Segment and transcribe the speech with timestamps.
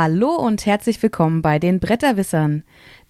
[0.00, 2.62] Hallo und herzlich willkommen bei den Bretterwissern.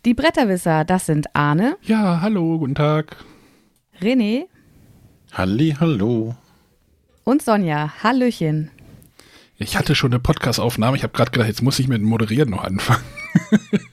[0.07, 1.77] Die Bretterwisser, das sind Arne.
[1.83, 3.15] Ja, hallo, guten Tag.
[4.01, 4.47] René.
[5.31, 6.35] Halli, hallo.
[7.25, 7.93] Und Sonja.
[8.03, 8.71] Hallöchen.
[9.59, 10.97] Ich hatte schon eine Podcast-Aufnahme.
[10.97, 13.05] Ich habe gerade gedacht, jetzt muss ich mit dem Moderieren noch anfangen.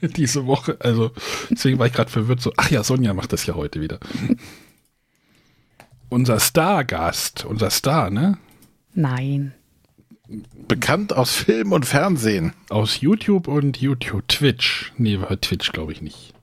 [0.00, 0.78] Diese Woche.
[0.80, 1.10] Also,
[1.50, 2.40] deswegen war ich gerade verwirrt.
[2.40, 4.00] So, ach ja, Sonja macht das ja heute wieder.
[6.08, 8.38] unser Stargast, unser Star, ne?
[8.94, 9.52] Nein.
[10.68, 12.52] Bekannt aus Film und Fernsehen.
[12.68, 14.26] Aus YouTube und YouTube.
[14.28, 14.92] Twitch.
[14.96, 16.34] Nee, war Twitch, glaube ich nicht.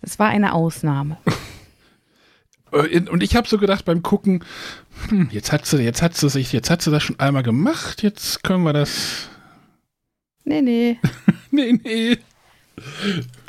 [0.00, 1.18] Es war eine Ausnahme.
[2.72, 4.44] Äh, und ich habe so gedacht beim Gucken,
[5.08, 8.04] hm, jetzt hat sie, jetzt hat sie sich, jetzt hat sie das schon einmal gemacht,
[8.04, 9.28] jetzt können wir das.
[10.44, 10.98] Nee, nee.
[11.50, 12.18] nee, nee.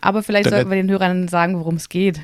[0.02, 2.20] Aber vielleicht sollten wir den Hörern sagen, worum es geht.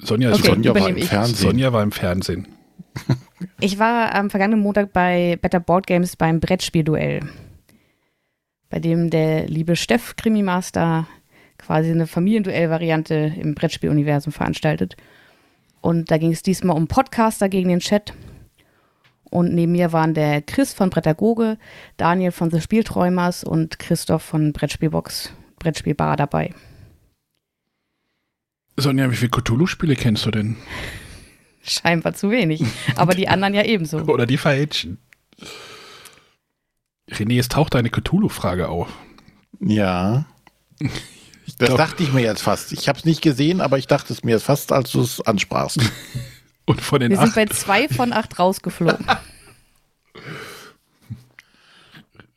[0.00, 1.08] Sonja, okay, Sonja, war im ich.
[1.08, 1.36] Fernsehen.
[1.36, 2.48] Sonja war im Fernsehen.
[3.60, 7.20] Ich war am vergangenen Montag bei Better Board Games beim Brettspielduell.
[8.70, 11.06] Bei dem der liebe Steff Krimi-Master
[11.58, 14.96] quasi eine Familienduell-Variante im Brettspieluniversum veranstaltet.
[15.80, 18.14] Und da ging es diesmal um Podcaster gegen den Chat.
[19.24, 21.56] Und neben mir waren der Chris von Brettagoge,
[21.96, 26.54] Daniel von The Spielträumers und Christoph von Brettspielbox, Brettspielbar dabei.
[28.76, 30.56] Sonja, wie viele Cthulhu-Spiele kennst du denn?
[31.62, 32.62] Scheinbar zu wenig.
[32.96, 33.98] Aber die anderen ja ebenso.
[34.06, 34.98] Oder die Falschen.
[37.10, 38.88] René, es taucht eine Cthulhu-Frage auf.
[39.60, 40.26] Ja.
[40.78, 40.90] das
[41.58, 42.72] glaub, dachte ich mir jetzt fast.
[42.72, 45.20] Ich habe es nicht gesehen, aber ich dachte es mir jetzt fast, als du es
[45.20, 45.78] ansprachst.
[46.64, 47.26] Und von den Wir acht.
[47.26, 49.06] sind bei zwei von acht rausgeflogen.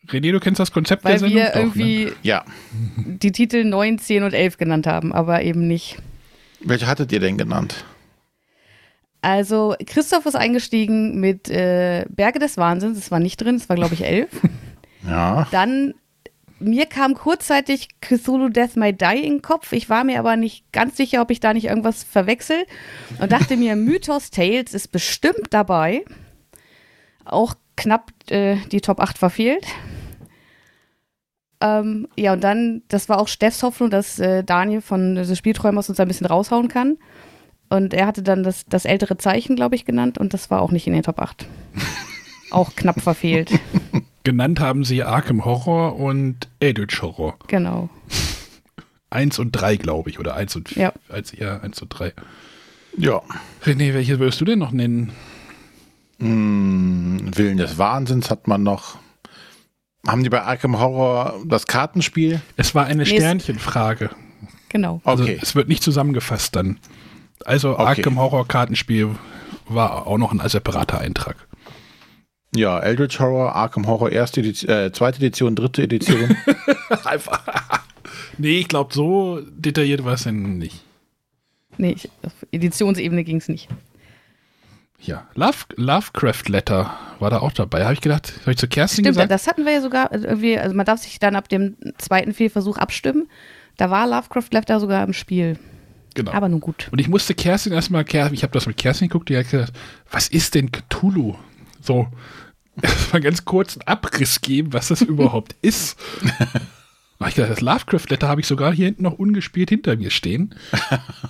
[0.08, 1.38] René, du kennst das Konzept Weil der Sendung?
[1.38, 2.14] wir irgendwie ne?
[2.22, 2.46] ja.
[2.96, 5.98] die Titel 9, 10 und 11 genannt haben, aber eben nicht.
[6.60, 7.86] Welche hattet ihr denn genannt?
[9.26, 13.76] Also Christoph ist eingestiegen mit äh, Berge des Wahnsinns, das war nicht drin, das war
[13.76, 14.30] glaube ich 11.
[15.08, 15.48] Ja.
[15.52, 15.94] Dann
[16.60, 19.72] mir kam kurzzeitig Cthulhu Death May Die in den Kopf.
[19.72, 22.66] Ich war mir aber nicht ganz sicher, ob ich da nicht irgendwas verwechsel
[23.20, 26.06] und dachte mir, Mythos Tales ist bestimmt dabei.
[27.24, 29.68] Auch knapp äh, die Top 8 verfehlt.
[31.62, 35.90] Ähm, ja, und dann, das war auch Steffs Hoffnung, dass äh, Daniel von The Spielträumers
[35.90, 36.98] uns ein bisschen raushauen kann.
[37.70, 40.72] Und er hatte dann das, das ältere Zeichen, glaube ich, genannt und das war auch
[40.72, 41.48] nicht in den Top 8.
[42.52, 43.52] auch knapp verfehlt.
[44.24, 47.38] Genannt haben sie Arkham Horror und Eldritch Horror.
[47.48, 47.90] Genau.
[49.10, 50.94] Eins und drei, glaube ich, oder eins und ja.
[51.10, 52.14] Eins, ja, eins und drei.
[52.98, 53.22] Ja.
[53.64, 55.12] René, welche würdest du denn noch nennen?
[56.20, 58.98] Hm, Willen des Wahnsinns hat man noch.
[60.08, 62.42] Haben die bei Arkham Horror das Kartenspiel?
[62.58, 64.12] Es war eine nee, Sternchenfrage.
[64.70, 65.02] Genau.
[65.04, 65.40] Also okay.
[65.42, 66.80] es wird nicht zusammengefasst dann.
[67.44, 67.84] Also okay.
[67.84, 69.16] Arkham Horror Kartenspiel
[69.68, 71.36] war auch noch ein separater Eintrag.
[72.56, 76.38] Ja, Eldritch Horror, Arkham Horror erste Edition, äh, zweite Edition, dritte Edition.
[77.04, 77.44] Einfach.
[78.38, 80.84] nee, ich glaube, so detailliert war es denn nicht.
[81.78, 83.68] Nee, auf Editionsebene ging es nicht.
[85.02, 87.84] Ja, Love, Lovecraft Letter war da auch dabei.
[87.84, 89.32] Habe ich gedacht, habe ich zu Kerstin Stimmt, gesagt?
[89.32, 92.78] das hatten wir ja sogar irgendwie, also man darf sich dann ab dem zweiten Fehlversuch
[92.78, 93.28] abstimmen.
[93.78, 95.60] Da war Lovecraft Letter sogar im Spiel.
[96.16, 96.32] Genau.
[96.32, 96.88] Aber nun gut.
[96.92, 99.74] Und ich musste Kerstin erstmal, ich habe das mit Kerstin geguckt, die hat gesagt,
[100.10, 101.36] was ist denn Cthulhu?
[101.82, 102.08] So,
[102.82, 106.00] erstmal ganz kurz einen Abriss geben, was das überhaupt ist.
[107.28, 110.56] ich gedacht, das Lovecraft-Letter habe ich sogar hier hinten noch ungespielt hinter mir stehen.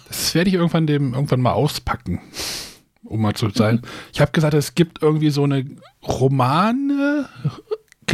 [0.07, 2.21] Das werde ich irgendwann dem irgendwann mal auspacken.
[3.03, 3.81] Um mal zu sein.
[4.13, 5.65] Ich habe gesagt, es gibt irgendwie so eine
[6.03, 7.27] Romane,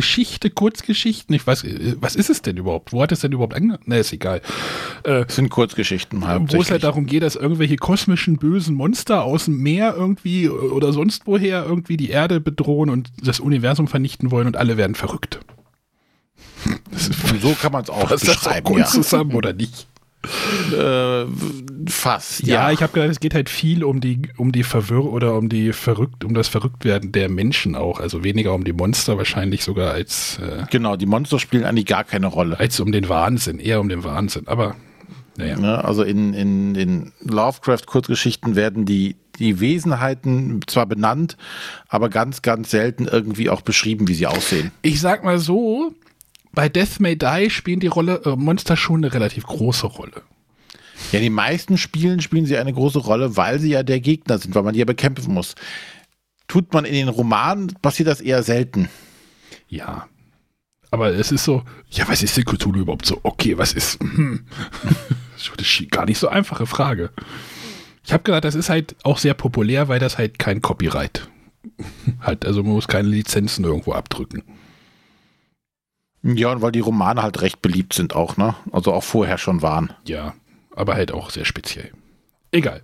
[0.01, 1.35] Geschichte, Kurzgeschichten.
[1.35, 1.63] Ich weiß,
[1.97, 2.91] was ist es denn überhaupt?
[2.91, 3.84] Wo hat es denn überhaupt angefangen?
[3.85, 4.41] Ne, ist egal.
[5.03, 9.45] Äh, es sind Kurzgeschichten Wo es halt darum geht, dass irgendwelche kosmischen bösen Monster aus
[9.45, 14.47] dem Meer irgendwie oder sonst woher irgendwie die Erde bedrohen und das Universum vernichten wollen
[14.47, 15.39] und alle werden verrückt.
[17.39, 18.65] so kann man es auch Passt beschreiben.
[18.65, 18.86] Das auch ja.
[18.86, 19.86] zusammen oder nicht?
[20.23, 21.25] Äh,
[21.88, 22.44] fast.
[22.45, 25.35] Ja, ja, ich habe gedacht, es geht halt viel um die, um die Verwirr oder
[25.35, 28.00] um die verrückt, um das Verrücktwerden der Menschen auch.
[28.00, 30.39] Also weniger um die Monster wahrscheinlich sogar als.
[30.39, 32.59] Äh, genau, die Monster spielen eigentlich gar keine Rolle.
[32.59, 34.47] Als um den Wahnsinn, eher um den Wahnsinn.
[34.47, 34.75] Aber
[35.38, 35.57] naja.
[35.57, 41.38] Ne, also in, in den Lovecraft-Kurzgeschichten werden die, die Wesenheiten zwar benannt,
[41.88, 44.71] aber ganz, ganz selten irgendwie auch beschrieben, wie sie aussehen.
[44.81, 45.94] Ich sag mal so,
[46.53, 50.24] bei Death May Die spielen die Rolle äh, Monster schon eine relativ große Rolle.
[51.12, 54.53] Ja, die meisten Spielen spielen sie eine große Rolle, weil sie ja der Gegner sind,
[54.56, 55.56] weil man die ja bekämpfen muss.
[56.48, 58.89] Tut man in den Romanen, passiert das eher selten.
[59.68, 60.07] Ja.
[60.92, 63.19] Aber es ist so, ja, was ist denn Cthulhu überhaupt so?
[63.24, 64.00] Okay, was ist?
[64.01, 64.45] Hm.
[65.33, 67.12] das ist gar nicht so einfache Frage.
[68.06, 71.30] Ich habe gesagt, das ist halt auch sehr populär, weil das halt kein Copyright
[72.19, 72.45] hat.
[72.45, 74.44] Also man muss keine Lizenzen irgendwo abdrücken.
[76.23, 78.56] Ja, und weil die Romane halt recht beliebt sind auch, ne?
[78.71, 79.94] Also auch vorher schon waren.
[80.07, 80.35] Ja,
[80.75, 81.91] aber halt auch sehr speziell.
[82.51, 82.83] Egal.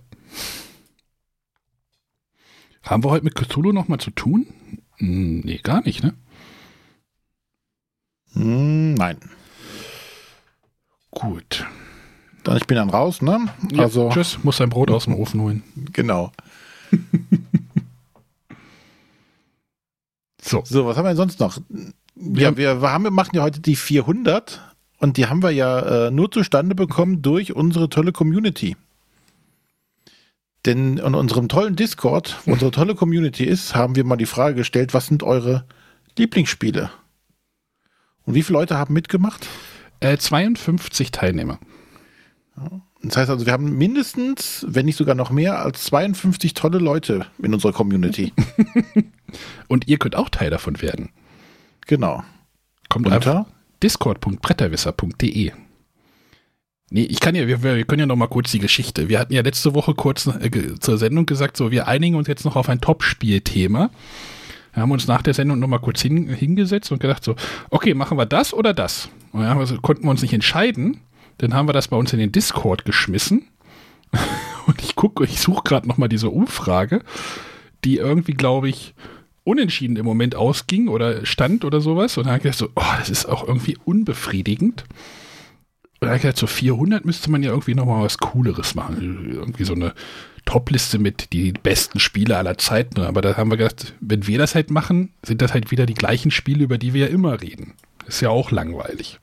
[2.82, 4.46] Haben wir heute mit Cthulhu nochmal zu tun?
[4.96, 6.14] Hm, Nee, gar nicht, ne?
[8.32, 9.18] Hm, nein.
[11.10, 11.64] Gut.
[12.44, 13.48] Dann ich bin dann raus, ne?
[13.72, 15.62] Ja, Also, Tschüss, muss sein Brot aus dem Ofen holen.
[15.92, 16.32] genau.
[20.40, 20.62] So.
[20.64, 21.58] So, was haben wir denn sonst noch?
[22.20, 24.60] Ja, wir, wir haben, wir machen ja heute die 400
[24.98, 28.76] und die haben wir ja äh, nur zustande bekommen durch unsere tolle Community.
[30.66, 34.56] Denn in unserem tollen Discord, wo unsere tolle Community ist, haben wir mal die Frage
[34.56, 35.64] gestellt, was sind eure
[36.16, 36.90] Lieblingsspiele?
[38.24, 39.46] Und wie viele Leute haben mitgemacht?
[40.00, 41.58] Äh, 52 Teilnehmer.
[43.02, 47.26] Das heißt also, wir haben mindestens, wenn nicht sogar noch mehr, als 52 tolle Leute
[47.40, 48.32] in unserer Community.
[49.68, 51.10] Und ihr könnt auch Teil davon werden.
[51.88, 52.22] Genau.
[52.88, 53.16] Kommt Unter?
[53.16, 53.52] einfach
[53.82, 55.52] discord.bretterwisser.de.
[56.90, 59.08] Nee, ich kann ja, wir, wir können ja noch mal kurz die Geschichte.
[59.08, 62.44] Wir hatten ja letzte Woche kurz äh, zur Sendung gesagt, so, wir einigen uns jetzt
[62.44, 63.90] noch auf ein Top-Spiel-Thema.
[64.72, 67.34] Wir haben uns nach der Sendung noch mal kurz hin, hingesetzt und gedacht so,
[67.68, 69.10] okay, machen wir das oder das?
[69.32, 71.00] Und dann wir konnten wir uns nicht entscheiden.
[71.38, 73.48] Dann haben wir das bei uns in den Discord geschmissen.
[74.66, 77.02] Und ich gucke, ich suche gerade noch mal diese Umfrage,
[77.84, 78.94] die irgendwie, glaube ich,
[79.48, 82.16] unentschieden im Moment ausging oder stand oder sowas.
[82.18, 84.82] Und dann habe ich gedacht so, oh, das ist auch irgendwie unbefriedigend.
[84.82, 89.30] Und dann habe ich gedacht, so 400 müsste man ja irgendwie nochmal was Cooleres machen.
[89.32, 89.94] Irgendwie so eine
[90.44, 93.00] Top-Liste mit die besten Spiele aller Zeiten.
[93.00, 95.94] Aber da haben wir gedacht, wenn wir das halt machen, sind das halt wieder die
[95.94, 97.72] gleichen Spiele, über die wir ja immer reden.
[98.06, 99.18] Ist ja auch langweilig.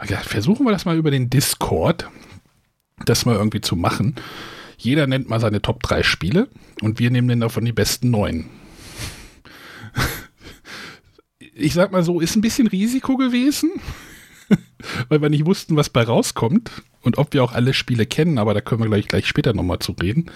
[0.00, 2.10] Gedacht, versuchen wir das mal über den Discord,
[3.06, 4.16] das mal irgendwie zu machen.
[4.76, 6.48] Jeder nennt mal seine Top 3 Spiele
[6.82, 8.46] und wir nehmen dann davon die besten neun
[11.54, 13.70] ich sag mal so, ist ein bisschen Risiko gewesen,
[15.08, 16.70] weil wir nicht wussten, was bei rauskommt
[17.02, 19.78] und ob wir auch alle Spiele kennen, aber da können wir gleich, gleich später nochmal
[19.78, 20.30] zu reden.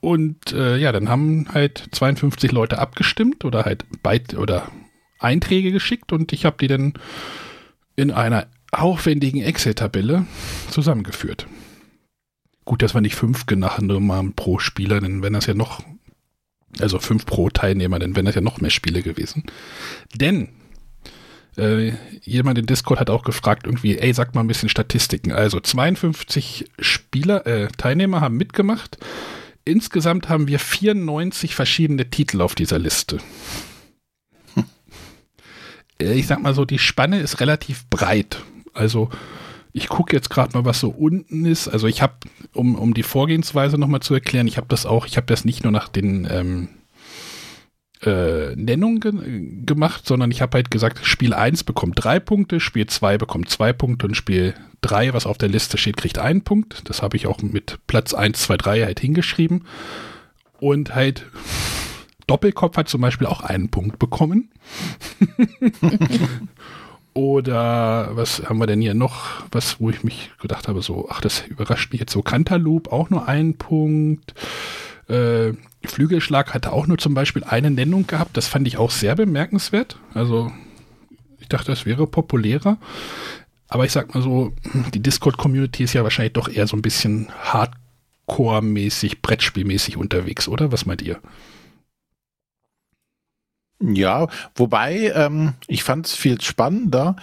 [0.00, 4.70] Und äh, ja, dann haben halt 52 Leute abgestimmt oder halt Beit oder
[5.18, 6.94] Einträge geschickt und ich habe die dann
[7.96, 10.26] in einer aufwendigen Excel-Tabelle
[10.70, 11.46] zusammengeführt.
[12.64, 15.82] Gut, dass wir nicht fünf Genommen haben pro Spieler, denn wenn das ja noch
[16.80, 19.44] also fünf pro Teilnehmer, dann wären das ja noch mehr Spiele gewesen.
[20.14, 20.48] Denn
[21.56, 21.92] äh,
[22.22, 25.32] jemand in Discord hat auch gefragt, irgendwie, ey, sag mal ein bisschen Statistiken.
[25.32, 28.98] Also 52 Spieler, äh, Teilnehmer haben mitgemacht.
[29.64, 33.18] Insgesamt haben wir 94 verschiedene Titel auf dieser Liste.
[36.00, 38.42] Äh, Ich sag mal so, die Spanne ist relativ breit.
[38.72, 39.10] Also
[39.78, 41.68] ich gucke jetzt gerade mal, was so unten ist.
[41.68, 42.14] Also ich habe,
[42.52, 45.62] um, um die Vorgehensweise nochmal zu erklären, ich habe das auch, ich habe das nicht
[45.62, 46.68] nur nach den ähm,
[48.02, 52.86] äh, Nennungen ge gemacht, sondern ich habe halt gesagt, Spiel 1 bekommt drei Punkte, Spiel
[52.86, 56.88] 2 bekommt zwei Punkte und Spiel 3, was auf der Liste steht, kriegt einen Punkt.
[56.88, 59.64] Das habe ich auch mit Platz 1, 2, 3 halt hingeschrieben.
[60.60, 61.26] Und halt
[62.26, 64.50] Doppelkopf hat zum Beispiel auch einen Punkt bekommen.
[67.18, 69.42] Oder was haben wir denn hier noch?
[69.50, 72.22] Was, wo ich mich gedacht habe, so, ach, das überrascht mich jetzt so.
[72.22, 74.34] Cantaloupe auch nur einen Punkt.
[75.08, 78.36] Äh, Flügelschlag hatte auch nur zum Beispiel eine Nennung gehabt.
[78.36, 79.98] Das fand ich auch sehr bemerkenswert.
[80.14, 80.52] Also,
[81.40, 82.78] ich dachte, das wäre populärer.
[83.66, 84.52] Aber ich sag mal so,
[84.94, 90.70] die Discord-Community ist ja wahrscheinlich doch eher so ein bisschen Hardcore-mäßig, Brettspielmäßig unterwegs, oder?
[90.70, 91.18] Was meint ihr?
[93.80, 97.16] Ja, wobei ähm, ich fand es viel spannender,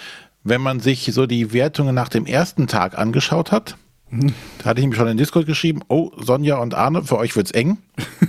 [0.43, 3.77] wenn man sich so die Wertungen nach dem ersten Tag angeschaut hat.
[4.11, 7.51] Da hatte ich mir schon in Discord geschrieben, oh, Sonja und Arne, für euch wird's
[7.51, 7.77] eng.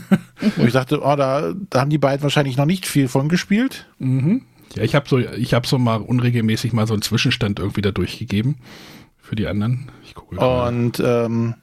[0.56, 3.86] und ich dachte, oh, da, da haben die beiden wahrscheinlich noch nicht viel von gespielt.
[3.98, 4.42] Mhm.
[4.74, 7.92] Ja, ich habe so, ich habe so mal unregelmäßig mal so einen Zwischenstand irgendwie da
[7.92, 8.56] durchgegeben
[9.18, 9.90] für die anderen.
[10.04, 10.68] Ich gucke mal.
[10.68, 11.54] Und ähm,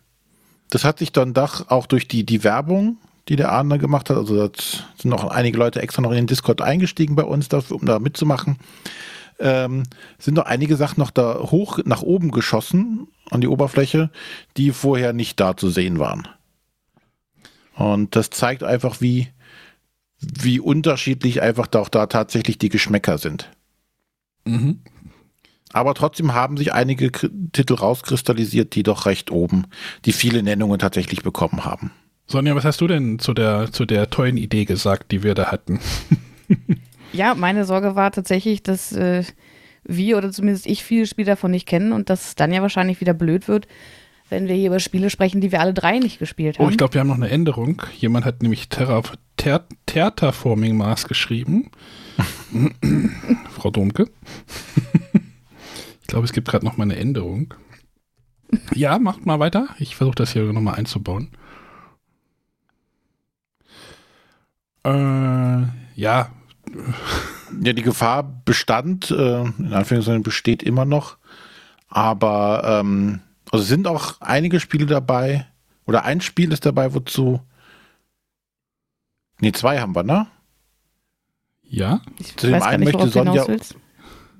[0.70, 2.98] das hat sich dann doch auch durch die, die Werbung,
[3.30, 4.53] die der Arne gemacht hat, also da
[4.98, 8.00] sind noch einige Leute extra noch in den Discord eingestiegen bei uns, dafür, um da
[8.00, 8.58] mitzumachen,
[9.39, 9.84] ähm,
[10.20, 14.10] sind noch einige Sachen noch da hoch nach oben geschossen an die Oberfläche,
[14.58, 16.27] die vorher nicht da zu sehen waren.
[17.75, 19.30] Und das zeigt einfach, wie,
[20.20, 23.50] wie unterschiedlich einfach da auch da tatsächlich die Geschmäcker sind.
[24.46, 24.82] Mhm.
[25.72, 29.65] Aber trotzdem haben sich einige Titel rauskristallisiert, die doch recht oben,
[30.06, 31.92] die viele Nennungen tatsächlich bekommen haben.
[32.25, 35.51] Sonja, was hast du denn zu der, zu der tollen Idee gesagt, die wir da
[35.51, 35.80] hatten?
[37.15, 39.24] Ja, meine Sorge war tatsächlich, dass äh,
[39.84, 43.01] wir oder zumindest ich viele Spiele davon nicht kennen und dass es dann ja wahrscheinlich
[43.01, 43.68] wieder blöd wird,
[44.30, 46.65] wenn wir hier über Spiele sprechen, die wir alle drei nicht gespielt haben.
[46.65, 47.84] Oh, ich glaube, wir haben noch eine Änderung.
[48.00, 49.03] Jemand hat nämlich Terra,
[49.38, 51.70] Ter, Terraforming Mars geschrieben.
[53.51, 54.10] Frau Domke.
[56.13, 57.56] glaube, es gibt gerade noch mal eine Änderung.
[58.75, 59.70] Ja, macht mal weiter.
[59.80, 61.30] Ich versuche das hier nochmal einzubauen.
[64.84, 65.63] Äh,
[65.96, 66.30] ja.
[67.62, 71.18] Ja, die Gefahr bestand, äh, in Anführungszeichen besteht immer noch.
[71.88, 73.22] Aber ähm,
[73.52, 75.46] also sind auch einige Spiele dabei,
[75.86, 77.42] oder ein Spiel ist dabei, wozu.
[79.40, 80.28] Nee, zwei haben wir, ne?
[81.62, 82.02] Ja.
[82.20, 83.48] Ich Zu dem einen nicht, möchte Sonja-.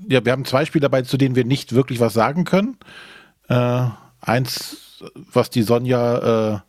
[0.08, 2.78] Ja, wir haben zwei Spiele dabei, zu denen wir nicht wirklich was sagen können.
[3.48, 3.88] Äh,
[4.22, 6.60] eins, was die Sonja äh,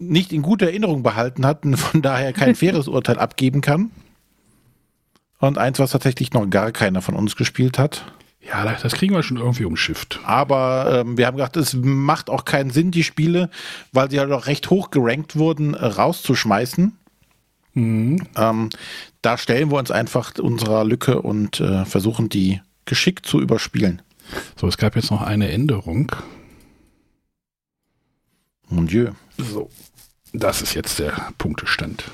[0.00, 3.90] nicht in guter Erinnerung behalten hat und von daher kein faires Urteil abgeben kann.
[5.38, 8.04] Und eins, was tatsächlich noch gar keiner von uns gespielt hat.
[8.42, 10.20] Ja, das kriegen wir schon irgendwie umschifft.
[10.24, 13.50] Aber ähm, wir haben gedacht, es macht auch keinen Sinn, die Spiele,
[13.92, 16.96] weil sie ja doch recht hoch gerankt wurden, äh, rauszuschmeißen.
[17.74, 18.26] Mhm.
[18.36, 18.70] Ähm,
[19.22, 24.02] da stellen wir uns einfach unserer Lücke und äh, versuchen, die geschickt zu überspielen.
[24.56, 26.12] So, es gab jetzt noch eine Änderung.
[28.70, 29.10] Mon Dieu.
[29.36, 29.68] So,
[30.32, 32.04] das ist jetzt der Punktestand.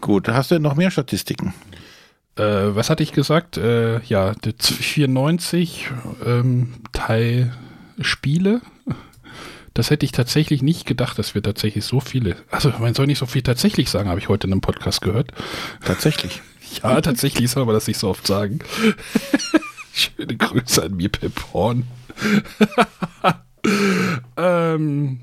[0.00, 1.52] Gut, hast du noch mehr Statistiken?
[2.36, 2.42] Äh,
[2.74, 3.56] was hatte ich gesagt?
[3.56, 5.90] Äh, ja, die 94
[6.24, 7.52] ähm, Teil
[8.00, 8.60] Spiele.
[9.74, 12.36] Das hätte ich tatsächlich nicht gedacht, dass wir tatsächlich so viele.
[12.50, 15.32] Also man soll nicht so viel tatsächlich sagen, habe ich heute in einem Podcast gehört.
[15.84, 16.42] Tatsächlich.
[16.84, 18.60] Ja, tatsächlich soll man das nicht so oft sagen.
[19.92, 21.82] Schöne Grüße an mir, Pip Horn.
[24.36, 25.20] ähm,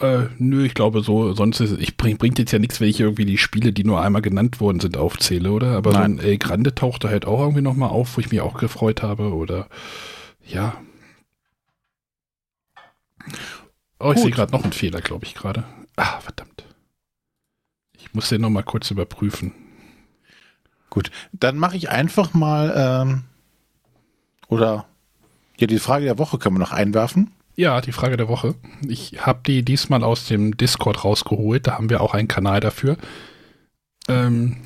[0.00, 3.00] äh, nö, ich glaube so, sonst ist ich bring, bringt jetzt ja nichts, wenn ich
[3.00, 5.76] irgendwie die Spiele, die nur einmal genannt worden sind, aufzähle, oder?
[5.76, 6.16] Aber Nein.
[6.16, 9.02] so ein El Grande tauchte halt auch irgendwie nochmal auf, wo ich mich auch gefreut
[9.02, 9.68] habe, oder
[10.44, 10.74] ja.
[14.00, 15.64] Oh, ich sehe gerade noch einen Fehler, glaube ich gerade.
[15.96, 16.64] Ah, verdammt.
[17.96, 19.52] Ich muss den nochmal kurz überprüfen.
[20.90, 23.22] Gut, dann mache ich einfach mal, ähm,
[24.48, 24.86] oder,
[25.58, 27.30] ja, die Frage der Woche können wir noch einwerfen.
[27.54, 28.54] Ja, die Frage der Woche.
[28.88, 31.66] Ich habe die diesmal aus dem Discord rausgeholt.
[31.66, 32.96] Da haben wir auch einen Kanal dafür.
[34.08, 34.56] Ähm,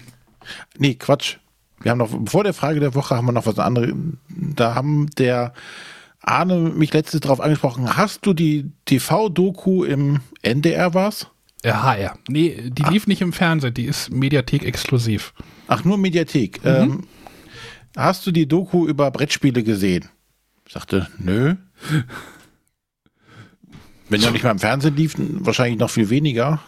[0.79, 1.37] Nee, Quatsch.
[1.83, 3.93] Wir haben noch, vor der Frage der Woche haben wir noch was anderes.
[4.29, 5.53] Da haben der
[6.21, 7.97] Arne mich letztes darauf angesprochen.
[7.97, 11.27] Hast du die TV-Doku im NDR war's?
[11.63, 12.17] äh, HR.
[12.29, 13.75] Nee, die lief nicht im Fernsehen.
[13.75, 15.35] Die ist Mediathek exklusiv.
[15.69, 16.61] Ach, nur Mediathek.
[16.65, 17.05] Ähm,
[17.97, 20.09] hast du die Doku über Brettspiele gesehen?
[20.67, 21.55] Ich sagte, nö.
[24.09, 26.61] Wenn ja nicht mal im Fernsehen lief, wahrscheinlich noch viel weniger.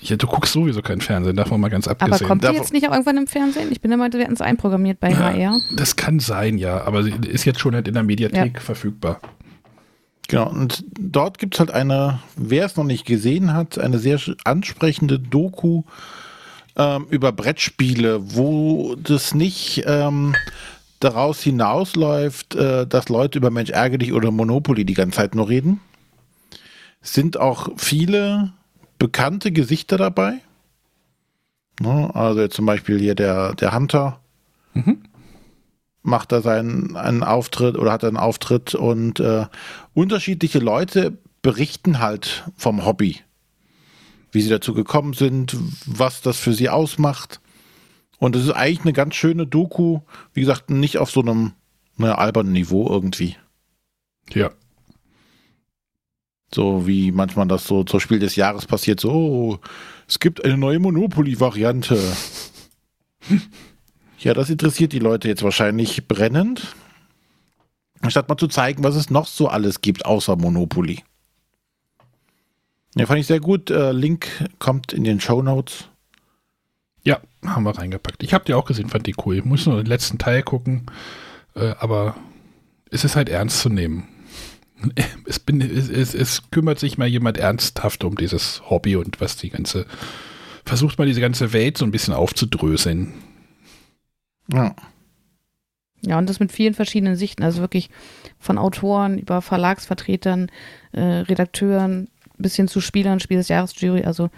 [0.00, 2.28] Ja, du guckst sowieso kein Fernsehen, davon mal ganz Aber abgesehen.
[2.28, 3.72] kommt die jetzt nicht auch irgendwann im Fernsehen?
[3.72, 5.60] Ich bin immer, wir hätten es einprogrammiert bei HR.
[5.74, 6.82] das kann sein, ja.
[6.84, 9.20] Aber sie ist jetzt schon halt in der Mediathek verfügbar.
[10.28, 14.18] Genau, und dort gibt es halt eine, wer es noch nicht gesehen hat, eine sehr
[14.44, 15.84] ansprechende Doku
[16.76, 20.34] ähm, über Brettspiele, wo das nicht ähm,
[21.06, 25.48] daraus hinausläuft, äh, dass Leute über Mensch ärgere dich oder Monopoly die ganze Zeit nur
[25.48, 25.80] reden.
[27.00, 28.52] Sind auch viele
[28.98, 30.40] bekannte Gesichter dabei.
[31.80, 34.20] Ne, also zum Beispiel hier der, der Hunter
[34.74, 35.04] Mhm.
[36.02, 39.46] macht da seinen einen Auftritt oder hat einen Auftritt und äh,
[39.94, 43.20] unterschiedliche Leute berichten halt vom Hobby.
[44.32, 47.40] Wie sie dazu gekommen sind, was das für sie ausmacht.
[48.18, 50.00] Und es ist eigentlich eine ganz schöne Doku,
[50.32, 51.52] wie gesagt, nicht auf so einem
[51.96, 53.36] naja, albernen Niveau irgendwie.
[54.32, 54.50] Ja.
[56.54, 59.58] So wie manchmal das so zur Spiel des Jahres passiert, so, oh,
[60.08, 62.00] es gibt eine neue Monopoly-Variante.
[64.18, 66.74] ja, das interessiert die Leute jetzt wahrscheinlich brennend.
[68.00, 71.02] Anstatt mal zu zeigen, was es noch so alles gibt, außer Monopoly.
[72.94, 73.70] Ja, fand ich sehr gut.
[73.70, 75.88] Äh, Link kommt in den Show Notes.
[77.54, 78.22] Haben wir reingepackt.
[78.22, 79.36] Ich habe die auch gesehen, fand die cool.
[79.36, 80.86] Ich muss nur den letzten Teil gucken.
[81.54, 82.16] Äh, aber
[82.90, 84.08] es ist halt ernst zu nehmen.
[85.24, 89.36] Es, bin, es, es, es kümmert sich mal jemand ernsthaft um dieses Hobby und was
[89.36, 89.86] die ganze,
[90.64, 93.14] versucht mal diese ganze Welt so ein bisschen aufzudröseln.
[94.52, 94.76] Ja.
[96.02, 97.42] Ja, und das mit vielen verschiedenen Sichten.
[97.42, 97.90] Also wirklich
[98.38, 100.50] von Autoren über Verlagsvertretern,
[100.92, 104.04] äh, Redakteuren bis hin zu Spielern, Spiel des Jahres Jury.
[104.04, 104.30] Also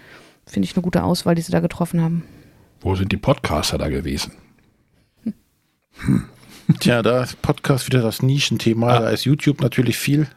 [0.45, 2.23] finde ich eine gute Auswahl, die sie da getroffen haben.
[2.81, 4.33] Wo sind die Podcaster da gewesen?
[6.79, 8.87] Tja, da ist Podcast wieder das Nischenthema.
[8.87, 8.99] Ah.
[9.01, 10.27] Da ist YouTube natürlich viel.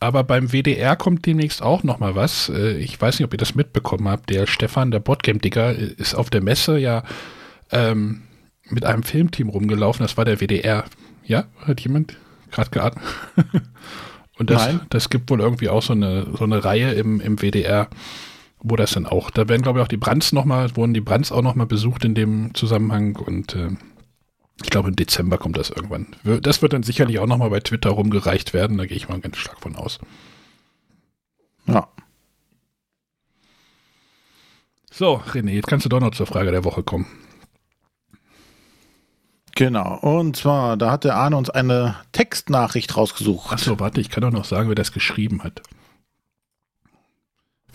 [0.00, 2.48] Aber beim WDR kommt demnächst auch noch mal was.
[2.48, 4.30] Äh, Ich weiß nicht, ob ihr das mitbekommen habt.
[4.30, 7.02] Der Stefan, der Botcamp-Digger, ist auf der Messe ja
[7.70, 8.22] ähm,
[8.68, 10.04] mit einem Filmteam rumgelaufen.
[10.04, 10.84] Das war der WDR.
[11.24, 12.16] Ja, hat jemand
[12.50, 13.04] gerade geatmet?
[14.38, 14.80] Und das, Nein.
[14.90, 17.88] das gibt wohl irgendwie auch so eine, so eine Reihe im, im WDR,
[18.60, 21.00] wo das dann auch, da werden glaube ich auch die Brands noch mal, wurden die
[21.00, 23.70] Brands auch noch mal besucht in dem Zusammenhang und äh,
[24.62, 26.16] Ich glaube, im Dezember kommt das irgendwann.
[26.40, 28.78] Das wird dann sicherlich auch nochmal bei Twitter rumgereicht werden.
[28.78, 29.98] Da gehe ich mal ganz stark von aus.
[31.66, 31.88] Ja.
[34.90, 37.06] So, René, jetzt kannst du doch noch zur Frage der Woche kommen.
[39.54, 39.98] Genau.
[39.98, 43.52] Und zwar, da hat der Arne uns eine Textnachricht rausgesucht.
[43.52, 45.62] Achso, warte, ich kann doch noch sagen, wer das geschrieben hat.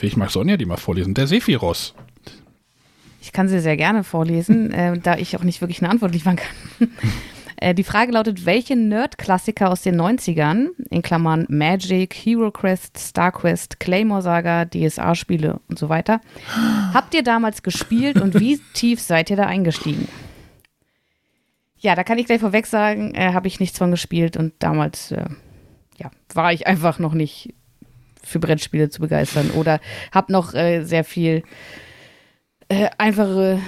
[0.04, 1.14] Ich mag Sonja die mal vorlesen.
[1.14, 1.94] Der Sephiros.
[3.22, 6.38] Ich kann sie sehr gerne vorlesen, äh, da ich auch nicht wirklich eine Antwort liefern
[6.38, 6.90] kann.
[7.58, 13.32] äh, die Frage lautet, welche Nerd-Klassiker aus den 90ern, in Klammern Magic, Hero Quest, Star
[13.32, 16.20] Quest, Claymore Saga, DSA-Spiele und so weiter,
[16.94, 20.08] habt ihr damals gespielt und wie tief seid ihr da eingestiegen?
[21.78, 25.12] Ja, da kann ich gleich vorweg sagen, äh, habe ich nichts von gespielt und damals
[25.12, 25.26] äh,
[25.98, 27.54] ja, war ich einfach noch nicht
[28.32, 29.80] für Brettspiele zu begeistern oder
[30.12, 31.44] habe noch äh, sehr viel
[32.70, 33.60] äh, einfache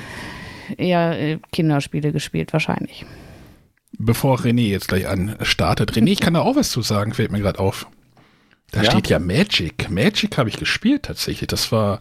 [0.77, 3.05] eher äh, Kinderspiele gespielt, wahrscheinlich.
[3.97, 5.91] Bevor René jetzt gleich anstartet.
[5.91, 7.87] René, ich kann da auch was zu sagen, fällt mir gerade auf.
[8.71, 8.91] Da ja?
[8.91, 9.89] steht ja Magic.
[9.89, 11.47] Magic habe ich gespielt tatsächlich.
[11.47, 11.99] Das war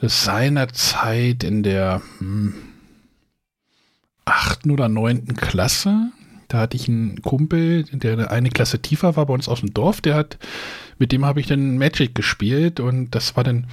[0.00, 2.54] seinerzeit in der hm,
[4.24, 6.10] achten oder neunten Klasse.
[6.48, 10.00] Da hatte ich einen Kumpel, der eine Klasse tiefer war bei uns aus dem Dorf,
[10.00, 10.38] der hat,
[10.98, 13.66] mit dem habe ich dann Magic gespielt und das war dann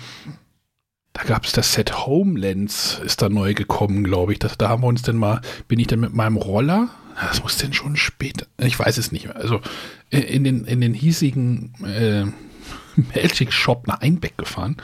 [1.13, 4.39] da gab es das Set Homelands, ist da neu gekommen, glaube ich.
[4.39, 7.57] Das, da haben wir uns dann mal, bin ich dann mit meinem Roller, das muss
[7.57, 9.61] denn schon spät, ich weiß es nicht mehr, also
[10.09, 12.25] in den, in den hiesigen äh,
[13.13, 14.77] Magic Shop nach Einbeck gefahren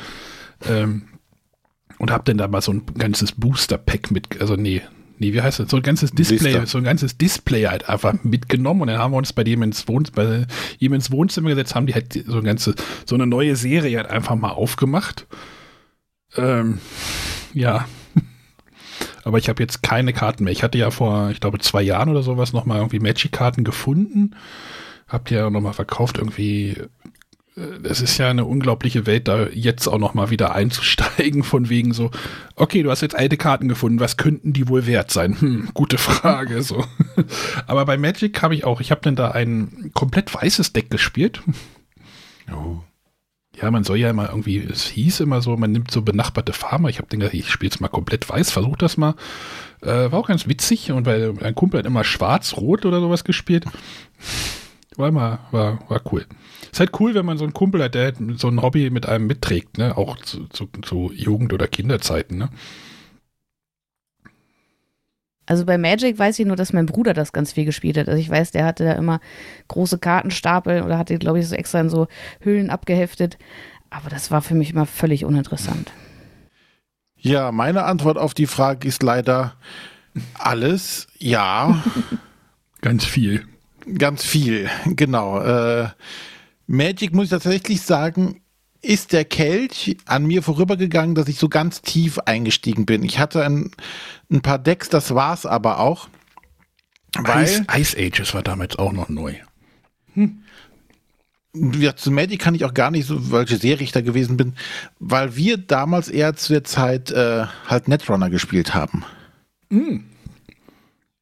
[0.68, 1.04] ähm,
[1.98, 4.82] und hab dann da mal so ein ganzes Booster Pack mit, also nee,
[5.20, 5.70] nee, wie heißt das?
[5.70, 6.66] So ein ganzes Display, Vista.
[6.66, 9.88] so ein ganzes Display halt einfach mitgenommen und dann haben wir uns bei dem ins,
[9.88, 10.46] Wohn bei
[10.80, 14.10] ihm ins Wohnzimmer gesetzt, haben die halt so eine ganze, so eine neue Serie halt
[14.10, 15.28] einfach mal aufgemacht
[16.36, 16.80] ähm,
[17.54, 17.86] ja.
[19.24, 20.54] Aber ich habe jetzt keine Karten mehr.
[20.54, 24.36] Ich hatte ja vor, ich glaube, zwei Jahren oder sowas nochmal irgendwie Magic-Karten gefunden.
[25.08, 26.76] Habt ihr ja nochmal verkauft irgendwie.
[27.84, 32.12] Es ist ja eine unglaubliche Welt, da jetzt auch nochmal wieder einzusteigen, von wegen so,
[32.56, 35.40] okay, du hast jetzt alte Karten gefunden, was könnten die wohl wert sein?
[35.40, 36.86] Hm, gute Frage, so.
[37.68, 41.42] Aber bei Magic habe ich auch, ich habe dann da ein komplett weißes Deck gespielt.
[42.52, 42.82] Oh
[43.62, 46.90] ja, man soll ja immer irgendwie, es hieß immer so, man nimmt so benachbarte Farmer.
[46.90, 49.16] Ich habe gedacht, ich spiele es mal komplett weiß, versuch das mal.
[49.82, 53.66] Äh, war auch ganz witzig und weil ein Kumpel hat immer schwarz-rot oder sowas gespielt.
[54.98, 56.26] War immer, war, war cool.
[56.72, 59.28] Ist halt cool, wenn man so einen Kumpel hat, der so ein Hobby mit einem
[59.28, 59.96] mitträgt, ne?
[59.96, 62.50] Auch zu, zu, zu Jugend- oder Kinderzeiten, ne?
[65.46, 68.10] Also bei Magic weiß ich nur, dass mein Bruder das ganz viel gespielt hat.
[68.10, 69.22] Also ich weiß, der hatte da immer
[69.70, 72.08] große Kartenstapel oder hatte, glaube ich, so extra in so
[72.42, 73.38] Hüllen abgeheftet.
[73.90, 75.92] Aber das war für mich immer völlig uninteressant.
[77.16, 79.56] Ja, meine Antwort auf die Frage ist leider
[80.34, 81.08] alles.
[81.18, 81.82] Ja.
[82.82, 83.48] ganz viel.
[83.96, 85.40] Ganz viel, genau.
[85.42, 85.90] Äh,
[86.68, 88.42] Magic muss ich tatsächlich sagen,
[88.82, 93.04] ist der Kelch an mir vorübergegangen, dass ich so ganz tief eingestiegen bin.
[93.04, 93.72] Ich hatte ein,
[94.32, 96.10] ein paar Decks, das war's aber auch.
[97.18, 99.36] Weil, Ice, Ice Ages war damals auch noch neu.
[100.14, 100.44] Hm.
[101.54, 104.54] Ja, zu Magic kann ich auch gar nicht so, welche Serie ich da gewesen bin,
[105.00, 109.04] weil wir damals eher zu der Zeit äh, halt Netrunner gespielt haben.
[109.72, 110.04] Hm.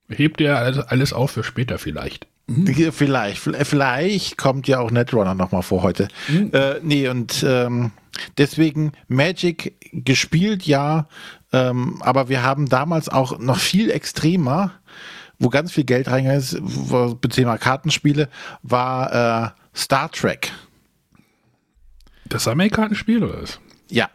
[0.09, 2.27] Hebt ihr alles auf für später vielleicht?
[2.47, 2.91] Mhm.
[2.91, 6.07] Vielleicht, vielleicht kommt ja auch Netrunner nochmal vor heute.
[6.27, 6.51] Mhm.
[6.53, 7.91] Äh, nee, und ähm,
[8.37, 11.07] deswegen Magic gespielt, ja,
[11.51, 14.73] ähm, aber wir haben damals auch noch viel extremer,
[15.39, 18.29] wo ganz viel Geld reingegangen ist, beziehungsweise Kartenspiele,
[18.61, 20.51] war äh, Star Trek.
[22.25, 23.59] Das Armeekartenspiel oder was?
[23.89, 24.09] Ja.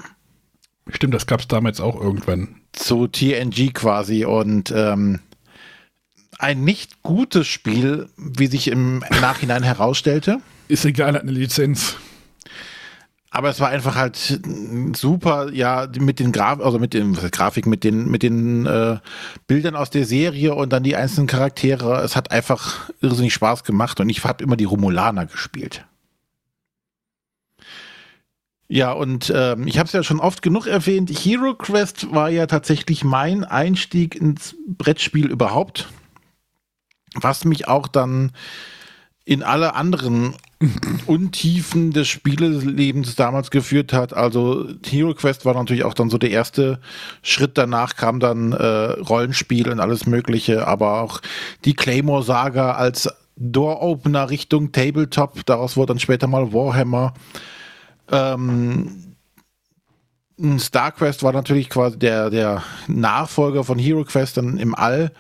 [0.89, 2.57] Stimmt, das gab es damals auch irgendwann.
[2.73, 5.21] Zu TNG quasi und ähm,
[6.43, 10.41] ein nicht gutes Spiel, wie sich im Nachhinein herausstellte.
[10.69, 11.97] Ist egal, hat eine Lizenz.
[13.33, 14.41] Aber es war einfach halt
[14.97, 18.99] super, ja, mit den Graf also mit den Grafik, mit den, mit den äh,
[19.47, 22.03] Bildern aus der Serie und dann die einzelnen Charaktere.
[22.03, 25.85] Es hat einfach irrsinnig Spaß gemacht und ich habe immer die Romulaner gespielt.
[28.67, 32.47] Ja, und ähm, ich habe es ja schon oft genug erwähnt, Hero Quest war ja
[32.47, 35.89] tatsächlich mein Einstieg ins Brettspiel überhaupt
[37.15, 38.33] was mich auch dann
[39.25, 40.35] in alle anderen
[41.07, 44.13] Untiefen des Spielelebens damals geführt hat.
[44.13, 46.81] Also Hero Quest war natürlich auch dann so der erste
[47.23, 47.57] Schritt.
[47.57, 48.57] Danach kam dann äh,
[49.01, 51.21] Rollenspiel und alles Mögliche, aber auch
[51.65, 55.47] die Claymore Saga als Door-Opener Richtung Tabletop.
[55.47, 57.15] Daraus wurde dann später mal Warhammer.
[58.11, 59.15] Ähm,
[60.59, 65.13] StarQuest war natürlich quasi der, der Nachfolger von Hero Quest dann im All.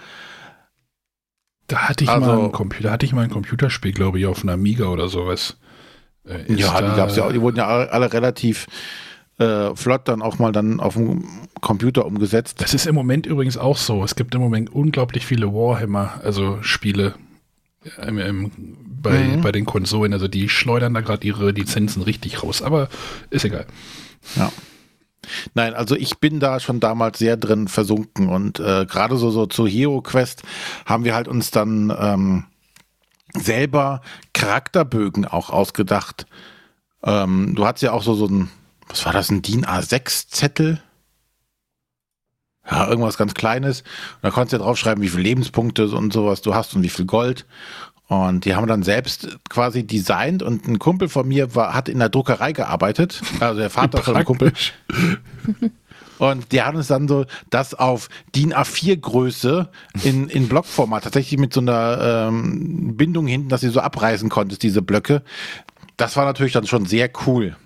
[1.70, 4.42] Da hatte ich Also- mal einen Computer, hatte ich mal ein Computerspiel, glaube ich, auf
[4.42, 5.56] einer Amiga oder sowas.
[6.26, 8.66] Äh, Ja, da- die gab's ja auch, die wurden ja alle, alle relativ
[9.38, 11.24] äh, flott dann auch mal dann auf dem
[11.62, 12.60] Computer umgesetzt.
[12.60, 14.04] Das ist im Moment übrigens auch so.
[14.04, 17.14] Es gibt im Moment unglaublich viele Warhammer, also Spiele
[18.02, 18.50] ähm, ähm,
[19.00, 19.40] bei, Mhm.
[19.40, 20.12] bei den Konsolen.
[20.12, 22.60] Also die schleudern da gerade ihre Lizenzen richtig raus.
[22.60, 22.90] Aber
[23.30, 23.64] ist egal.
[24.36, 24.52] Ja.
[25.54, 29.46] Nein, also ich bin da schon damals sehr drin versunken und äh, gerade so, so
[29.46, 30.42] zu Hero Quest
[30.86, 32.44] haben wir halt uns dann ähm,
[33.34, 34.00] selber
[34.32, 36.26] Charakterbögen auch ausgedacht.
[37.02, 38.50] Ähm, du hattest ja auch so, so ein,
[38.88, 40.82] was war das, ein DIN A6-Zettel?
[42.70, 43.80] Ja, irgendwas ganz Kleines.
[43.80, 46.88] Und da konntest du ja draufschreiben, wie viele Lebenspunkte und sowas du hast und wie
[46.88, 47.46] viel Gold.
[48.10, 52.00] Und die haben dann selbst quasi designt und ein Kumpel von mir war, hat in
[52.00, 53.22] der Druckerei gearbeitet.
[53.38, 54.52] Also der Vater von einem Kumpel.
[56.18, 59.70] Und die haben es dann so, das auf DIN A4 Größe
[60.02, 64.62] in, in Blockformat, tatsächlich mit so einer ähm, Bindung hinten, dass du so abreißen konntest,
[64.62, 65.22] diese Blöcke.
[65.96, 67.56] Das war natürlich dann schon sehr cool.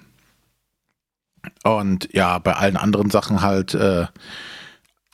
[1.64, 4.06] Und ja, bei allen anderen Sachen halt, äh,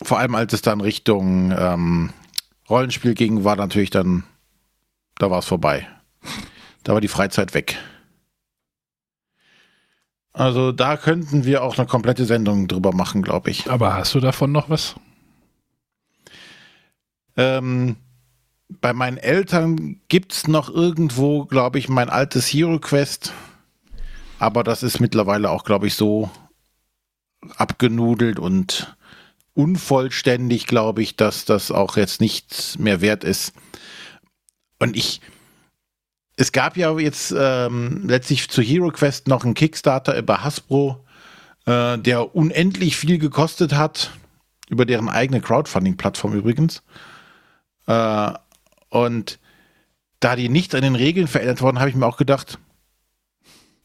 [0.03, 2.11] vor allem als es dann Richtung ähm,
[2.69, 4.25] Rollenspiel ging, war natürlich dann,
[5.21, 5.87] da war es vorbei.
[6.83, 7.79] Da war die Freizeit weg.
[10.33, 13.71] Also da könnten wir auch eine komplette Sendung drüber machen, glaube ich.
[13.71, 14.95] Aber hast du davon noch was?
[17.37, 17.97] Ähm,
[18.69, 23.33] bei meinen Eltern gibt's noch irgendwo, glaube ich, mein altes Hero Quest.
[24.39, 26.31] Aber das ist mittlerweile auch, glaube ich, so
[27.57, 28.97] abgenudelt und
[29.53, 33.53] unvollständig, glaube ich, dass das auch jetzt nichts mehr wert ist.
[34.81, 35.21] Und ich,
[36.37, 41.05] es gab ja jetzt ähm, letztlich zu Hero Quest noch einen Kickstarter über Hasbro,
[41.67, 44.11] äh, der unendlich viel gekostet hat,
[44.69, 46.83] über deren eigene Crowdfunding-Plattform übrigens.
[47.87, 48.33] Äh,
[48.89, 49.39] und
[50.19, 52.59] da die nicht an den Regeln verändert wurden, habe ich mir auch gedacht,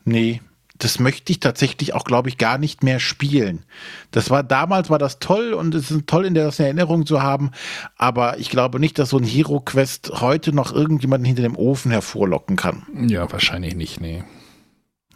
[0.05, 0.41] nee,
[0.77, 3.63] das möchte ich tatsächlich auch, glaube ich, gar nicht mehr spielen.
[4.11, 7.05] Das war damals war das toll und es ist toll, in der das in Erinnerung
[7.05, 7.51] zu haben,
[7.97, 11.91] aber ich glaube nicht, dass so ein Hero Quest heute noch irgendjemanden hinter dem Ofen
[11.91, 12.83] hervorlocken kann.
[13.07, 14.23] Ja, wahrscheinlich nicht, nee.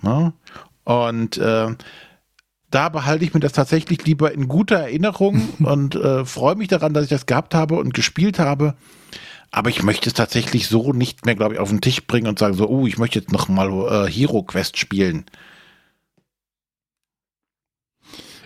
[0.02, 0.34] Ne?
[0.86, 1.76] Und äh,
[2.72, 6.94] da behalte ich mir das tatsächlich lieber in guter Erinnerung und äh, freue mich daran,
[6.94, 8.76] dass ich das gehabt habe und gespielt habe.
[9.52, 12.38] Aber ich möchte es tatsächlich so nicht mehr, glaube ich, auf den Tisch bringen und
[12.40, 15.26] sagen so, oh, ich möchte jetzt noch mal äh, Hero Quest spielen.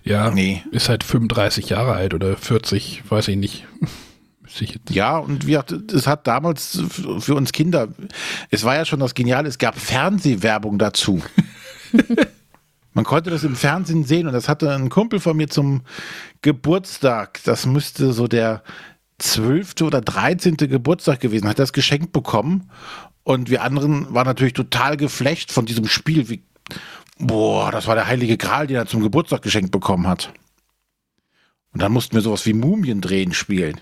[0.04, 0.64] Ja, Nee.
[0.72, 3.68] ist halt 35 Jahre alt oder 40, weiß ich nicht.
[4.90, 6.80] Ja, und gesagt, es hat damals
[7.20, 7.88] für uns Kinder,
[8.52, 11.24] es war ja schon das Geniale, es gab Fernsehwerbung dazu.
[12.94, 15.82] Man konnte das im Fernsehen sehen und das hatte ein Kumpel von mir zum
[16.44, 18.62] Geburtstag, das müsste so der
[19.18, 22.70] zwölfte oder dreizehnte Geburtstag gewesen, hat das geschenkt bekommen
[23.24, 26.44] und wir anderen waren natürlich total geflecht von diesem Spiel, wie,
[27.20, 30.34] boah, das war der heilige Gral, den er zum Geburtstag geschenkt bekommen hat.
[31.72, 33.82] Und dann mussten wir sowas wie Mumien drehen spielen.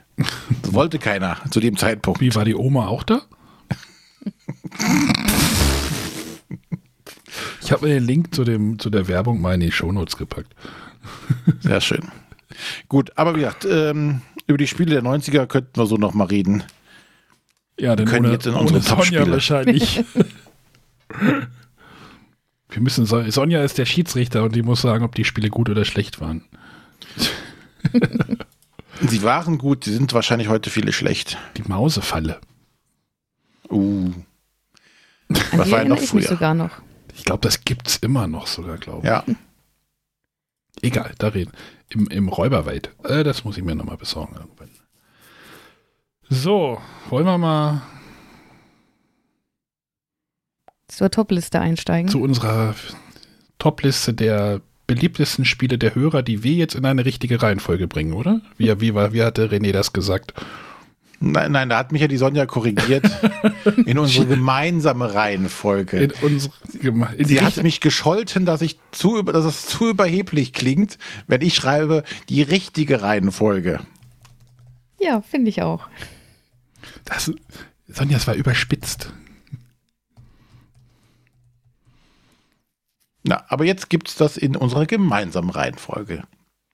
[0.62, 2.22] Das wollte keiner zu dem Zeitpunkt.
[2.22, 3.22] Wie war die Oma auch da?
[7.62, 10.54] Ich habe mir den Link zu, dem, zu der Werbung mal in die Shownotes gepackt.
[11.62, 12.12] Sehr schön.
[12.90, 16.26] Gut, aber wie gesagt, ähm, über die Spiele der 90er könnten wir so noch mal
[16.28, 16.64] reden.
[17.80, 20.04] Ja, denn können ohne, jetzt in unsere Sonja wahrscheinlich.
[22.70, 25.70] Wir müssen, Son- Sonja ist der Schiedsrichter und die muss sagen, ob die Spiele gut
[25.70, 26.44] oder schlecht waren.
[29.02, 31.38] Sie waren gut, sie sind wahrscheinlich heute viele schlecht.
[31.58, 32.40] Die Mausefalle.
[33.68, 34.12] Uh,
[35.30, 36.22] An Was die war noch ich früher?
[36.22, 36.70] sogar noch.
[37.18, 39.06] Ich glaube, das gibt's immer noch sogar, glaube ich.
[39.06, 39.24] ja.
[40.84, 41.52] Egal, da reden.
[41.94, 42.92] Im, im Räuberwald.
[43.04, 44.70] Äh, das muss ich mir nochmal besorgen irgendwann.
[46.30, 47.82] So, wollen wir mal
[50.88, 52.10] Zur Topliste einsteigen.
[52.10, 52.74] zu unserer
[53.60, 58.42] Topliste der beliebtesten Spiele der Hörer, die wir jetzt in eine richtige Reihenfolge bringen, oder?
[58.58, 60.34] Wie, wie, wie hatte René das gesagt?
[61.24, 63.06] Nein, nein, da hat mich ja die Sonja korrigiert
[63.86, 65.98] in unsere gemeinsame Reihenfolge.
[66.00, 66.52] In unsere,
[67.16, 71.42] in Sie hat mich gescholten, dass ich zu, über- dass es zu überheblich klingt, wenn
[71.42, 73.80] ich schreibe die richtige Reihenfolge.
[75.00, 75.88] Ja, finde ich auch.
[77.06, 77.32] das,
[77.88, 79.14] Sonja, es war überspitzt.
[83.24, 86.24] Na, aber jetzt gibt's das in unserer gemeinsamen Reihenfolge.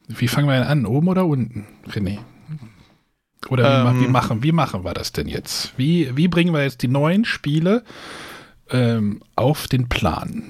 [0.07, 0.85] Wie fangen wir denn an?
[0.85, 2.19] Oben oder unten, René?
[3.49, 4.01] Oder Ähm.
[4.01, 5.73] wie, machen, wie machen wir das denn jetzt?
[5.77, 7.83] Wie, wie bringen wir jetzt die neuen Spiele
[8.69, 10.43] ähm, auf den Plan?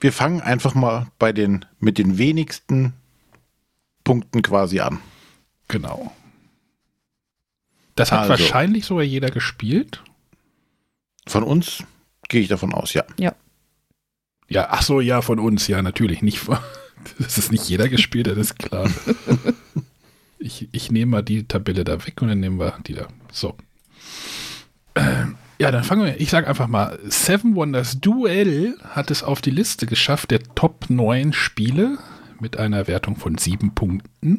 [0.00, 2.92] Wir fangen einfach mal bei den mit den wenigsten
[4.04, 5.00] Punkten quasi an.
[5.68, 6.12] Genau.
[7.96, 8.30] Das hat Also.
[8.30, 10.02] wahrscheinlich sogar jeder gespielt.
[11.26, 11.82] Von uns
[12.28, 13.04] gehe ich davon aus, ja.
[14.48, 16.22] Ja, ach so, ja, von uns, ja, natürlich.
[16.22, 16.58] Nicht von,
[17.18, 18.88] das ist nicht jeder gespielt, das ist klar.
[20.38, 23.08] Ich, ich nehme mal die Tabelle da weg und dann nehmen wir die da.
[23.32, 23.56] So.
[24.94, 26.20] Ähm, ja, dann fangen wir.
[26.20, 30.86] Ich sage einfach mal: Seven Wonders Duell hat es auf die Liste geschafft der Top
[30.90, 31.98] 9 Spiele
[32.40, 34.38] mit einer Wertung von sieben Punkten.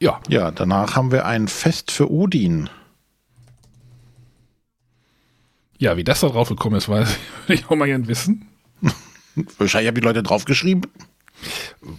[0.00, 2.70] Ja, Ja, danach haben wir ein Fest für Odin.
[5.78, 8.46] ja, wie das da drauf gekommen ist, weiß ich, würde ich auch mal gern wissen.
[9.58, 10.86] Wahrscheinlich haben die Leute draufgeschrieben.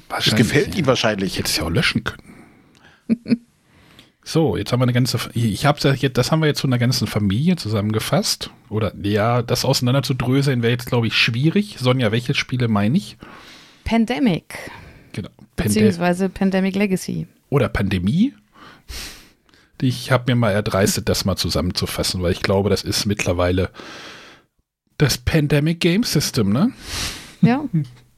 [0.09, 1.37] Das gefällt ihnen Ich wahrscheinlich.
[1.37, 3.45] hätte es ja auch löschen können.
[4.23, 6.79] So, jetzt haben wir eine ganze, ich habe jetzt, das haben wir jetzt von einer
[6.79, 8.51] ganzen Familie zusammengefasst.
[8.69, 11.77] Oder ja, das auseinander zu dröseln wäre jetzt, glaube ich, schwierig.
[11.79, 13.17] Sonja, welche Spiele meine ich?
[13.83, 14.57] Pandemic,
[15.13, 15.29] Genau.
[15.55, 17.27] Pande beziehungsweise Pandemic Legacy.
[17.49, 18.33] oder Pandemie.
[19.81, 23.71] Ich habe mir mal erdreistet, das mal zusammenzufassen, weil ich glaube, das ist mittlerweile
[24.99, 26.71] das Pandemic Game System, ne?
[27.41, 27.65] Ja,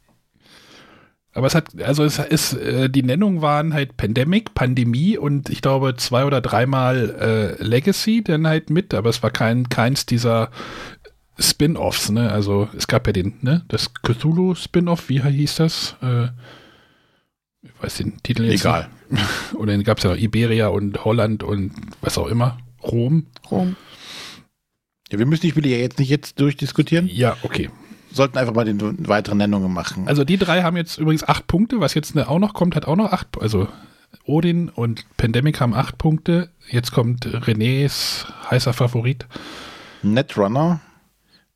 [1.34, 5.62] Aber es hat, also es ist, äh, die Nennungen waren halt Pandemic, Pandemie und ich
[5.62, 10.52] glaube zwei oder dreimal äh, Legacy dann halt mit, aber es war kein, keins dieser
[11.40, 12.32] Spin-Offs, ne?
[12.32, 15.96] Also es gab ja den, ne, das Cthulhu-Spin-Off, wie hieß das?
[16.04, 16.26] Äh,
[17.64, 18.90] ich weiß den Titel jetzt Egal.
[19.10, 19.24] nicht.
[19.56, 22.60] Oder dann gab es ja noch Iberia und Holland und was auch immer.
[22.84, 23.26] Rom.
[23.50, 23.76] Rom.
[25.12, 27.08] Ja, wir müssen die Spiele ja jetzt nicht jetzt durchdiskutieren.
[27.08, 27.70] Ja, okay.
[28.14, 30.08] Sollten einfach mal den weiteren Nennungen machen.
[30.08, 31.80] Also die drei haben jetzt übrigens acht Punkte.
[31.80, 33.28] Was jetzt auch noch kommt, hat auch noch acht.
[33.42, 33.68] Also
[34.26, 36.50] Odin und Pandemic haben acht Punkte.
[36.70, 39.26] Jetzt kommt Renés heißer Favorit.
[40.04, 40.82] Netrunner,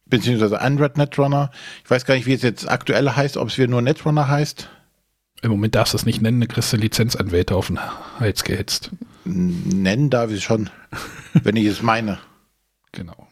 [0.05, 1.51] beziehungsweise Android Netrunner.
[1.83, 4.69] Ich weiß gar nicht, wie es jetzt aktuell heißt, ob es wieder nur Netrunner heißt.
[5.43, 7.79] Im Moment darfst du es nicht nennen, kriegst du Lizenzanwälte auf den
[8.19, 8.91] Hals gehetzt.
[9.25, 10.69] Nennen darf ich schon,
[11.33, 12.17] wenn ich es meine.
[12.93, 13.26] Genau.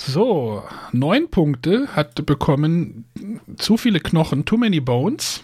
[0.00, 3.04] So, neun Punkte hat bekommen
[3.56, 5.42] zu viele Knochen, too many bones.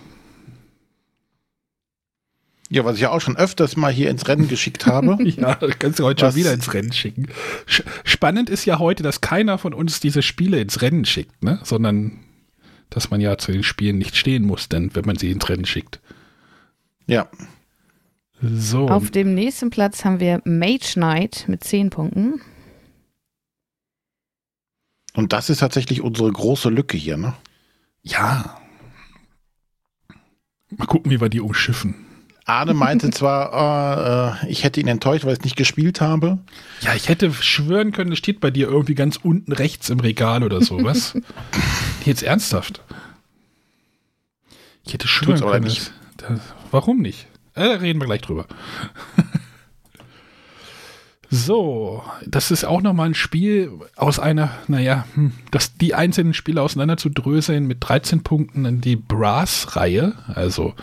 [2.70, 5.18] Ja, was ich ja auch schon öfters mal hier ins Rennen geschickt habe.
[5.24, 7.26] Ja, das kannst du heute Was- schon wieder ins Rennen schicken.
[7.66, 11.58] Sch- Spannend ist ja heute, dass keiner von uns diese Spiele ins Rennen schickt, ne?
[11.64, 12.20] Sondern
[12.90, 15.64] dass man ja zu den Spielen nicht stehen muss, denn wenn man sie ins Rennen
[15.66, 16.00] schickt.
[17.06, 17.28] ja,
[18.40, 18.88] So.
[18.88, 22.40] Auf dem nächsten Platz haben wir Mage Knight mit 10 Punkten.
[25.14, 27.34] Und das ist tatsächlich unsere große Lücke hier, ne?
[28.02, 28.60] ja.
[30.76, 31.94] Mal gucken, wie wir die umschiffen.
[32.46, 36.38] Arne meinte zwar, äh, äh, ich hätte ihn enttäuscht, weil ich es nicht gespielt habe.
[36.80, 40.42] Ja, ich hätte schwören können, es steht bei dir irgendwie ganz unten rechts im Regal
[40.42, 41.16] oder sowas.
[42.04, 42.82] Jetzt ernsthaft.
[44.84, 45.64] Ich hätte schwören Tut's können.
[45.64, 45.92] nicht.
[46.16, 47.26] Das, warum nicht?
[47.54, 48.46] Äh, da reden wir gleich drüber.
[51.34, 56.62] so, das ist auch nochmal ein Spiel aus einer, naja, hm, das, die einzelnen Spiele
[56.62, 60.74] auseinander zu dröseln mit 13 Punkten in die Brass-Reihe, also,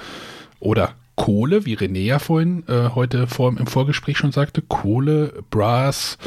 [0.59, 6.17] oder Kohle, wie René ja vorhin äh, heute vor, im Vorgespräch schon sagte, Kohle, Brass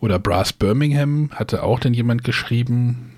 [0.00, 3.12] oder Brass Birmingham hatte auch denn jemand geschrieben.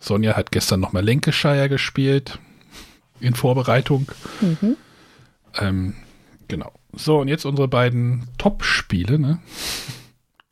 [0.00, 2.38] Sonja hat gestern nochmal Lancashire gespielt
[3.20, 4.06] in Vorbereitung.
[4.40, 4.76] Mhm.
[5.58, 5.94] Ähm,
[6.48, 6.72] genau.
[6.96, 9.38] So, und jetzt unsere beiden Top-Spiele, ne?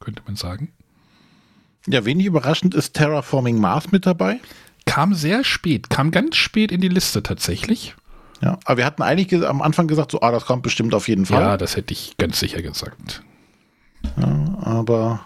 [0.00, 0.72] Könnte man sagen.
[1.86, 4.40] Ja, wenig überraschend ist Terraforming Mars mit dabei.
[4.86, 7.94] Kam sehr spät, kam ganz spät in die Liste tatsächlich.
[8.40, 11.06] Ja, aber wir hatten eigentlich ge- am Anfang gesagt, so, ah, das kommt bestimmt auf
[11.08, 11.58] jeden Ja, Fall.
[11.58, 13.22] das hätte ich ganz sicher gesagt.
[14.16, 15.20] Ja, aber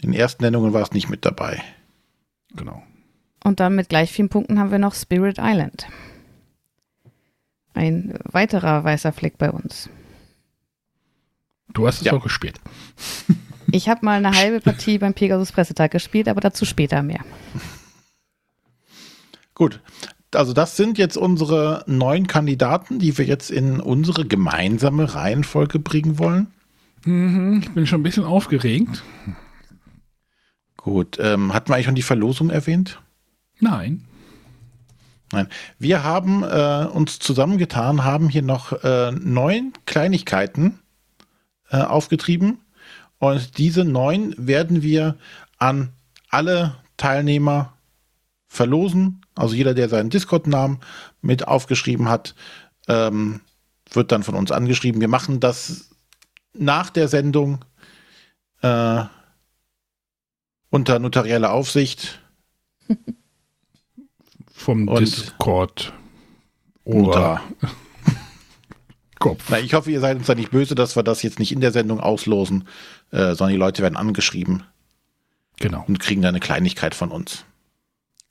[0.00, 1.62] in den ersten Nennungen war es nicht mit dabei.
[2.56, 2.82] Genau.
[3.44, 5.86] Und dann mit gleich vielen Punkten haben wir noch Spirit Island.
[7.74, 9.88] Ein weiterer weißer Fleck bei uns.
[11.72, 12.12] Du hast es Ja.
[12.14, 12.60] auch gespielt.
[13.70, 17.20] Ich habe mal eine halbe Partie beim Pegasus Pressetag gespielt, aber dazu später mehr.
[19.54, 19.80] Gut,
[20.34, 26.18] also das sind jetzt unsere neun Kandidaten, die wir jetzt in unsere gemeinsame Reihenfolge bringen
[26.18, 26.48] wollen.
[27.04, 29.02] Mhm, ich bin schon ein bisschen aufgeregt.
[30.76, 33.00] Gut, ähm, hatten wir eigentlich schon die Verlosung erwähnt?
[33.60, 34.04] Nein.
[35.32, 35.48] Nein.
[35.78, 40.78] Wir haben äh, uns zusammengetan, haben hier noch äh, neun Kleinigkeiten
[41.70, 42.60] äh, aufgetrieben.
[43.18, 45.16] Und diese neun werden wir
[45.56, 45.92] an
[46.28, 47.72] alle Teilnehmer
[48.46, 49.22] verlosen.
[49.34, 50.80] Also jeder, der seinen Discord-Namen
[51.22, 52.34] mit aufgeschrieben hat,
[52.88, 53.40] ähm,
[53.90, 55.00] wird dann von uns angeschrieben.
[55.00, 55.90] Wir machen das
[56.52, 57.64] nach der Sendung
[58.60, 59.04] äh,
[60.68, 62.20] unter notarieller Aufsicht.
[64.62, 65.92] Vom Und- Discord.
[66.84, 67.40] Mutter.
[69.18, 69.44] Kopf.
[69.50, 71.60] Na, ich hoffe, ihr seid uns da nicht böse, dass wir das jetzt nicht in
[71.60, 72.66] der Sendung auslosen,
[73.12, 74.64] äh, sondern die Leute werden angeschrieben
[75.58, 75.84] Genau.
[75.86, 77.44] und kriegen da eine Kleinigkeit von uns.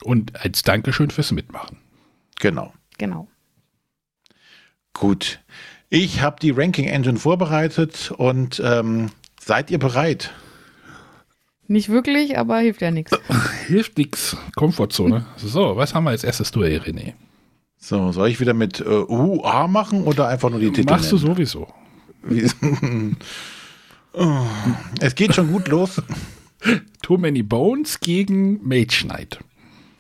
[0.04, 1.78] Und als Dankeschön fürs Mitmachen.
[2.40, 2.74] Genau.
[2.98, 3.28] Genau.
[4.94, 5.40] Gut.
[5.90, 10.32] Ich habe die Ranking Engine vorbereitet und ähm, seid ihr bereit?
[11.72, 13.18] Nicht wirklich, aber hilft ja nichts.
[13.68, 14.36] Hilft nix.
[14.58, 15.26] Komfortzone.
[15.38, 17.14] So, was haben wir als erstes Duell, René?
[17.78, 20.92] So, soll ich wieder mit äh, UA machen oder einfach nur die Titel?
[20.92, 21.28] Machst du nennen?
[21.28, 21.68] sowieso.
[22.24, 23.16] Wie-
[24.14, 24.46] Oh,
[25.00, 26.02] es geht schon gut los.
[27.02, 29.40] Too Many Bones gegen Mage Knight.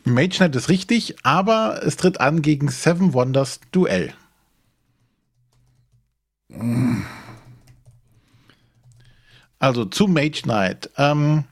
[0.04, 4.14] Mage Knight ist richtig, aber es tritt an gegen Seven Wonders Duell.
[9.60, 10.90] Also zu Mage Knight.
[10.98, 11.46] Ähm,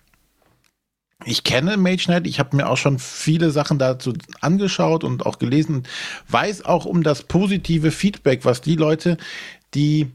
[1.26, 5.38] ich kenne Mage Knight, ich habe mir auch schon viele Sachen dazu angeschaut und auch
[5.38, 5.84] gelesen,
[6.30, 9.18] weiß auch um das positive Feedback, was die Leute,
[9.74, 10.12] die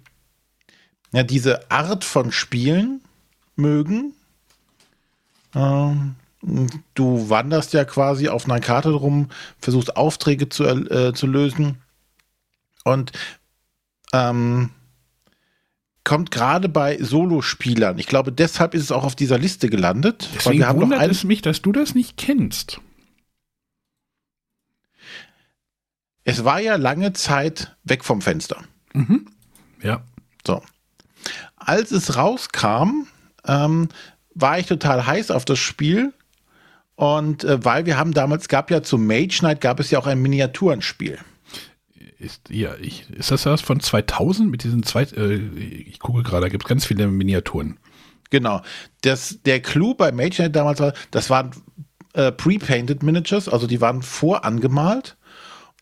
[1.13, 3.01] ja, diese Art von Spielen
[3.55, 4.15] mögen.
[5.55, 6.17] Ähm,
[6.95, 9.29] du wanderst ja quasi auf einer Karte rum,
[9.61, 11.79] versuchst Aufträge zu, äh, zu lösen
[12.85, 13.13] und
[14.13, 14.71] ähm,
[16.05, 17.99] kommt gerade bei Solospielern.
[17.99, 20.29] Ich glaube, deshalb ist es auch auf dieser Liste gelandet.
[20.31, 22.81] weil Deswegen wir haben noch wundert ein, es mich, dass du das nicht kennst.
[26.25, 28.63] es war ja lange Zeit weg vom Fenster.
[29.83, 30.03] Ja.
[30.47, 30.63] So.
[31.57, 33.07] Als es rauskam,
[33.47, 33.89] ähm,
[34.35, 36.13] war ich total heiß auf das Spiel.
[36.97, 40.07] Und äh, weil wir haben damals, gab ja zu Mage Knight, gab es ja auch
[40.07, 41.19] ein Miniaturenspiel.
[42.25, 46.43] Ist, ja, ich, ist das das von 2000 mit diesen zwei, äh, ich gucke gerade,
[46.43, 47.79] da gibt es ganz viele Miniaturen.
[48.31, 48.63] Genau.
[49.03, 51.51] Das, der Clou bei Mage damals war, das waren
[52.15, 55.17] äh, pre-painted Miniatures, also die waren vorangemalt.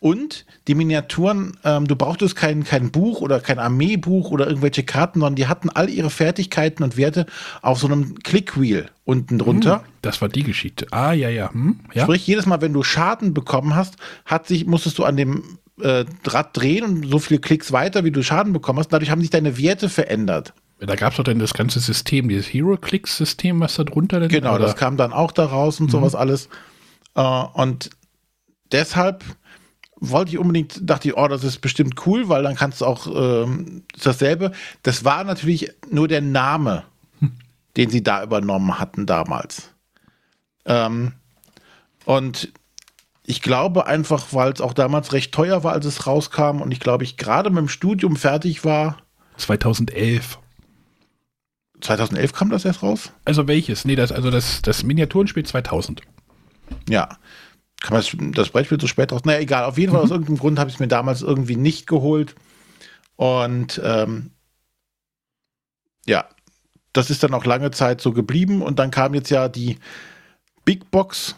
[0.00, 5.20] Und die Miniaturen, ähm, du brauchtest kein, kein Buch oder kein Armeebuch oder irgendwelche Karten,
[5.20, 7.24] sondern die hatten all ihre Fertigkeiten und Werte
[7.62, 9.84] auf so einem Clickwheel unten drunter.
[10.02, 10.88] Das war die Geschichte.
[10.90, 11.52] Ah, ja, ja.
[11.52, 12.02] Hm, ja.
[12.02, 15.44] Sprich, jedes Mal, wenn du Schaden bekommen hast, hat sich, musstest du an dem
[15.80, 18.88] äh, Rad drehen und so viele Klicks weiter, wie du Schaden bekommen hast.
[18.88, 20.54] Dadurch haben sich deine Werte verändert.
[20.78, 24.56] Da gab es doch dann das ganze System, dieses Hero-Clicks-System, was da drunter denn Genau,
[24.56, 24.66] oder?
[24.66, 26.48] das kam dann auch da raus und sowas alles.
[27.14, 27.90] Äh, und
[28.72, 29.24] deshalb
[30.00, 33.06] wollte ich unbedingt, dachte ich, oh, das ist bestimmt cool, weil dann kannst du auch
[33.06, 34.50] ähm, dasselbe.
[34.82, 36.82] Das war natürlich nur der Name,
[37.76, 39.70] den sie da übernommen hatten damals.
[40.64, 41.12] Ähm,
[42.04, 42.52] und
[43.24, 46.80] ich glaube einfach, weil es auch damals recht teuer war, als es rauskam und ich
[46.80, 48.98] glaube, ich gerade mit dem Studium fertig war.
[49.36, 50.38] 2011.
[51.80, 53.12] 2011 kam das erst raus?
[53.24, 53.84] Also welches?
[53.84, 56.02] Nee, das, also das, das Miniaturenspiel 2000.
[56.88, 57.08] Ja.
[57.80, 59.22] Kann man das, Brettspiel so spät raus?
[59.24, 59.64] Naja, egal.
[59.64, 62.36] Auf jeden Fall aus irgendeinem Grund habe ich es mir damals irgendwie nicht geholt.
[63.16, 64.30] Und ähm,
[66.06, 66.28] ja,
[66.92, 68.62] das ist dann auch lange Zeit so geblieben.
[68.62, 69.78] Und dann kam jetzt ja die
[70.64, 71.34] Big Box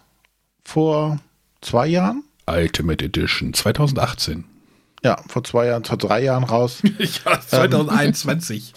[0.63, 1.19] vor
[1.65, 2.25] zwei Jahren.
[2.47, 4.45] Ultimate Edition 2018.
[5.03, 6.83] Ja, vor zwei Jahren, vor drei Jahren raus.
[6.99, 8.73] ja, 2021.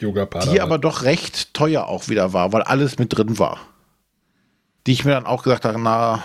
[0.00, 3.60] Yoga die aber doch recht teuer auch wieder war, weil alles mit drin war.
[4.86, 6.22] Die ich mir dann auch gesagt habe, na,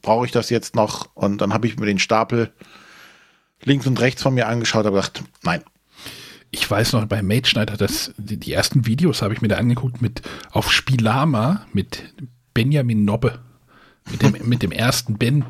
[0.00, 1.08] brauche ich das jetzt noch?
[1.14, 2.52] Und dann habe ich mir den Stapel
[3.64, 5.64] links und rechts von mir angeschaut und gedacht, nein.
[6.52, 9.56] Ich weiß noch, bei Mage Schneider, das, die, die ersten Videos habe ich mir da
[9.56, 12.14] angeguckt mit auf Spielama mit
[12.54, 13.40] Benjamin Nobbe.
[14.10, 15.44] Mit dem, mit dem ersten Ben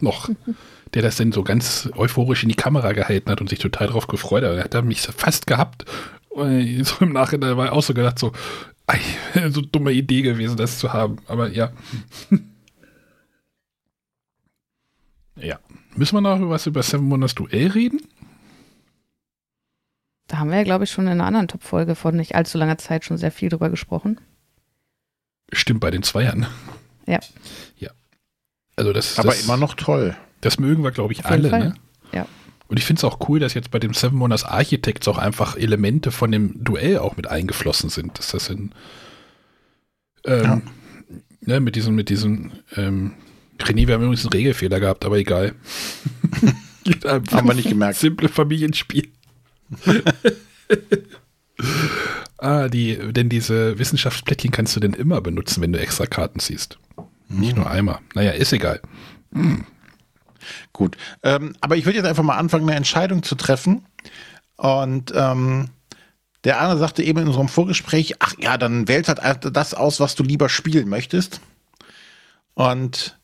[0.00, 0.28] noch.
[0.94, 4.06] Der das dann so ganz euphorisch in die Kamera gehalten hat und sich total drauf
[4.06, 4.52] gefreut hat.
[4.52, 5.84] Er hat mich fast gehabt.
[6.30, 8.32] Und so im Nachhinein war ich auch so gedacht, so,
[9.50, 11.18] so dumme Idee gewesen, das zu haben.
[11.26, 11.72] Aber ja.
[15.36, 15.58] ja.
[15.96, 18.00] Müssen wir noch was über Seven Wonders Duell reden?
[20.28, 22.78] Da haben wir ja, glaube ich, schon in einer anderen Top-Folge vor nicht allzu langer
[22.78, 24.20] Zeit schon sehr viel drüber gesprochen.
[25.52, 26.46] Stimmt, bei den Zweiern.
[27.08, 27.20] Ja.
[27.78, 27.90] Ja.
[28.76, 30.16] Also das, Aber das, immer noch toll.
[30.40, 31.50] Das mögen wir, glaube ich, alle.
[31.50, 31.74] Ne?
[32.12, 32.26] Ja.
[32.68, 35.56] Und ich finde es auch cool, dass jetzt bei dem Seven Wonders Architects auch einfach
[35.56, 38.18] Elemente von dem Duell auch mit eingeflossen sind.
[38.18, 38.72] Dass das in
[40.24, 40.60] ähm, Ja.
[41.40, 43.14] ne, mit diesem, mit diesem ähm,
[43.58, 45.54] René, wir haben übrigens einen Regelfehler gehabt, aber egal.
[47.04, 47.98] Haben wir nicht gemerkt.
[47.98, 49.08] Simple Familienspiel.
[52.38, 56.78] ah, die, denn diese Wissenschaftsplättchen kannst du denn immer benutzen, wenn du extra Karten siehst.
[57.28, 57.98] Nicht nur einmal.
[58.14, 58.80] Naja, ist egal.
[60.72, 60.96] Gut.
[61.22, 63.84] Ähm, aber ich würde jetzt einfach mal anfangen, eine Entscheidung zu treffen.
[64.56, 65.68] Und ähm,
[66.44, 70.14] der Arne sagte eben in unserem Vorgespräch, ach ja, dann wählt halt das aus, was
[70.14, 71.40] du lieber spielen möchtest.
[72.54, 73.18] Und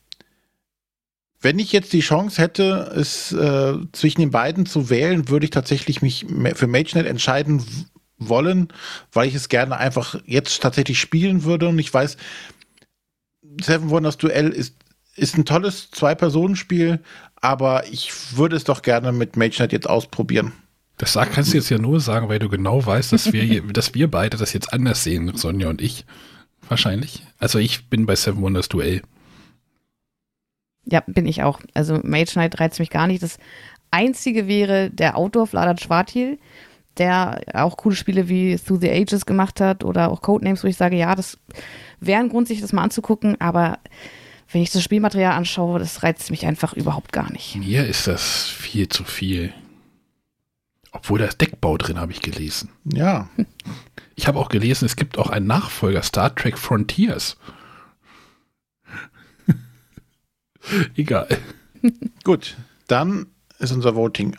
[1.45, 5.51] Wenn ich jetzt die Chance hätte, es äh, zwischen den beiden zu wählen, würde ich
[5.51, 6.25] tatsächlich mich
[6.55, 7.63] für MageNet entscheiden
[8.19, 8.69] wollen,
[9.13, 11.69] weil ich es gerne einfach jetzt tatsächlich spielen würde.
[11.69, 12.17] Und ich weiß,
[13.61, 14.77] Seven Wonders Duell ist,
[15.17, 17.01] ist ein tolles Zwei-Personen-Spiel,
[17.37, 20.53] aber ich würde es doch gerne mit MageNet jetzt ausprobieren.
[20.97, 24.11] Das kannst du jetzt ja nur sagen, weil du genau weißt, dass wir, dass wir
[24.11, 26.05] beide das jetzt anders sehen, Sonja und ich.
[26.69, 27.23] Wahrscheinlich.
[27.39, 29.03] Also ich bin bei Seven Wonders Duell.
[30.87, 31.61] Ja, bin ich auch.
[31.75, 33.23] Also Mage Knight reizt mich gar nicht.
[33.23, 33.39] Das
[33.91, 36.39] einzige wäre der Outdoor Vladat Schwartil,
[36.99, 40.77] der auch coole Spiele wie Through the Ages gemacht hat oder auch Codenames, wo ich
[40.77, 41.39] sage, ja, das
[42.01, 43.79] wäre ein Grund, sich das mal anzugucken, aber
[44.51, 47.57] wenn ich das Spielmaterial anschaue, das reizt mich einfach überhaupt gar nicht.
[47.57, 49.53] Mir ist das viel zu viel.
[50.93, 52.71] Obwohl da ist Deckbau drin, habe ich gelesen.
[52.85, 53.29] Ja.
[54.17, 57.37] Ich habe auch gelesen, es gibt auch einen Nachfolger, Star Trek Frontiers.
[60.95, 61.27] Egal.
[62.23, 63.27] Gut, dann
[63.59, 64.37] ist unser Voting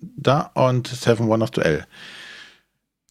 [0.00, 1.86] da und Seven Wonders Duell.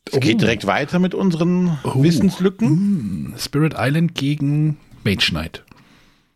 [0.05, 0.19] Es oh.
[0.19, 2.01] geht direkt weiter mit unseren oh.
[2.01, 3.31] Wissenslücken.
[3.31, 3.35] Mm.
[3.37, 5.63] Spirit Island gegen Mage Knight.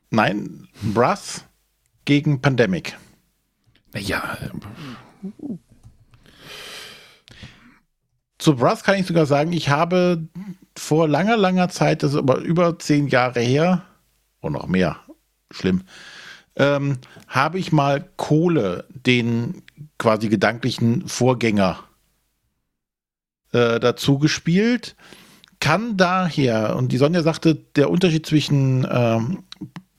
[0.09, 1.45] Nein, Brass
[2.05, 2.97] gegen Pandemic.
[3.93, 4.37] Naja.
[8.37, 10.27] Zu Brass kann ich sogar sagen, ich habe
[10.77, 13.83] vor langer, langer Zeit, das ist aber über zehn Jahre her,
[14.41, 14.97] oder noch mehr,
[15.51, 15.83] schlimm,
[16.55, 16.97] ähm,
[17.27, 19.61] habe ich mal Kohle, den
[20.03, 21.79] quasi gedanklichen Vorgänger,
[23.53, 24.97] äh, dazu gespielt.
[25.61, 29.43] Kann daher, und die Sonja sagte, der Unterschied zwischen ähm,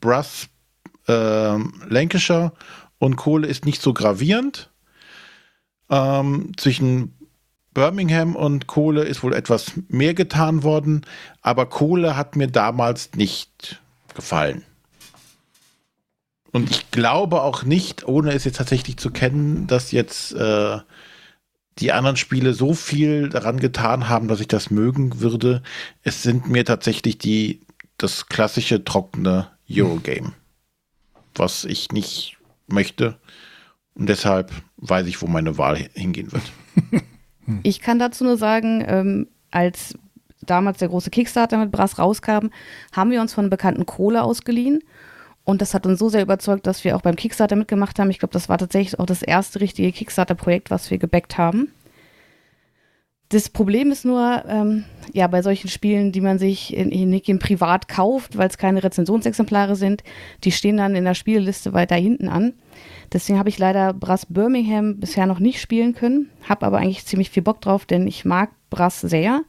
[0.03, 0.49] Brass
[1.09, 1.57] äh,
[1.89, 2.53] Lancashire
[2.99, 4.69] und Kohle ist nicht so gravierend.
[5.89, 7.15] Ähm, zwischen
[7.73, 11.07] Birmingham und Kohle ist wohl etwas mehr getan worden,
[11.41, 13.81] aber Kohle hat mir damals nicht
[14.15, 14.67] gefallen.
[16.55, 20.79] Und ich glaube auch nicht, ohne es jetzt tatsächlich zu kennen, dass jetzt äh,
[21.81, 25.65] die anderen Spiele so viel daran getan haben, dass ich das mögen würde.
[26.05, 27.61] Es sind mir tatsächlich die
[27.99, 30.33] das klassische trockene Eurogame,
[31.35, 32.37] was ich nicht
[32.69, 33.17] möchte.
[33.97, 36.53] Und deshalb weiß ich, wo meine Wahl hingehen wird.
[37.63, 39.99] Ich kann dazu nur sagen, ähm, als
[40.41, 42.47] damals der große Kickstarter mit Brass rauskam,
[42.93, 44.83] haben wir uns von bekannten Kohle ausgeliehen
[45.45, 48.11] und das hat uns so sehr überzeugt, dass wir auch beim Kickstarter mitgemacht haben.
[48.11, 51.71] Ich glaube, das war tatsächlich auch das erste richtige Kickstarter-Projekt, was wir gebackt haben.
[53.29, 57.39] Das Problem ist nur, ähm, ja, bei solchen Spielen, die man sich in, in, in
[57.39, 60.03] privat kauft, weil es keine Rezensionsexemplare sind,
[60.45, 62.53] die stehen dann in der Spielliste weiter hinten an.
[63.13, 67.31] Deswegen habe ich leider Brass Birmingham bisher noch nicht spielen können, habe aber eigentlich ziemlich
[67.31, 69.43] viel Bock drauf, denn ich mag Brass sehr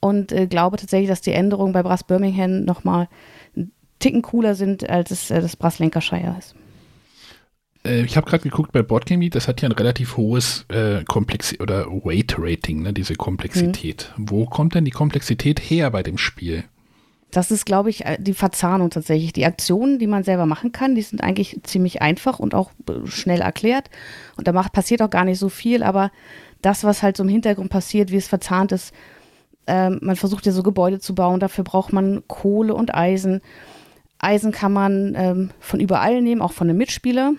[0.00, 3.08] und äh, glaube tatsächlich, dass die Änderungen bei Brass Birmingham nochmal
[4.02, 6.54] Ticken cooler sind, als es äh, das Brass Lancashire ist.
[7.84, 11.58] Äh, ich habe gerade geguckt bei Boardgame das hat ja ein relativ hohes äh, Komplex
[11.60, 14.12] oder Weight Rating, ne, diese Komplexität.
[14.16, 14.30] Mhm.
[14.30, 16.64] Wo kommt denn die Komplexität her bei dem Spiel?
[17.30, 19.32] Das ist, glaube ich, äh, die Verzahnung tatsächlich.
[19.32, 23.06] Die Aktionen, die man selber machen kann, die sind eigentlich ziemlich einfach und auch äh,
[23.06, 23.88] schnell erklärt.
[24.36, 26.10] Und da macht, passiert auch gar nicht so viel, aber
[26.60, 28.92] das, was halt so im Hintergrund passiert, wie es verzahnt ist,
[29.66, 33.40] äh, man versucht ja so Gebäude zu bauen, dafür braucht man Kohle und Eisen.
[34.22, 37.32] Eisen kann man ähm, von überall nehmen, auch von einem Mitspieler.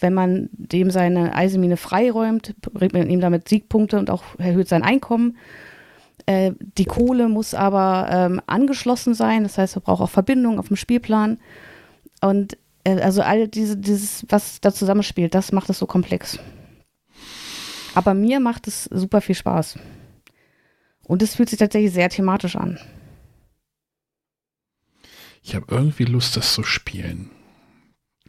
[0.00, 4.84] Wenn man dem seine Eisenmine freiräumt, bringt man ihm damit Siegpunkte und auch erhöht sein
[4.84, 5.36] Einkommen.
[6.26, 10.68] Äh, die Kohle muss aber ähm, angeschlossen sein, das heißt, man braucht auch Verbindungen auf
[10.68, 11.38] dem Spielplan.
[12.20, 16.38] Und äh, also all diese, dieses, was da zusammenspielt, das macht es so komplex.
[17.94, 19.76] Aber mir macht es super viel Spaß.
[21.02, 22.78] Und es fühlt sich tatsächlich sehr thematisch an.
[25.48, 27.30] Ich habe irgendwie Lust, das zu spielen.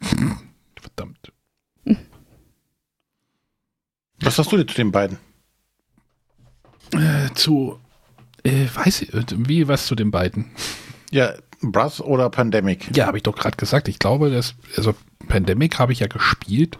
[0.80, 1.32] Verdammt.
[4.20, 5.18] Was hast du denn zu den beiden?
[6.92, 7.78] Äh, zu,
[8.42, 10.50] äh, weiß ich, wie was zu den beiden?
[11.10, 12.96] Ja, Brass oder Pandemic?
[12.96, 13.88] Ja, habe ich doch gerade gesagt.
[13.88, 14.94] Ich glaube, dass, also
[15.28, 16.78] Pandemic habe ich ja gespielt.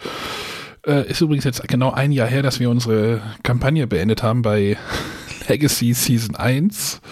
[0.86, 4.78] Äh, ist übrigens jetzt genau ein Jahr her, dass wir unsere Kampagne beendet haben bei
[5.48, 7.02] Legacy Season 1.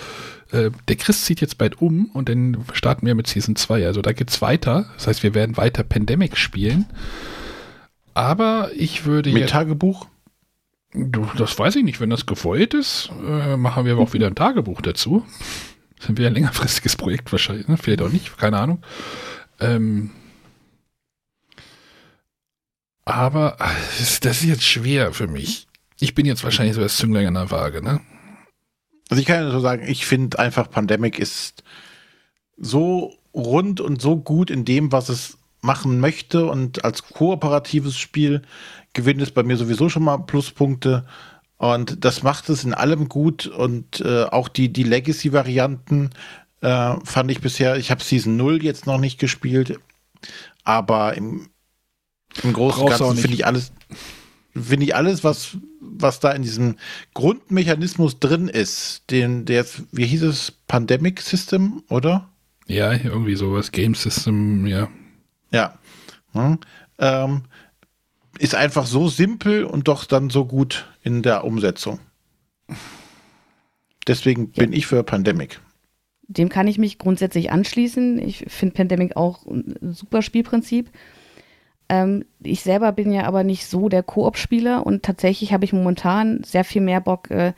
[0.50, 3.86] Äh, der Chris zieht jetzt bald um und dann starten wir mit Season 2.
[3.86, 4.86] Also da geht's weiter.
[4.94, 6.86] Das heißt, wir werden weiter Pandemic spielen.
[8.14, 10.06] Aber ich würde Mit Tagebuch?
[11.36, 12.00] Das weiß ich nicht.
[12.00, 15.24] Wenn das gewollt ist, äh, machen wir aber auch wieder ein Tagebuch dazu.
[15.98, 17.68] Das ist ein längerfristiges Projekt wahrscheinlich.
[17.68, 17.76] Ne?
[17.76, 18.82] Vielleicht auch nicht, keine Ahnung.
[19.60, 20.10] Ähm,
[23.04, 23.56] aber
[23.98, 25.66] das ist jetzt schwer für mich.
[26.00, 28.00] Ich bin jetzt wahrscheinlich so das Zünglein an der Waage, ne?
[29.08, 31.62] Also ich kann ja so sagen, ich finde einfach Pandemic ist
[32.56, 38.42] so rund und so gut in dem, was es machen möchte und als kooperatives Spiel
[38.92, 41.04] gewinnt es bei mir sowieso schon mal Pluspunkte.
[41.56, 46.10] Und das macht es in allem gut und äh, auch die, die Legacy-Varianten
[46.60, 49.78] äh, fand ich bisher, ich habe Season 0 jetzt noch nicht gespielt,
[50.62, 51.48] aber im,
[52.44, 53.72] im Großen und Ganzen finde ich alles,
[54.62, 56.76] finde ich alles, was, was da in diesem
[57.14, 62.28] Grundmechanismus drin ist, den, der jetzt, wie hieß es, Pandemic System, oder?
[62.66, 64.88] Ja, irgendwie sowas, Game System, ja.
[65.50, 65.78] Ja.
[66.32, 66.58] Hm.
[66.98, 67.42] Ähm,
[68.38, 71.98] ist einfach so simpel und doch dann so gut in der Umsetzung.
[74.06, 74.62] Deswegen ja.
[74.62, 75.60] bin ich für Pandemic.
[76.28, 78.18] Dem kann ich mich grundsätzlich anschließen.
[78.18, 80.90] Ich finde Pandemic auch ein super Spielprinzip.
[81.88, 86.42] Ähm, ich selber bin ja aber nicht so der Koop-Spieler und tatsächlich habe ich momentan
[86.44, 87.54] sehr viel mehr Bock, äh,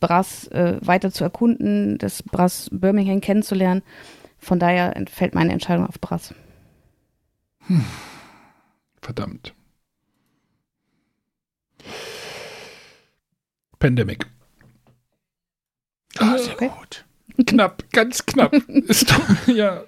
[0.00, 3.82] Brass äh, weiter zu erkunden, das Brass Birmingham kennenzulernen.
[4.38, 6.34] Von daher fällt meine Entscheidung auf Brass.
[7.66, 7.84] Hm.
[9.02, 9.54] Verdammt.
[13.78, 14.26] Pandemic.
[16.18, 16.70] Ah, sehr okay.
[16.78, 17.04] gut.
[17.46, 18.52] Knapp, ganz knapp.
[18.68, 19.84] Ist doch, ja,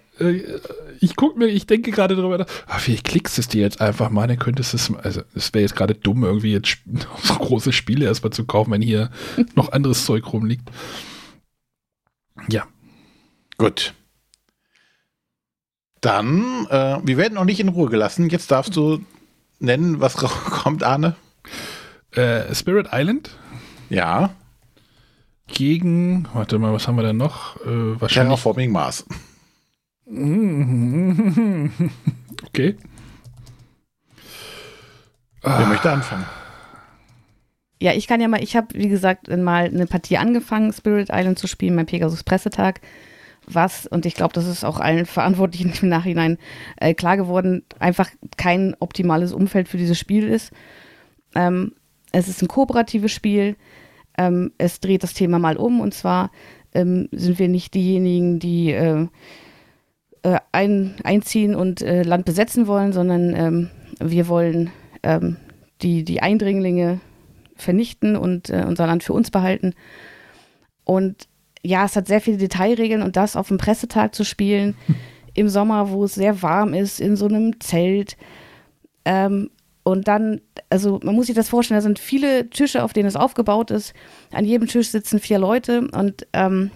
[1.01, 4.11] ich gucke mir, ich denke gerade darüber nach, ach, vielleicht klickst es dir jetzt einfach
[4.11, 6.79] mal, dann könntest es, also es wäre jetzt gerade dumm, irgendwie jetzt
[7.23, 9.11] so große Spiele erstmal zu kaufen, wenn hier
[9.55, 10.69] noch anderes Zeug rumliegt.
[12.49, 12.67] Ja.
[13.57, 13.95] Gut.
[16.01, 18.29] Dann, äh, wir werden noch nicht in Ruhe gelassen.
[18.29, 19.01] Jetzt darfst du
[19.61, 21.15] nennen, was kommt, Arne.
[22.11, 23.31] Äh, Spirit Island.
[23.89, 24.35] Ja.
[25.47, 27.57] Gegen, warte mal, was haben wir denn noch?
[27.61, 28.13] Äh, wahrscheinlich.
[28.13, 29.07] Terraforming Mars.
[32.47, 32.77] okay.
[35.43, 36.27] Wer möchte anfangen?
[37.81, 41.39] Ja, ich kann ja mal, ich habe, wie gesagt, mal eine Partie angefangen, Spirit Island
[41.39, 42.81] zu spielen, mein Pegasus Pressetag.
[43.47, 46.39] Was, und ich glaube, das ist auch allen Verantwortlichen im Nachhinein
[46.77, 50.53] äh, klar geworden, einfach kein optimales Umfeld für dieses Spiel ist.
[51.35, 51.75] Ähm,
[52.13, 53.57] es ist ein kooperatives Spiel.
[54.17, 56.31] Ähm, es dreht das Thema mal um und zwar
[56.75, 59.09] ähm, sind wir nicht diejenigen, die äh,
[60.23, 63.71] äh, ein, einziehen und äh, Land besetzen wollen, sondern ähm,
[64.01, 64.71] wir wollen
[65.03, 65.37] ähm,
[65.83, 67.01] die, die Eindringlinge
[67.57, 69.75] vernichten und äh, unser Land für uns behalten.
[70.85, 71.29] Und
[71.63, 74.77] ja, es hat sehr viele Detailregeln und das auf dem Pressetag zu spielen,
[75.35, 78.17] im Sommer, wo es sehr warm ist, in so einem Zelt.
[79.05, 79.51] Ähm,
[79.85, 83.17] und dann, also man muss sich das vorstellen, da sind viele Tische, auf denen es
[83.17, 83.95] aufgebaut ist.
[84.31, 86.71] An jedem Tisch sitzen vier Leute und ähm,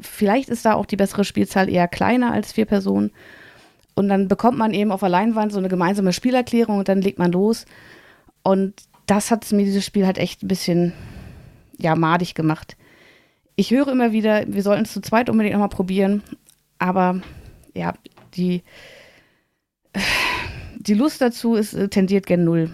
[0.00, 3.10] vielleicht ist da auch die bessere Spielzahl eher kleiner als vier Personen.
[3.94, 7.18] Und dann bekommt man eben auf der Leinwand so eine gemeinsame Spielerklärung und dann legt
[7.18, 7.66] man los.
[8.42, 8.74] Und
[9.06, 10.92] das hat mir dieses Spiel halt echt ein bisschen,
[11.78, 12.76] ja, madig gemacht.
[13.54, 16.22] Ich höre immer wieder, wir sollten es zu zweit unbedingt nochmal probieren.
[16.78, 17.20] Aber
[17.74, 17.92] ja,
[18.34, 18.62] die,
[20.78, 22.70] die Lust dazu ist äh, tendiert gen Null,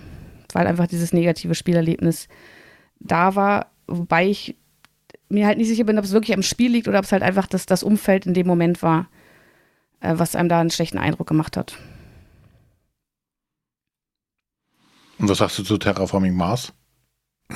[0.53, 2.29] weil einfach dieses negative Spielerlebnis
[3.01, 3.67] da war.
[3.89, 4.57] Wobei ich
[5.29, 7.23] mir halt nicht sicher bin, ob es wirklich am Spiel liegt oder ob es halt
[7.23, 9.09] einfach das, das Umfeld in dem Moment war,
[10.01, 11.77] äh, was einem da einen schlechten Eindruck gemacht hat.
[15.19, 16.73] Und was sagst du zu Terraforming Mars?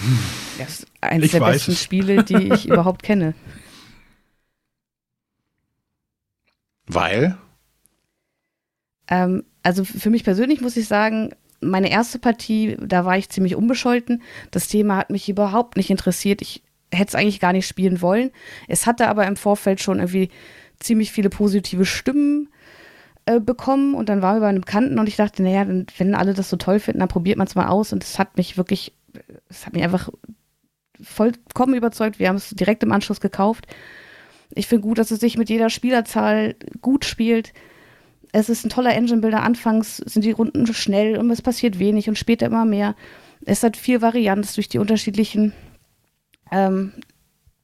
[0.58, 1.82] Das ist eines ich der besten es.
[1.82, 3.34] Spiele, die ich überhaupt kenne.
[6.86, 7.38] Weil?
[9.08, 11.30] Ähm, also für mich persönlich muss ich sagen,
[11.62, 14.22] meine erste Partie, da war ich ziemlich unbescholten.
[14.50, 16.42] Das Thema hat mich überhaupt nicht interessiert.
[16.42, 16.62] Ich
[16.92, 18.30] hätte es eigentlich gar nicht spielen wollen.
[18.68, 20.28] Es hatte aber im Vorfeld schon irgendwie
[20.78, 22.48] ziemlich viele positive Stimmen
[23.26, 25.66] äh, bekommen und dann waren wir bei einem Bekannten und ich dachte, naja,
[25.98, 28.36] wenn alle das so toll finden, dann probiert man es mal aus und es hat
[28.36, 28.92] mich wirklich,
[29.48, 30.10] es hat mich einfach
[31.00, 32.18] vollkommen überzeugt.
[32.18, 33.66] Wir haben es direkt im Anschluss gekauft.
[34.54, 37.52] Ich finde gut, dass es sich mit jeder Spielerzahl gut spielt.
[38.32, 39.42] Es ist ein toller Engine-Builder.
[39.42, 42.94] Anfangs sind die Runden schnell und es passiert wenig und später immer mehr.
[43.44, 45.52] Es hat viel Varianz durch die unterschiedlichen
[46.52, 46.92] ähm,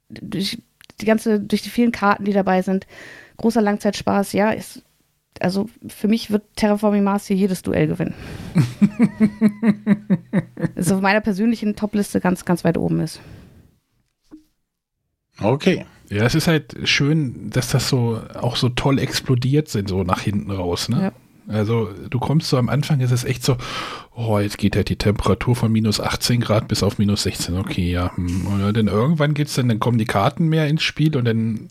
[0.08, 0.58] durch
[1.00, 2.86] die ganze, durch die vielen Karten, die dabei sind,
[3.36, 4.82] großer Langzeitspaß, ja, ist,
[5.40, 8.14] also für mich wird Terraforming Mars hier jedes Duell gewinnen.
[10.74, 13.20] das auf meiner persönlichen Top-Liste ganz, ganz weit oben ist.
[15.40, 15.86] Okay.
[16.10, 20.22] Ja, es ist halt schön, dass das so auch so toll explodiert sind, so nach
[20.22, 21.02] hinten raus, ne?
[21.02, 21.12] Ja.
[21.48, 23.56] Also du kommst so am Anfang, ist es echt so,
[24.14, 27.56] oh, jetzt geht halt die Temperatur von minus 18 Grad bis auf minus 16.
[27.56, 28.14] Okay, ja.
[28.16, 28.46] Hm.
[28.46, 31.68] Und dann irgendwann geht's dann, dann kommen die Karten mehr ins Spiel und dann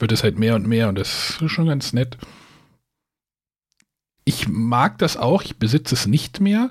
[0.00, 2.18] wird es halt mehr und mehr und das ist schon ganz nett.
[4.24, 6.70] Ich mag das auch, ich besitze es nicht mehr,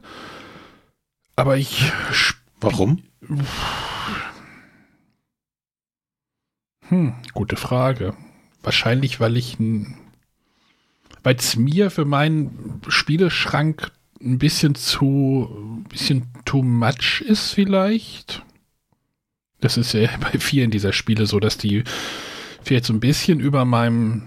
[1.35, 1.91] aber ich.
[2.59, 3.03] Warum?
[6.89, 8.13] Hm, gute Frage.
[8.61, 9.95] Wahrscheinlich, weil ich ein
[11.23, 13.91] weil es mir für meinen Spieleschrank
[14.21, 18.43] ein bisschen zu, ein bisschen too much ist vielleicht.
[19.61, 21.83] Das ist ja bei vielen dieser Spiele so, dass die
[22.63, 24.23] vielleicht so ein bisschen über meinem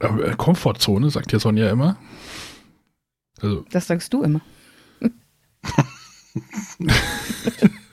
[0.00, 1.98] äh, Komfortzone, sagt ja Sonja immer.
[3.40, 4.40] Also, das sagst du immer.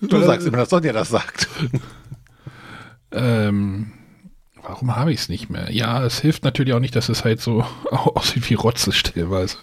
[0.02, 1.48] du sagst immer, dass Sonja das sagt.
[3.12, 3.92] ähm,
[4.68, 5.72] warum habe ich es nicht mehr?
[5.72, 9.58] Ja, es hilft natürlich auch nicht, dass es halt so aussieht wie Rotze stellweise.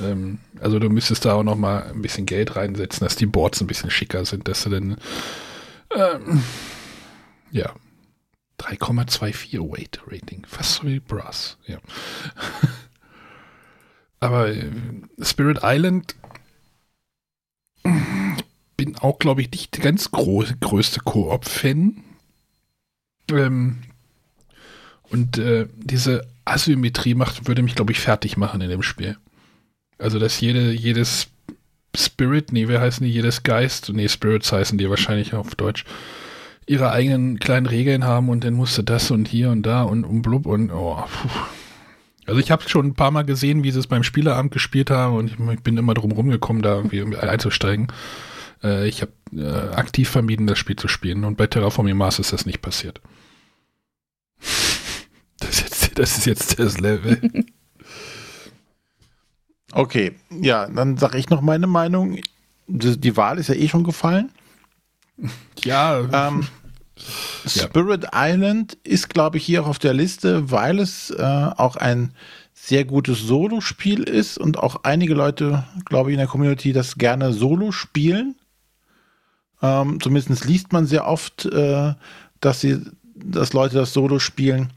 [0.00, 3.60] Ähm, also du müsstest da auch noch mal ein bisschen Geld reinsetzen, dass die Boards
[3.60, 4.96] ein bisschen schicker sind, dass du dann
[5.94, 6.42] ähm,
[7.50, 7.72] ja
[8.60, 11.78] 3,24 Weight Rating, fast so wie Brass, ja.
[14.20, 14.70] Aber äh,
[15.22, 16.14] Spirit Island
[18.76, 22.04] bin auch, glaube ich, nicht der ganz groß, größte Koop-Fan.
[23.30, 23.82] Ähm,
[25.10, 29.16] und äh, diese Asymmetrie macht, würde mich, glaube ich, fertig machen in dem Spiel.
[29.98, 31.28] Also, dass jede, jedes
[31.96, 35.84] Spirit, nee, wer heißen die, jedes Geist, nee, Spirits heißen die wahrscheinlich auf Deutsch,
[36.66, 40.22] ihre eigenen kleinen Regeln haben und dann musste das und hier und da und, und
[40.22, 41.02] blub und oh,
[42.26, 45.16] Also ich habe schon ein paar Mal gesehen, wie sie es beim Spieleramt gespielt haben
[45.16, 47.88] und ich, ich bin immer drum rumgekommen, da irgendwie einzusteigen.
[48.62, 52.32] Äh, ich habe äh, aktiv vermieden, das Spiel zu spielen und bei Terraforming Mars ist
[52.32, 53.00] das nicht passiert.
[55.94, 57.44] Das ist jetzt das, ist jetzt das Level.
[59.72, 62.18] Okay, ja, dann sage ich noch meine Meinung.
[62.66, 64.30] Die Wahl ist ja eh schon gefallen.
[65.64, 66.28] Ja.
[66.28, 66.46] Ähm,
[67.46, 68.10] Spirit ja.
[68.12, 72.12] Island ist, glaube ich, hier auch auf der Liste, weil es äh, auch ein
[72.52, 77.32] sehr gutes Solo-Spiel ist und auch einige Leute, glaube ich, in der Community das gerne
[77.32, 78.36] Solo spielen.
[79.62, 81.94] Ähm, zumindest liest man sehr oft, äh,
[82.40, 82.80] dass sie,
[83.14, 84.72] dass Leute das Solo spielen.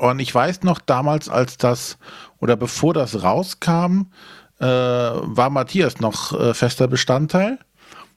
[0.00, 1.98] Und ich weiß noch damals, als das
[2.38, 4.06] oder bevor das rauskam,
[4.58, 7.58] äh, war Matthias noch äh, fester Bestandteil.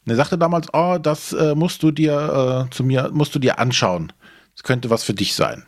[0.05, 3.39] Und er sagte damals, oh, das äh, musst du dir äh, zu mir, musst du
[3.39, 4.13] dir anschauen.
[4.55, 5.65] Das könnte was für dich sein.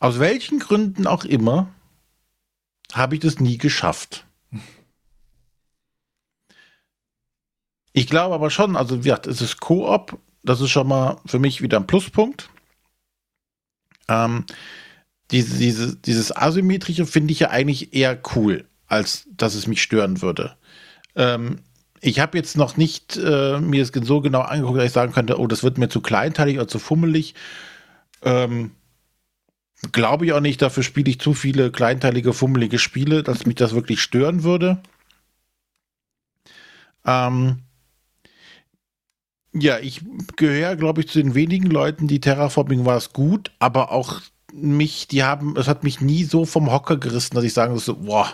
[0.00, 1.68] Aus welchen Gründen auch immer
[2.94, 4.24] habe ich das nie geschafft.
[7.92, 11.38] Ich glaube aber schon, also wie gesagt, es ist Koop, das ist schon mal für
[11.38, 12.48] mich wieder ein Pluspunkt.
[14.08, 14.44] Ähm,
[15.30, 20.22] diese, diese, dieses Asymmetrische finde ich ja eigentlich eher cool, als dass es mich stören
[20.22, 20.56] würde.
[21.16, 21.60] Ähm,
[22.00, 25.40] ich habe jetzt noch nicht äh, mir es so genau angeguckt, dass ich sagen könnte,
[25.40, 27.34] oh, das wird mir zu kleinteilig oder zu fummelig.
[28.22, 28.72] Ähm,
[29.92, 33.74] Glaube ich auch nicht, dafür spiele ich zu viele kleinteilige, fummelige Spiele, dass mich das
[33.74, 34.78] wirklich stören würde.
[37.04, 37.62] Ähm,
[39.60, 40.02] ja, ich
[40.36, 44.20] gehöre, glaube ich, zu den wenigen Leuten, die Terraforming war es gut, aber auch
[44.52, 47.94] mich, die haben, es hat mich nie so vom Hocker gerissen, dass ich sagen musste,
[47.94, 48.32] boah,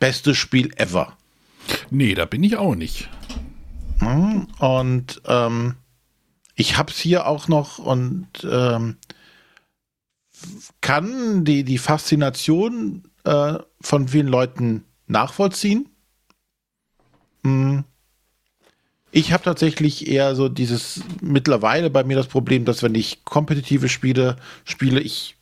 [0.00, 1.16] bestes Spiel ever.
[1.90, 3.08] Nee, da bin ich auch nicht.
[4.00, 5.76] Hm, und ähm,
[6.56, 8.96] ich habe es hier auch noch und ähm,
[10.80, 15.88] kann die, die Faszination äh, von vielen Leuten nachvollziehen.
[17.44, 17.84] Hm.
[19.16, 23.88] Ich habe tatsächlich eher so dieses mittlerweile bei mir das Problem, dass wenn ich kompetitive
[23.88, 24.34] Spiele
[24.64, 25.36] spiele, ich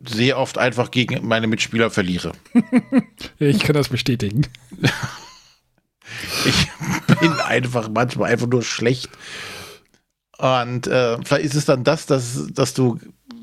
[0.00, 2.32] sehr oft einfach gegen meine Mitspieler verliere.
[3.38, 4.46] ich kann das bestätigen.
[6.46, 6.68] ich
[7.20, 9.10] bin einfach manchmal einfach nur schlecht.
[10.38, 12.98] Und äh, vielleicht ist es dann das, dass, dass du,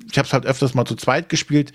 [0.09, 1.71] ich habe es halt öfters mal zu zweit gespielt,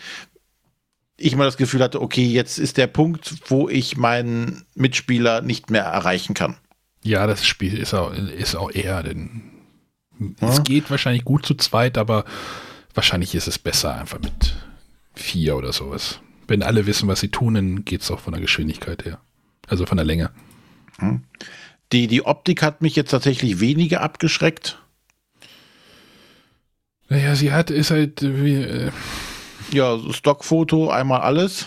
[1.17, 5.71] ich mal das Gefühl hatte, okay, jetzt ist der Punkt, wo ich meinen Mitspieler nicht
[5.71, 6.57] mehr erreichen kann.
[7.03, 9.43] Ja, das Spiel ist auch, ist auch eher, denn
[10.19, 10.49] ja.
[10.49, 12.25] es geht wahrscheinlich gut zu zweit, aber
[12.95, 14.57] wahrscheinlich ist es besser einfach mit
[15.15, 16.21] vier oder sowas.
[16.47, 19.21] Wenn alle wissen, was sie tun, dann geht es auch von der Geschwindigkeit her.
[19.69, 20.31] Also von der Länge.
[20.99, 21.23] Hm.
[21.93, 24.79] Die, die Optik hat mich jetzt tatsächlich weniger abgeschreckt.
[27.09, 28.55] Naja, sie hat, ist halt wie.
[28.55, 28.91] Äh
[29.73, 31.67] ja, Stockfoto, einmal alles.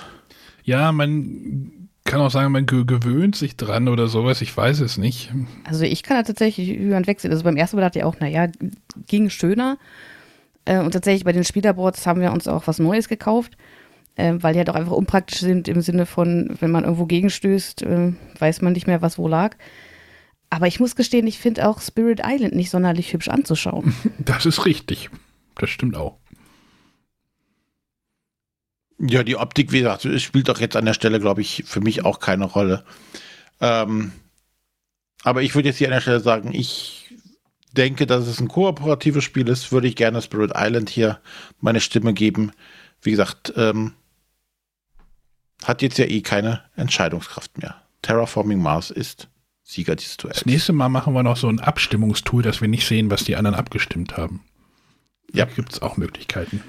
[0.63, 5.31] Ja, man kann auch sagen, man gewöhnt sich dran oder sowas, ich weiß es nicht.
[5.63, 7.31] Also ich kann da tatsächlich und wechseln.
[7.31, 8.47] Also beim ersten Mal dachte ich auch, naja,
[9.07, 9.77] ging schöner.
[10.65, 13.57] Äh, und tatsächlich bei den Spielerboards haben wir uns auch was Neues gekauft,
[14.15, 17.83] äh, weil die halt auch einfach unpraktisch sind im Sinne von, wenn man irgendwo gegenstößt,
[17.83, 19.55] äh, weiß man nicht mehr, was wo lag.
[20.49, 23.95] Aber ich muss gestehen, ich finde auch Spirit Island nicht sonderlich hübsch anzuschauen.
[24.19, 25.09] Das ist richtig.
[25.55, 26.17] Das stimmt auch.
[28.99, 32.05] Ja, die Optik, wie gesagt, spielt doch jetzt an der Stelle, glaube ich, für mich
[32.05, 32.85] auch keine Rolle.
[33.59, 34.11] Ähm,
[35.23, 37.15] aber ich würde jetzt hier an der Stelle sagen, ich
[37.71, 41.19] denke, dass es ein kooperatives Spiel ist, würde ich gerne Spirit Island hier
[41.59, 42.51] meine Stimme geben.
[43.01, 43.93] wie gesagt, ähm,
[45.63, 47.81] hat jetzt ja eh keine Entscheidungskraft mehr.
[48.01, 49.27] Terraforming Mars ist
[49.63, 50.37] Sieger dieses Duells.
[50.37, 53.35] Das nächste Mal machen wir noch so ein Abstimmungstool, dass wir nicht sehen, was die
[53.35, 54.41] anderen abgestimmt haben.
[55.33, 55.45] Ja.
[55.45, 56.61] Da gibt es auch Möglichkeiten.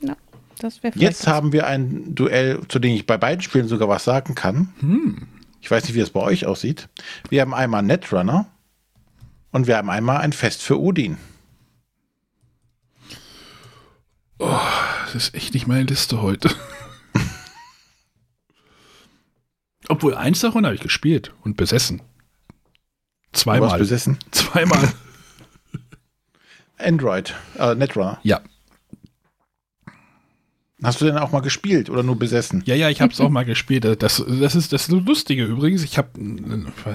[0.00, 0.16] Ja,
[0.58, 4.04] das wäre Jetzt haben wir ein Duell, zu dem ich bei beiden Spielen sogar was
[4.04, 4.72] sagen kann.
[4.80, 5.28] Hm.
[5.60, 6.88] Ich weiß nicht, wie es bei euch aussieht.
[7.28, 8.46] Wir haben einmal Netrunner
[9.50, 11.18] und wir haben einmal ein Fest für Odin.
[14.38, 16.50] Das ist echt nicht meine Liste heute.
[19.88, 21.98] Obwohl, eins davon habe ich gespielt und besessen.
[21.98, 23.78] Du warst Zweimal.
[23.78, 24.18] besessen.
[24.30, 24.92] Zweimal.
[26.78, 28.20] Android, äh, Netrunner.
[28.22, 28.40] Ja.
[30.80, 32.62] Hast du denn auch mal gespielt oder nur besessen?
[32.64, 33.84] Ja, ja, ich habe es auch mal gespielt.
[33.84, 35.82] Das, das ist das Lustige übrigens.
[35.82, 36.10] Ich habe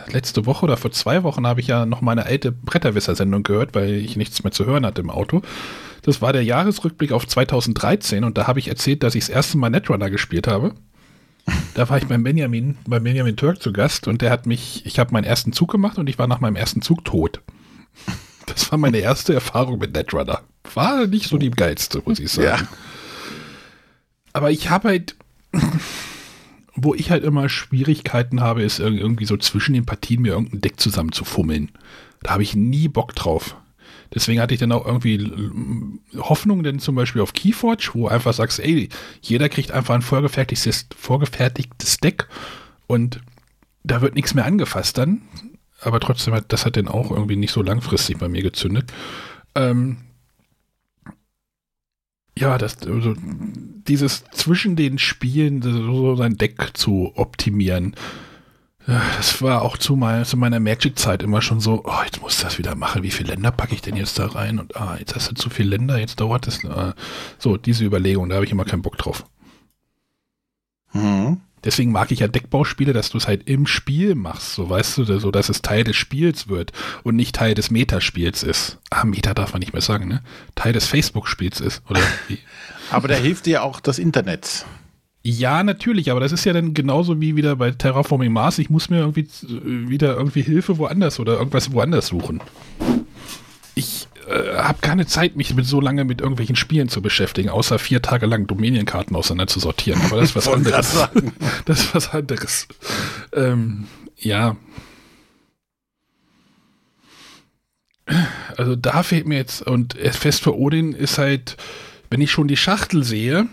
[0.07, 3.95] letzte Woche oder vor zwei Wochen habe ich ja noch meine alte Bretterwisser-Sendung gehört, weil
[3.95, 5.41] ich nichts mehr zu hören hatte im Auto.
[6.01, 9.57] Das war der Jahresrückblick auf 2013 und da habe ich erzählt, dass ich das erste
[9.57, 10.73] Mal Netrunner gespielt habe.
[11.73, 14.97] Da war ich beim Benjamin, bei Benjamin Turk zu Gast und der hat mich, ich
[14.97, 17.41] habe meinen ersten Zug gemacht und ich war nach meinem ersten Zug tot.
[18.45, 20.41] Das war meine erste Erfahrung mit Netrunner.
[20.73, 22.47] War nicht so die geilste, muss ich sagen.
[22.47, 22.67] Ja.
[24.33, 25.15] Aber ich habe halt,
[26.75, 30.61] wo ich halt immer Schwierigkeiten habe, ist ir- irgendwie so zwischen den Partien mir irgendein
[30.61, 31.71] Deck zusammenzufummeln.
[32.21, 33.55] Da habe ich nie Bock drauf.
[34.13, 35.27] Deswegen hatte ich dann auch irgendwie
[36.17, 38.89] Hoffnung, denn zum Beispiel auf Keyforge, wo einfach sagst, ey,
[39.21, 42.27] jeder kriegt einfach ein vorgefertigtes, vorgefertigtes Deck
[42.85, 43.21] und
[43.83, 45.21] da wird nichts mehr angefasst dann.
[45.81, 48.93] Aber trotzdem hat das hat dann auch irgendwie nicht so langfristig bei mir gezündet.
[49.55, 49.97] Ähm,
[52.37, 53.15] ja, das, also,
[53.87, 57.95] dieses zwischen den Spielen so sein Deck zu optimieren,
[58.85, 62.43] das war auch zu, mein, zu meiner Magic-Zeit immer schon so, oh, jetzt muss ich
[62.43, 64.59] das wieder machen, wie viele Länder packe ich denn jetzt da rein?
[64.59, 66.65] Und ah, jetzt hast du zu viele Länder, jetzt dauert das.
[66.65, 66.93] Ah.
[67.39, 69.25] So, diese Überlegung, da habe ich immer keinen Bock drauf.
[70.91, 71.39] Mhm.
[71.63, 75.19] Deswegen mag ich ja Deckbauspiele, dass du es halt im Spiel machst, so weißt du,
[75.19, 76.71] so dass es Teil des Spiels wird
[77.03, 78.79] und nicht Teil des Metaspiels ist.
[78.89, 80.21] Ah, Meta darf man nicht mehr sagen, ne?
[80.55, 82.01] Teil des Facebook-Spiels ist, oder?
[82.91, 84.65] Aber da hilft dir auch das Internet.
[85.25, 88.59] Ja, natürlich, aber das ist ja dann genauso wie wieder bei Terraforming Mars.
[88.59, 92.41] Ich muss mir irgendwie äh, wieder irgendwie Hilfe woanders oder irgendwas woanders suchen.
[93.73, 97.79] Ich äh, habe keine Zeit, mich mit so lange mit irgendwelchen Spielen zu beschäftigen, außer
[97.79, 100.01] vier Tage lang Dominienkarten auseinander zu sortieren.
[100.05, 101.09] Aber das ist was anderes.
[101.65, 102.67] Das ist was anderes.
[103.33, 104.57] Ähm, ja.
[108.57, 111.57] Also da fehlt mir jetzt, und Fest für Odin ist halt,
[112.09, 113.47] wenn ich schon die Schachtel sehe,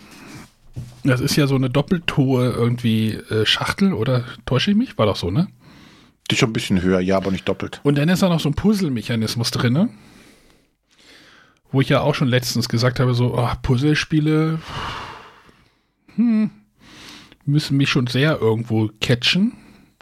[1.05, 4.99] das ist ja so eine doppeltohe irgendwie äh, Schachtel, oder täusche ich mich?
[4.99, 5.49] War doch so, ne?
[6.31, 7.81] Die ist schon ein bisschen höher, ja, aber nicht doppelt.
[7.83, 9.89] Und dann ist da noch so ein Puzzle-Mechanismus drin, ne?
[11.73, 14.59] Wo ich ja auch schon letztens gesagt habe, so, oh, Puzzlespiele
[16.17, 16.51] hm,
[17.45, 19.53] müssen mich schon sehr irgendwo catchen.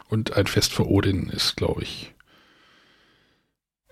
[0.09, 2.13] Und ein Fest für Odin ist, glaube ich.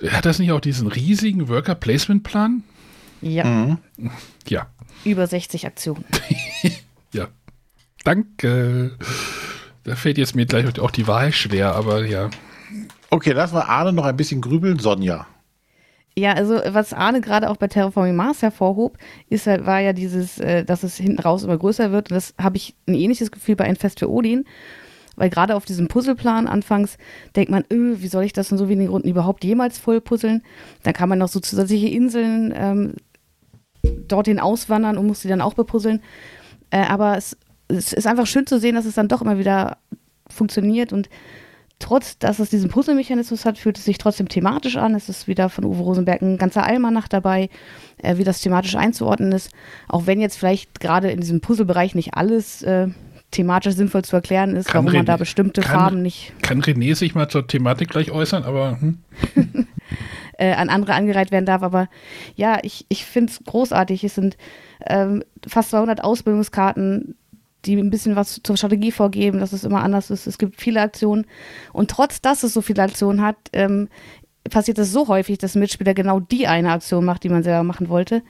[0.09, 2.63] Hat das nicht auch diesen riesigen Worker-Placement-Plan?
[3.21, 3.77] Ja, Mhm.
[4.47, 4.67] Ja.
[5.05, 6.05] über 60 Aktionen.
[7.13, 7.29] Ja.
[8.03, 8.97] Danke.
[9.83, 12.29] Da fällt jetzt mir gleich auch die Wahl schwer, aber ja.
[13.09, 14.77] Okay, lass mal Arne noch ein bisschen grübeln.
[14.77, 15.25] Sonja.
[16.17, 18.97] Ja, also was Arne gerade auch bei Terraforming Mars hervorhob,
[19.29, 22.09] ist halt, war ja dieses, äh, dass es hinten raus immer größer wird.
[22.09, 24.45] Und das habe ich ein ähnliches Gefühl bei ein Fest für Odin.
[25.15, 26.97] Weil gerade auf diesem Puzzleplan anfangs
[27.35, 30.41] denkt man, öh, wie soll ich das in so wenigen Runden überhaupt jemals voll puzzeln?
[30.81, 32.93] Dann kann man noch so zusätzliche Inseln ähm,
[34.07, 36.01] dorthin auswandern und muss die dann auch bepuzzeln.
[36.71, 37.37] Äh, aber es,
[37.67, 39.77] es ist einfach schön zu sehen, dass es dann doch immer wieder
[40.27, 41.09] funktioniert und
[41.79, 44.95] trotz, dass es diesen Puzzle-Mechanismus hat, fühlt es sich trotzdem thematisch an.
[44.95, 47.49] Es ist wieder von Uwe Rosenberg ein ganzer Almanach dabei,
[48.01, 49.51] äh, wie das thematisch einzuordnen ist.
[49.87, 52.87] Auch wenn jetzt vielleicht gerade in diesem Puzzle-Bereich nicht alles äh,
[53.31, 56.61] thematisch sinnvoll zu erklären ist, Kann warum man René- da bestimmte kann- Farben nicht Kann
[56.61, 58.99] René sich mal zur Thematik gleich äußern, aber hm?
[60.37, 61.61] äh, an andere angereiht werden darf.
[61.63, 61.89] Aber
[62.35, 64.03] ja, ich, ich finde es großartig.
[64.03, 64.37] Es sind
[64.85, 67.15] ähm, fast 200 Ausbildungskarten,
[67.65, 70.27] die ein bisschen was zur Strategie vorgeben, dass es immer anders ist.
[70.27, 71.25] Es gibt viele Aktionen.
[71.73, 73.89] Und trotz, dass es so viele Aktionen hat, ähm,
[74.49, 77.63] passiert es so häufig, dass ein Mitspieler genau die eine Aktion macht, die man selber
[77.63, 78.23] machen wollte.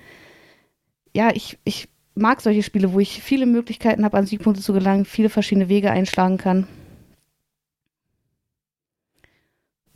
[1.13, 5.05] Ja, ich, ich mag solche Spiele, wo ich viele Möglichkeiten habe, an Siegpunkte zu gelangen,
[5.05, 6.67] viele verschiedene Wege einschlagen kann.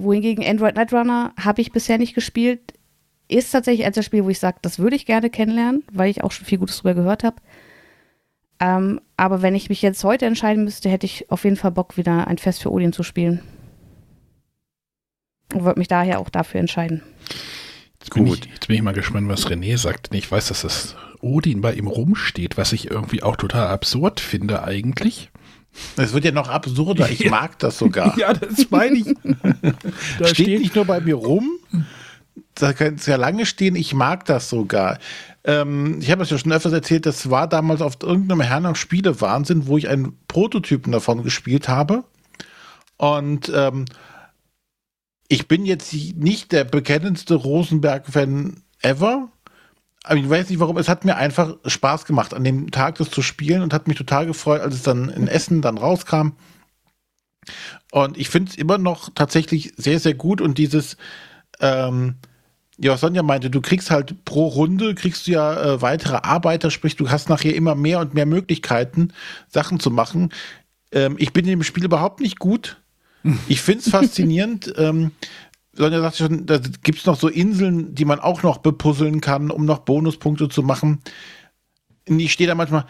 [0.03, 2.73] wohingegen Android Netrunner habe ich bisher nicht gespielt.
[3.27, 6.23] Ist tatsächlich eins der Spiele, wo ich sage, das würde ich gerne kennenlernen, weil ich
[6.23, 7.38] auch schon viel Gutes drüber gehört habe.
[8.62, 11.97] Ähm, aber wenn ich mich jetzt heute entscheiden müsste, hätte ich auf jeden Fall Bock,
[11.97, 13.41] wieder ein Fest für Odin zu spielen.
[15.51, 17.01] Und würde mich daher auch dafür entscheiden.
[17.99, 18.45] Jetzt bin, Gut.
[18.45, 20.14] ich, jetzt bin ich mal gespannt, was René sagt.
[20.14, 24.64] Ich weiß, dass das Odin bei ihm rumsteht, was ich irgendwie auch total absurd finde
[24.64, 25.32] eigentlich.
[25.97, 27.09] Es wird ja noch absurder.
[27.09, 27.32] Ich ja.
[27.32, 28.18] mag das sogar.
[28.18, 29.05] ja, das meine ich.
[30.20, 31.49] da steht, steht nicht nur bei mir rum,
[32.62, 33.76] da kann es ja lange stehen.
[33.76, 34.99] Ich mag das sogar.
[35.43, 39.20] Ähm, ich habe das ja schon öfters erzählt, das war damals auf irgendeinem Herrn Spiele
[39.22, 42.03] Wahnsinn, wo ich einen Prototypen davon gespielt habe.
[42.97, 43.86] Und ähm,
[45.28, 49.30] ich bin jetzt nicht der bekennendste Rosenberg-Fan ever.
[50.03, 53.09] Aber ich weiß nicht warum, es hat mir einfach Spaß gemacht, an dem Tag das
[53.09, 56.32] zu spielen und hat mich total gefreut, als es dann in Essen dann rauskam.
[57.91, 60.97] Und ich finde es immer noch tatsächlich sehr, sehr gut und dieses,
[61.59, 62.16] ähm,
[62.82, 66.95] ja, Sonja meinte, du kriegst halt pro Runde, kriegst du ja äh, weitere Arbeiter, sprich,
[66.95, 69.13] du hast nachher immer mehr und mehr Möglichkeiten,
[69.47, 70.32] Sachen zu machen.
[70.91, 72.82] Ähm, ich bin in dem Spiel überhaupt nicht gut.
[73.47, 74.73] Ich finde es faszinierend.
[74.77, 75.11] Ähm,
[75.73, 79.51] Sonja sagt schon, da gibt es noch so Inseln, die man auch noch bepuzzeln kann,
[79.51, 81.01] um noch Bonuspunkte zu machen.
[82.07, 82.88] Ich stehe da manchmal,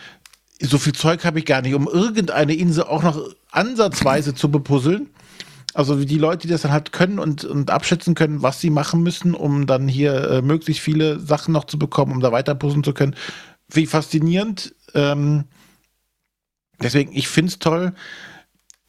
[0.61, 3.19] so viel Zeug habe ich gar nicht, um irgendeine Insel auch noch
[3.51, 5.09] ansatzweise zu bepuzzeln.
[5.73, 9.03] Also die Leute, die das dann halt können und, und abschätzen können, was sie machen
[9.03, 12.83] müssen, um dann hier äh, möglichst viele Sachen noch zu bekommen, um da weiter puzzeln
[12.83, 13.15] zu können.
[13.69, 14.75] Wie faszinierend.
[14.93, 15.45] Ähm,
[16.81, 17.93] deswegen, ich finde es toll.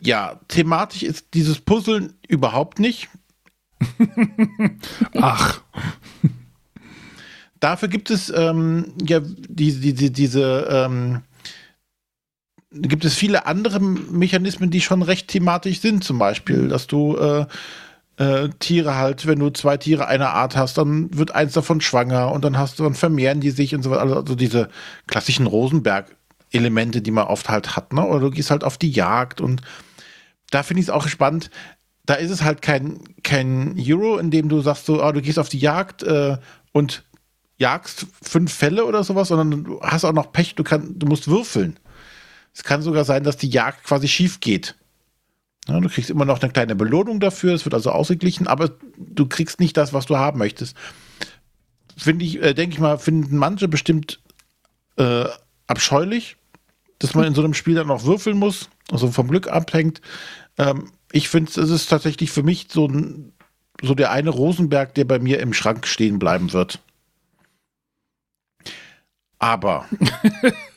[0.00, 3.08] Ja, thematisch ist dieses Puzzeln überhaupt nicht.
[5.20, 5.62] Ach.
[7.60, 11.22] Dafür gibt es ähm, ja die, die, die, diese ähm,
[12.74, 16.04] gibt es viele andere Mechanismen, die schon recht thematisch sind.
[16.04, 17.46] Zum Beispiel, dass du äh,
[18.16, 22.32] äh, Tiere halt, wenn du zwei Tiere einer Art hast, dann wird eins davon schwanger
[22.32, 24.16] und dann hast du, dann vermehren die sich und so weiter.
[24.16, 24.68] Also diese
[25.06, 28.06] klassischen Rosenberg-Elemente, die man oft halt hat, ne?
[28.06, 29.62] Oder du gehst halt auf die Jagd und
[30.50, 31.50] da finde ich es auch spannend.
[32.04, 35.38] Da ist es halt kein, kein Euro, in dem du sagst so, oh, du gehst
[35.38, 36.36] auf die Jagd äh,
[36.72, 37.04] und
[37.58, 41.28] jagst fünf Fälle oder sowas, sondern du hast auch noch Pech, du, kann, du musst
[41.28, 41.78] würfeln.
[42.54, 44.76] Es kann sogar sein, dass die Jagd quasi schief geht.
[45.68, 49.26] Ja, du kriegst immer noch eine kleine Belohnung dafür, es wird also ausgeglichen, aber du
[49.26, 50.76] kriegst nicht das, was du haben möchtest.
[51.96, 54.20] Finde ich, äh, denke ich mal, finden manche bestimmt
[54.96, 55.26] äh,
[55.66, 56.36] abscheulich,
[56.98, 60.00] dass man in so einem Spiel dann noch würfeln muss, also vom Glück abhängt.
[60.58, 62.90] Ähm, ich finde, es ist tatsächlich für mich so,
[63.82, 66.80] so der eine Rosenberg, der bei mir im Schrank stehen bleiben wird.
[69.38, 69.86] Aber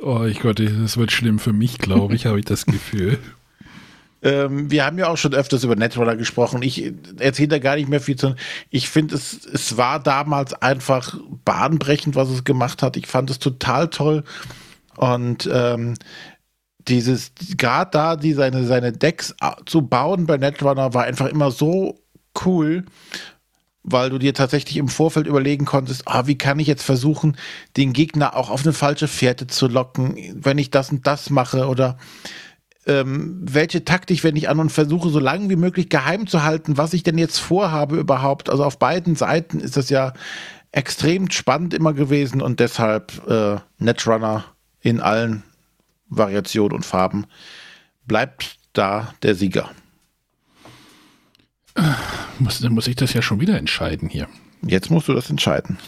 [0.00, 3.18] Oh, ich Gott, das wird schlimm für mich, glaube ich, habe ich das Gefühl.
[4.22, 6.62] Ähm, wir haben ja auch schon öfters über Netrunner gesprochen.
[6.62, 8.34] Ich erzähle da gar nicht mehr viel zu.
[8.70, 12.96] Ich finde, es, es war damals einfach bahnbrechend, was es gemacht hat.
[12.96, 14.24] Ich fand es total toll.
[14.96, 15.94] Und ähm,
[16.88, 19.34] dieses, gerade da, die seine, seine Decks
[19.66, 22.00] zu bauen bei Netrunner war einfach immer so
[22.44, 22.84] cool
[23.86, 27.36] weil du dir tatsächlich im Vorfeld überlegen konntest, ah, wie kann ich jetzt versuchen,
[27.76, 31.68] den Gegner auch auf eine falsche Fährte zu locken, wenn ich das und das mache
[31.68, 31.96] oder
[32.86, 36.76] ähm, welche Taktik wende ich an und versuche so lange wie möglich geheim zu halten,
[36.76, 38.50] was ich denn jetzt vorhabe überhaupt.
[38.50, 40.12] Also auf beiden Seiten ist das ja
[40.72, 44.44] extrem spannend immer gewesen und deshalb äh, Netrunner
[44.80, 45.44] in allen
[46.08, 47.26] Variationen und Farben
[48.04, 49.70] bleibt da der Sieger.
[52.38, 54.28] Muss, dann muss ich das ja schon wieder entscheiden hier.
[54.62, 55.78] Jetzt musst du das entscheiden.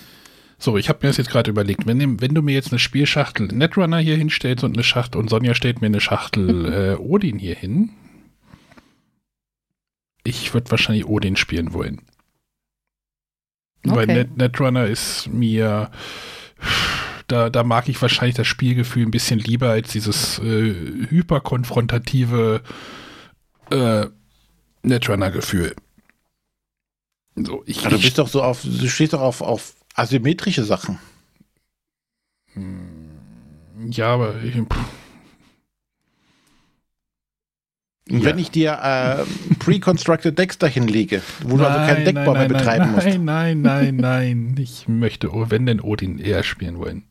[0.59, 1.87] So, ich habe mir das jetzt gerade überlegt.
[1.87, 5.55] Wenn, wenn, du mir jetzt eine Spielschachtel Netrunner hier hinstellst und eine Schachtel und Sonja
[5.55, 7.91] stellt mir eine Schachtel äh, Odin hier hin,
[10.25, 12.03] ich würde wahrscheinlich Odin spielen wollen.
[13.87, 13.97] Okay.
[13.97, 15.91] Weil Net, Netrunner ist mir,
[17.29, 20.75] da, da mag ich wahrscheinlich das Spielgefühl ein bisschen lieber als dieses äh,
[21.09, 22.63] hyperkonfrontative
[23.71, 24.07] äh,
[24.89, 25.75] Netrunner-Gefühl.
[27.37, 30.99] So, ich, ja, du bist doch so auf, du stehst doch auf, auf asymmetrische Sachen.
[32.55, 34.57] Hm, ja, aber ich,
[38.11, 42.33] Und wenn ich dir äh, pre-constructed Decks dahin lege, wo nein, du also keinen Deckbau
[42.33, 43.07] mehr betreiben nein, musst.
[43.07, 44.55] Nein, nein, nein, nein.
[44.59, 47.05] Ich möchte, wenn denn Odin eher spielen wollen.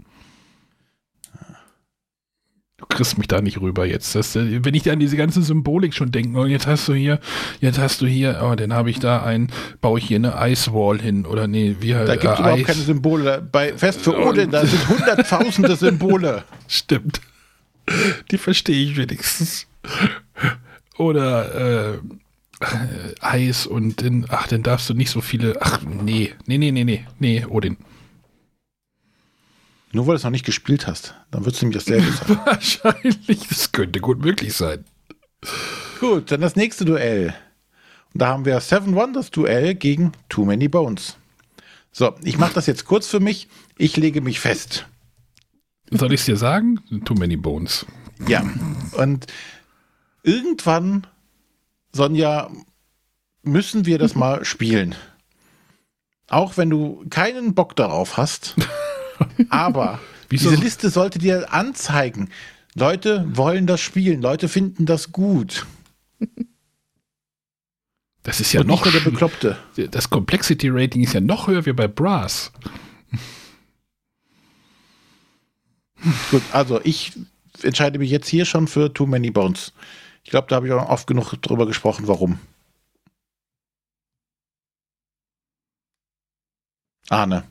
[2.90, 4.16] Kriegst mich da nicht rüber jetzt.
[4.16, 6.94] Das, äh, wenn ich dir an diese ganze Symbolik schon denke, oh, jetzt hast du
[6.94, 7.20] hier,
[7.60, 11.00] jetzt hast du hier, oh, dann habe ich da ein, baue ich hier eine Icewall
[11.00, 13.48] hin oder nee, wie Da gibt es äh, überhaupt keine Symbole.
[13.52, 16.44] Bei Fest für Odin, da sind hunderttausende Symbole.
[16.68, 17.22] Stimmt.
[18.32, 19.68] Die verstehe ich wenigstens.
[20.98, 21.98] Oder äh,
[23.20, 26.84] Eis und dann, ach, dann darfst du nicht so viele, ach, nee, nee, nee, nee,
[26.84, 27.78] nee, nee, Odin.
[29.94, 31.16] Nur weil du es noch nicht gespielt hast.
[31.32, 32.40] Dann wird es nämlich dasselbe sein.
[32.46, 33.48] Wahrscheinlich.
[33.48, 34.84] Das könnte gut möglich sein.
[36.00, 37.34] Gut, dann das nächste Duell.
[38.14, 41.18] Und da haben wir Seven Wonders Duell gegen Too Many Bones.
[41.92, 43.48] So, ich mache das jetzt kurz für mich.
[43.78, 44.86] Ich lege mich fest.
[45.90, 46.80] Soll ich es dir sagen?
[47.06, 47.86] Too many bones.
[48.28, 48.46] Ja.
[48.92, 49.26] Und
[50.22, 51.08] irgendwann,
[51.94, 52.52] Sonja,
[53.42, 54.96] müssen wir das mal spielen.
[56.28, 58.56] Auch wenn du keinen Bock darauf hast.
[59.50, 60.00] Aber
[60.30, 60.50] Wieso?
[60.50, 62.30] diese Liste sollte dir anzeigen.
[62.76, 64.22] Leute wollen das spielen.
[64.22, 65.66] Leute finden das gut.
[68.24, 69.58] Das ist ja Und noch nicht nur der Bekloppte.
[69.92, 72.52] Das Complexity Rating ist ja noch höher wie bei Brass.
[76.30, 77.14] Gut, also ich
[77.64, 79.74] entscheide mich jetzt hier schon für Too Many Bones.
[80.24, 82.38] Ich glaube, da habe ich auch oft genug drüber gesprochen, warum.
[87.10, 87.44] Arne,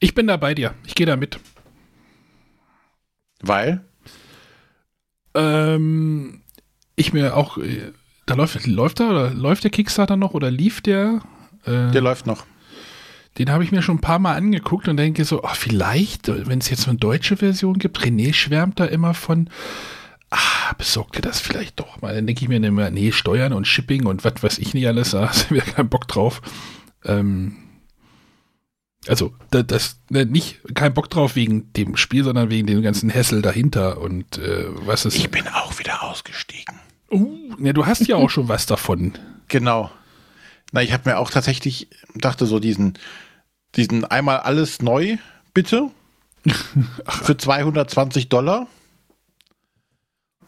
[0.00, 0.74] Ich bin da bei dir.
[0.86, 1.38] Ich gehe da mit.
[3.42, 3.84] weil?
[5.34, 6.42] Ähm,
[6.96, 7.92] ich mir auch, äh,
[8.26, 11.20] da läuft, läuft da oder läuft der Kickstarter noch oder lief der?
[11.64, 12.46] Äh, Der läuft noch.
[13.38, 16.58] den habe ich mir schon ein paar Mal angeguckt und denke so, ach, vielleicht, wenn
[16.58, 19.50] es jetzt eine deutsche Version gibt, René schwärmt da immer von,
[20.30, 22.14] ah, besorgt dir das vielleicht doch mal.
[22.14, 25.10] Dann denke ich mir immer, nee, Steuern und Shipping und was weiß ich nicht alles,
[25.12, 26.40] da du mir keinen Bock drauf.
[27.04, 27.56] Ähm,
[29.08, 33.10] also, da- das, ne, nicht, kein Bock drauf wegen dem Spiel, sondern wegen dem ganzen
[33.10, 35.16] Hessel dahinter und äh, was ist.
[35.16, 36.80] Ich bin auch wieder ausgestiegen.
[37.10, 39.12] Uh, ne, du hast ja auch schon was davon.
[39.48, 39.92] Genau.
[40.72, 41.86] Na, ich habe mir auch tatsächlich,
[42.16, 42.98] dachte so diesen,
[43.76, 45.18] diesen einmal alles neu,
[45.54, 45.90] bitte.
[47.08, 48.66] für 220 Dollar.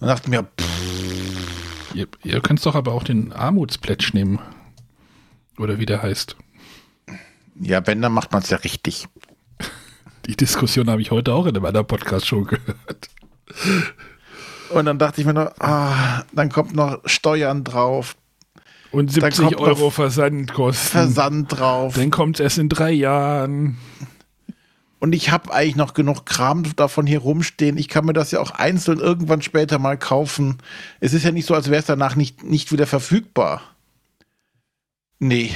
[0.01, 0.69] Und dachte mir, pff,
[1.95, 4.39] Ihr, ihr könnt doch aber auch den Armutsplätsch nehmen.
[5.59, 6.37] Oder wie der heißt.
[7.61, 9.09] Ja, wenn, dann macht man es ja richtig.
[10.27, 13.09] Die Diskussion habe ich heute auch in einem anderen Podcast schon gehört.
[14.71, 18.17] Und dann dachte ich mir noch, ah, dann kommt noch Steuern drauf,
[18.91, 20.91] Und Dann 70 kommt noch Euro Versandkosten.
[20.91, 21.95] Versand drauf.
[21.95, 23.79] Dann kommt es erst in drei Jahren.
[25.01, 27.79] Und ich habe eigentlich noch genug Kram davon hier rumstehen.
[27.79, 30.59] Ich kann mir das ja auch einzeln irgendwann später mal kaufen.
[31.01, 33.63] Es ist ja nicht so, als wäre es danach nicht, nicht wieder verfügbar.
[35.21, 35.53] Nee,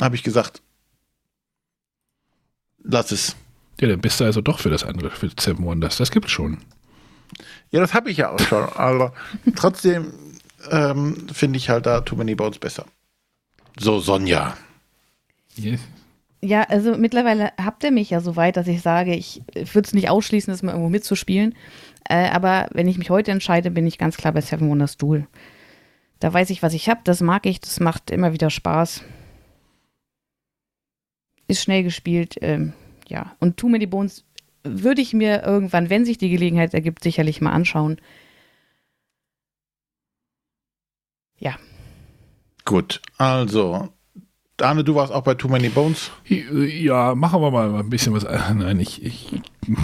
[0.00, 0.60] habe ich gesagt.
[2.84, 3.36] Lass es.
[3.80, 5.96] Ja, dann bist du also doch für das andere, für Seven Wonders.
[5.96, 6.58] Das gibt's schon.
[7.70, 8.64] Ja, das habe ich ja auch schon.
[8.76, 9.12] Aber
[9.56, 10.12] trotzdem
[10.70, 12.84] ähm, finde ich halt da Too Many Bones besser.
[13.78, 14.56] So, Sonja.
[15.56, 15.80] Yes.
[16.40, 19.94] Ja, also mittlerweile habt ihr mich ja so weit, dass ich sage, ich würde es
[19.94, 21.54] nicht ausschließen, das mal irgendwo mitzuspielen.
[22.08, 25.26] Äh, aber wenn ich mich heute entscheide, bin ich ganz klar bei Seven Wonders Duel.
[26.20, 29.02] Da weiß ich, was ich habe, das mag ich, das macht immer wieder Spaß.
[31.46, 32.72] Ist schnell gespielt, ähm,
[33.08, 33.36] ja.
[33.40, 34.24] Und Too Many Bones
[34.62, 38.00] würde ich mir irgendwann, wenn sich die Gelegenheit ergibt, sicherlich mal anschauen.
[41.38, 41.56] Ja,
[42.64, 43.90] Gut, also.
[44.60, 46.10] Arne, du warst auch bei Too Many Bones.
[46.26, 48.24] Ja, machen wir mal ein bisschen was.
[48.54, 49.04] Nein, ich.
[49.04, 49.42] ich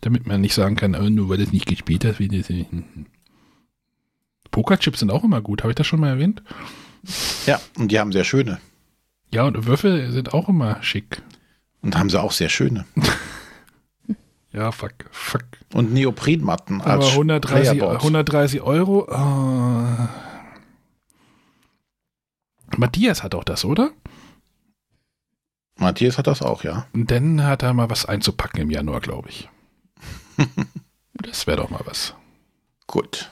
[0.00, 2.18] damit man nicht sagen kann, oh, nur weil das nicht gespielt hat.
[2.20, 2.50] Wie das,
[4.50, 5.62] Pokerchips sind auch immer gut.
[5.62, 6.42] Habe ich das schon mal erwähnt?
[7.46, 8.60] Ja, und die haben sehr schöne.
[9.30, 11.22] Ja, und Würfel sind auch immer schick.
[11.82, 12.84] Und haben sie auch sehr schöne.
[14.50, 15.44] Ja, fuck, fuck.
[15.74, 18.02] Und Neoprenmatten Aber als 130, Playerboards.
[18.02, 19.06] 130 Euro.
[19.10, 20.08] ah.
[22.76, 23.90] Matthias hat auch das, oder?
[25.76, 26.86] Matthias hat das auch, ja.
[26.92, 29.48] Und dann hat er mal was einzupacken im Januar, glaube ich.
[31.14, 32.14] das wäre doch mal was.
[32.86, 33.30] Gut.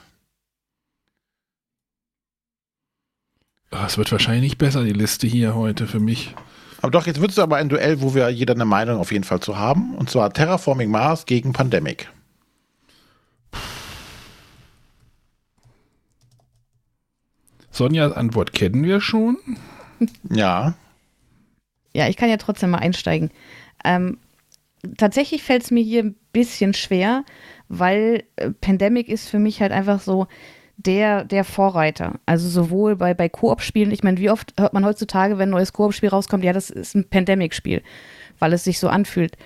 [3.71, 6.33] Es wird wahrscheinlich nicht besser, die Liste hier heute für mich.
[6.81, 9.23] Aber doch, jetzt wird es aber ein Duell, wo wir jeder eine Meinung auf jeden
[9.23, 9.95] Fall zu haben.
[9.95, 12.09] Und zwar Terraforming Mars gegen Pandemic.
[17.71, 19.37] Sonjas Antwort kennen wir schon.
[20.29, 20.75] Ja.
[21.91, 23.31] Ja, ich kann ja trotzdem mal einsteigen.
[23.83, 24.19] Ähm,
[24.97, 27.23] tatsächlich fällt es mir hier ein bisschen schwer,
[27.67, 30.27] weil äh, Pandemic ist für mich halt einfach so
[30.77, 32.19] der, der Vorreiter.
[32.25, 35.73] Also sowohl bei, bei Koop-Spielen, ich meine, wie oft hört man heutzutage, wenn ein neues
[35.73, 37.81] Koop-Spiel rauskommt, ja, das ist ein Pandemic-Spiel,
[38.39, 39.37] weil es sich so anfühlt.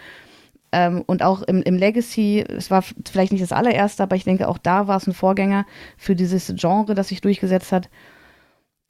[0.73, 4.47] Ähm, und auch im, im Legacy, es war vielleicht nicht das allererste, aber ich denke,
[4.47, 5.65] auch da war es ein Vorgänger
[5.97, 7.89] für dieses Genre, das sich durchgesetzt hat.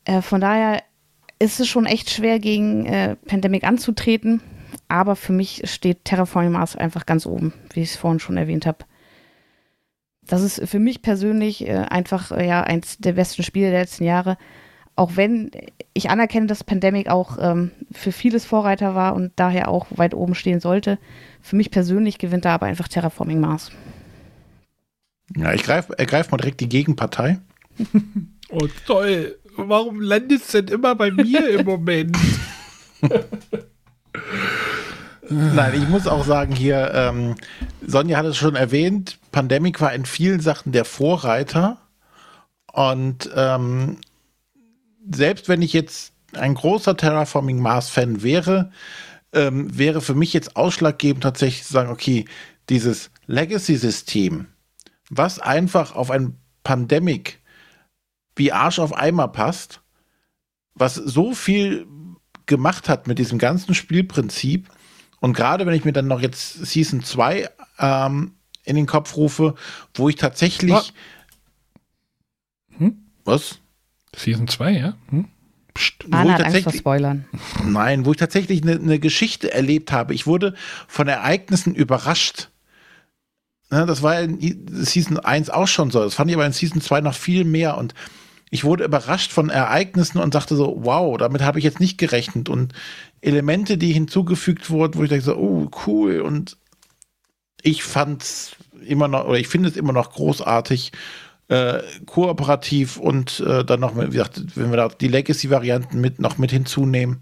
[0.05, 0.81] Äh, von daher
[1.39, 4.41] ist es schon echt schwer, gegen äh, Pandemic anzutreten.
[4.87, 8.65] Aber für mich steht Terraforming Mars einfach ganz oben, wie ich es vorhin schon erwähnt
[8.65, 8.79] habe.
[10.31, 14.05] Das ist für mich persönlich äh, einfach äh, ja eins der besten Spiele der letzten
[14.05, 14.37] Jahre.
[14.95, 15.51] Auch wenn
[15.93, 20.33] ich anerkenne, dass Pandemic auch ähm, für vieles Vorreiter war und daher auch weit oben
[20.33, 20.99] stehen sollte.
[21.41, 23.73] Für mich persönlich gewinnt da aber einfach Terraforming Mars.
[25.35, 27.39] Ja, ich greif, ergreife mal direkt die Gegenpartei.
[28.53, 32.17] Oh toll, warum landet es denn immer bei mir im Moment?
[35.29, 37.35] Nein, ich muss auch sagen, hier, ähm,
[37.87, 41.77] Sonja hat es schon erwähnt, Pandemic war in vielen Sachen der Vorreiter.
[42.71, 43.97] Und ähm,
[45.09, 48.71] selbst wenn ich jetzt ein großer Terraforming Mars-Fan wäre,
[49.33, 52.25] ähm, wäre für mich jetzt ausschlaggebend tatsächlich zu sagen, okay,
[52.69, 54.47] dieses Legacy-System,
[55.09, 57.39] was einfach auf ein Pandemic
[58.35, 59.81] wie Arsch auf Eimer passt,
[60.73, 61.85] was so viel
[62.45, 64.69] gemacht hat mit diesem ganzen Spielprinzip.
[65.19, 68.35] Und gerade wenn ich mir dann noch jetzt Season 2 ähm,
[68.71, 69.55] in den Kopf rufe,
[69.93, 70.71] wo ich tatsächlich.
[70.71, 70.93] Was?
[72.77, 72.97] Hm?
[73.23, 73.59] Was?
[74.15, 74.97] Season 2, ja?
[75.09, 75.27] Hm?
[75.73, 77.25] Psst, Anna hat Angst vor Spoilern.
[77.65, 80.13] Nein, wo ich tatsächlich eine, eine Geschichte erlebt habe.
[80.13, 80.55] Ich wurde
[80.87, 82.49] von Ereignissen überrascht.
[83.71, 86.03] Ja, das war in Season 1 auch schon so.
[86.03, 87.77] Das fand ich aber in Season 2 noch viel mehr.
[87.77, 87.93] Und
[88.49, 92.49] ich wurde überrascht von Ereignissen und sagte so, wow, damit habe ich jetzt nicht gerechnet.
[92.49, 92.73] Und
[93.21, 96.19] Elemente, die hinzugefügt wurden, wo ich dachte so, oh, cool.
[96.19, 96.57] Und
[97.63, 98.55] ich fand es
[98.85, 100.91] immer noch, oder ich finde es immer noch großartig,
[101.47, 106.37] äh, kooperativ und äh, dann noch, wie gesagt, wenn wir da die Legacy-Varianten mit, noch
[106.37, 107.21] mit hinzunehmen.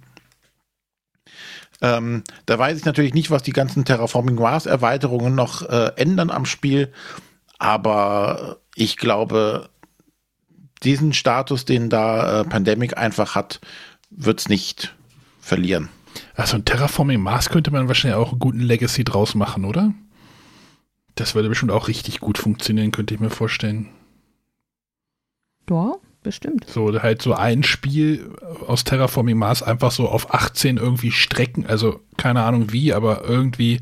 [1.81, 6.29] Ähm, da weiß ich natürlich nicht, was die ganzen Terraforming Mars Erweiterungen noch äh, ändern
[6.29, 6.91] am Spiel,
[7.57, 9.69] aber ich glaube,
[10.83, 13.59] diesen Status, den da äh, Pandemic einfach hat,
[14.09, 14.95] wird es nicht
[15.41, 15.89] verlieren.
[16.35, 19.93] Also ein Terraforming Mars könnte man wahrscheinlich auch einen guten Legacy draus machen, oder?
[21.19, 23.89] Das würde bestimmt auch richtig gut funktionieren, könnte ich mir vorstellen.
[25.69, 26.65] Ja, bestimmt.
[26.67, 28.31] So halt so ein Spiel
[28.65, 31.65] aus Terraforming Mars einfach so auf 18 irgendwie strecken.
[31.65, 33.81] Also keine Ahnung wie, aber irgendwie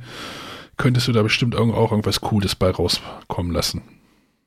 [0.78, 3.84] könntest du da bestimmt auch irgendwas Cooles bei rauskommen lassen.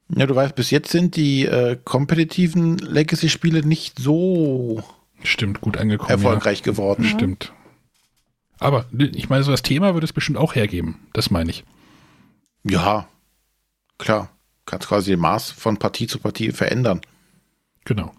[0.08, 4.82] Ja, du weißt, bis jetzt sind die äh, kompetitiven Legacy-Spiele nicht so
[5.22, 6.10] Stimmt, gut angekommen.
[6.10, 6.64] Erfolgreich ja.
[6.64, 7.04] geworden.
[7.04, 7.52] Stimmt.
[8.58, 10.96] Aber ich meine, so das Thema würde es bestimmt auch hergeben.
[11.12, 11.64] Das meine ich.
[12.64, 13.08] Ja,
[13.98, 14.30] klar.
[14.66, 17.00] Kannst quasi den Maß von Partie zu Partie verändern.
[17.84, 18.14] Genau.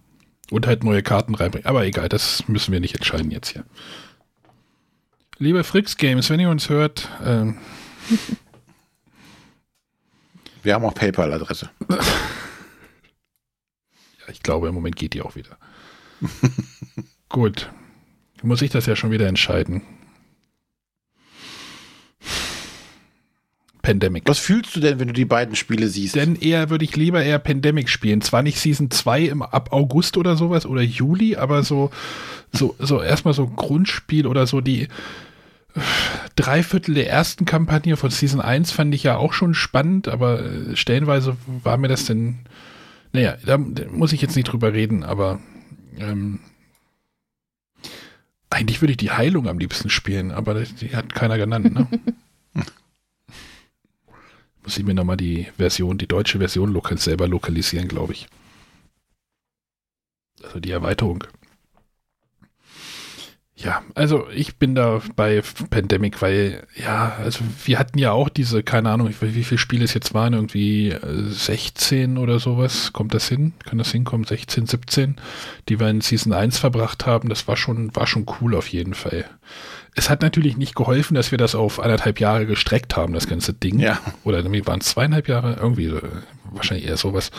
[0.50, 1.68] Und halt neue Karten reinbringen.
[1.68, 3.64] Aber egal, das müssen wir nicht entscheiden jetzt hier.
[5.38, 7.58] Liebe Frix Games, wenn ihr uns hört, ähm,
[10.64, 11.70] Wir haben auch PayPal-Adresse.
[11.90, 11.98] ja,
[14.28, 15.58] ich glaube, im Moment geht die auch wieder.
[17.30, 17.72] Gut.
[18.44, 19.84] Muss ich das ja schon wieder entscheiden.
[23.82, 24.24] Pandemic.
[24.26, 26.16] Was fühlst du denn, wenn du die beiden Spiele siehst?
[26.16, 28.22] Denn eher würde ich lieber eher Pandemic spielen.
[28.22, 31.92] Zwar nicht Season 2 im, ab August oder sowas oder Juli, aber so,
[32.52, 34.88] so, so erstmal so Grundspiel oder so die
[36.36, 40.44] drei Viertel der ersten Kampagne von Season 1 fand ich ja auch schon spannend, aber
[40.44, 42.40] äh, stellenweise war mir das denn,
[43.14, 45.40] naja, da, da muss ich jetzt nicht drüber reden, aber
[45.98, 46.40] ähm,
[48.50, 51.88] eigentlich würde ich die Heilung am liebsten spielen, aber die hat keiner genannt, ne?
[54.72, 58.28] muss ich mir nochmal die Version, die deutsche Version lokal selber lokalisieren, glaube ich.
[60.42, 61.26] Also die Erweiterung.
[63.58, 68.64] Ja, also ich bin da bei Pandemic, weil, ja, also wir hatten ja auch diese,
[68.64, 72.94] keine Ahnung, wie viele Spiele es jetzt waren, irgendwie 16 äh, oder sowas.
[72.94, 73.52] Kommt das hin?
[73.66, 74.26] Kann das hinkommen?
[74.26, 75.18] 16, 17,
[75.68, 77.28] die wir in Season 1 verbracht haben.
[77.28, 79.26] Das war schon, war schon cool auf jeden Fall.
[79.94, 83.54] Es hat natürlich nicht geholfen, dass wir das auf anderthalb Jahre gestreckt haben, das ganze
[83.54, 83.80] Ding.
[83.80, 84.00] Ja.
[84.24, 85.58] Oder waren es zweieinhalb Jahre?
[85.60, 86.02] Irgendwie, äh,
[86.52, 87.32] wahrscheinlich eher sowas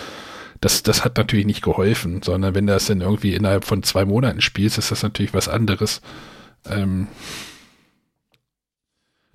[0.63, 4.05] das, das hat natürlich nicht geholfen, sondern wenn du das dann irgendwie innerhalb von zwei
[4.05, 6.01] Monaten spielst, ist das natürlich was anderes.
[6.65, 7.09] Ähm,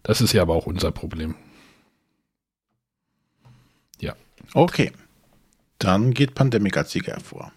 [0.03, 1.35] das ist ja aber auch unser Problem.
[3.99, 4.15] Ja.
[4.53, 4.93] Okay.
[5.79, 7.51] Dann geht Pandemic als Sieger hervor.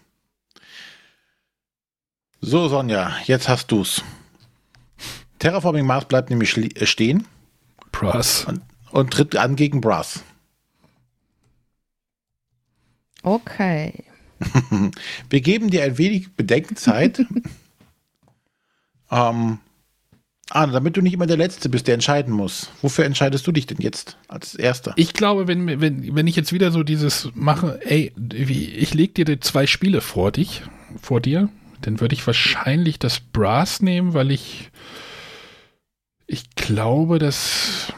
[2.41, 4.03] So, Sonja, jetzt hast du's.
[5.41, 7.27] Terraforming Mars bleibt nämlich äh, stehen.
[7.91, 8.45] Brass.
[8.45, 8.61] Und,
[8.91, 10.23] und tritt an gegen Brass.
[13.23, 14.03] Okay.
[15.29, 17.19] Wir geben dir ein wenig Bedenkenzeit.
[19.11, 19.57] ähm,
[20.51, 22.69] ah, damit du nicht immer der Letzte bist, der entscheiden muss.
[22.83, 24.93] Wofür entscheidest du dich denn jetzt als Erster?
[24.95, 29.41] Ich glaube, wenn, wenn, wenn ich jetzt wieder so dieses mache, ey, ich leg dir
[29.41, 30.61] zwei Spiele vor dich,
[31.01, 31.49] vor dir,
[31.81, 34.69] dann würde ich wahrscheinlich das Brass nehmen, weil ich
[36.31, 37.93] ich glaube, dass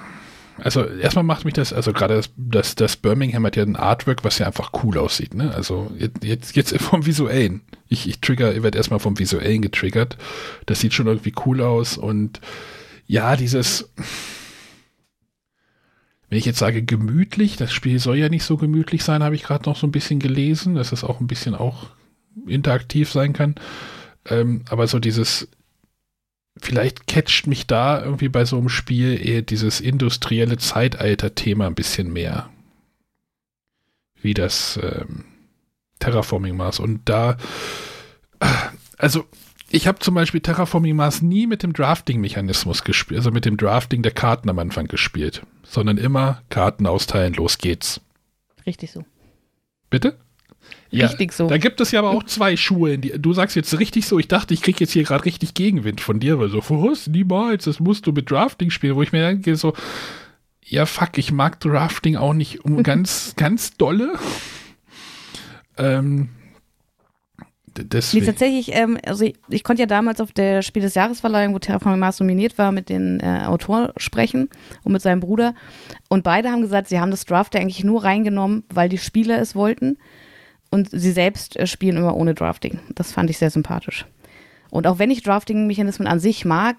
[0.58, 4.24] also erstmal macht mich das, also gerade das, das, das, Birmingham hat ja ein Artwork,
[4.24, 5.54] was ja einfach cool aussieht, ne?
[5.54, 5.92] Also
[6.22, 7.62] jetzt, jetzt, vom Visuellen.
[7.88, 10.18] Ich, ich trigger, ich werde erstmal vom Visuellen getriggert.
[10.66, 12.40] Das sieht schon irgendwie cool aus und
[13.08, 13.90] ja, dieses,
[16.30, 19.44] wenn ich jetzt sage gemütlich, das Spiel soll ja nicht so gemütlich sein, habe ich
[19.44, 21.88] gerade noch so ein bisschen gelesen, dass es auch ein bisschen auch
[22.48, 23.56] interaktiv sein kann.
[24.26, 25.50] Ähm, aber so dieses
[26.58, 32.12] vielleicht catcht mich da irgendwie bei so einem Spiel eher dieses industrielle Zeitalter-Thema ein bisschen
[32.12, 32.50] mehr.
[34.22, 35.26] Wie das ähm,
[36.00, 36.80] Terraforming Mars.
[36.80, 37.38] Und da,
[38.98, 39.26] also
[39.70, 44.04] ich habe zum Beispiel Terraforming Mars nie mit dem Drafting-Mechanismus gespielt, also mit dem Drafting
[44.04, 48.00] der Karten am Anfang gespielt, sondern immer Karten austeilen, los geht's.
[48.66, 49.04] Richtig so.
[49.90, 50.18] Bitte?
[50.94, 51.48] Ja, richtig so.
[51.48, 53.00] Da gibt es ja aber auch zwei Schuhe.
[53.00, 56.02] Die, du sagst jetzt richtig so, ich dachte, ich kriege jetzt hier gerade richtig Gegenwind
[56.02, 57.08] von dir, weil so, was?
[57.08, 59.74] Niemals, das musst du mit Drafting spielen, wo ich mir denke, so,
[60.64, 64.14] ja, fuck, ich mag Drafting auch nicht um ganz, ganz dolle.
[65.78, 66.30] Ähm,
[67.76, 68.26] deswegen.
[68.26, 71.60] Nee, tatsächlich, ähm, also ich, ich, konnte ja damals auf der Spiel des Jahresverleihung, wo
[71.60, 74.48] Terraforming Mars nominiert war, mit den äh, Autoren sprechen
[74.84, 75.56] und mit seinem Bruder.
[76.08, 79.56] Und beide haben gesagt, sie haben das Draft eigentlich nur reingenommen, weil die Spieler es
[79.56, 79.98] wollten
[80.74, 82.80] und sie selbst äh, spielen immer ohne Drafting.
[82.96, 84.08] Das fand ich sehr sympathisch.
[84.72, 86.76] Und auch wenn ich Drafting-Mechanismen an sich mag,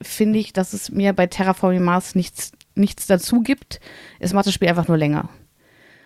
[0.00, 3.80] finde ich, dass es mir bei Terraforming Mars nichts, nichts dazu gibt.
[4.18, 5.28] Es macht das Spiel einfach nur länger.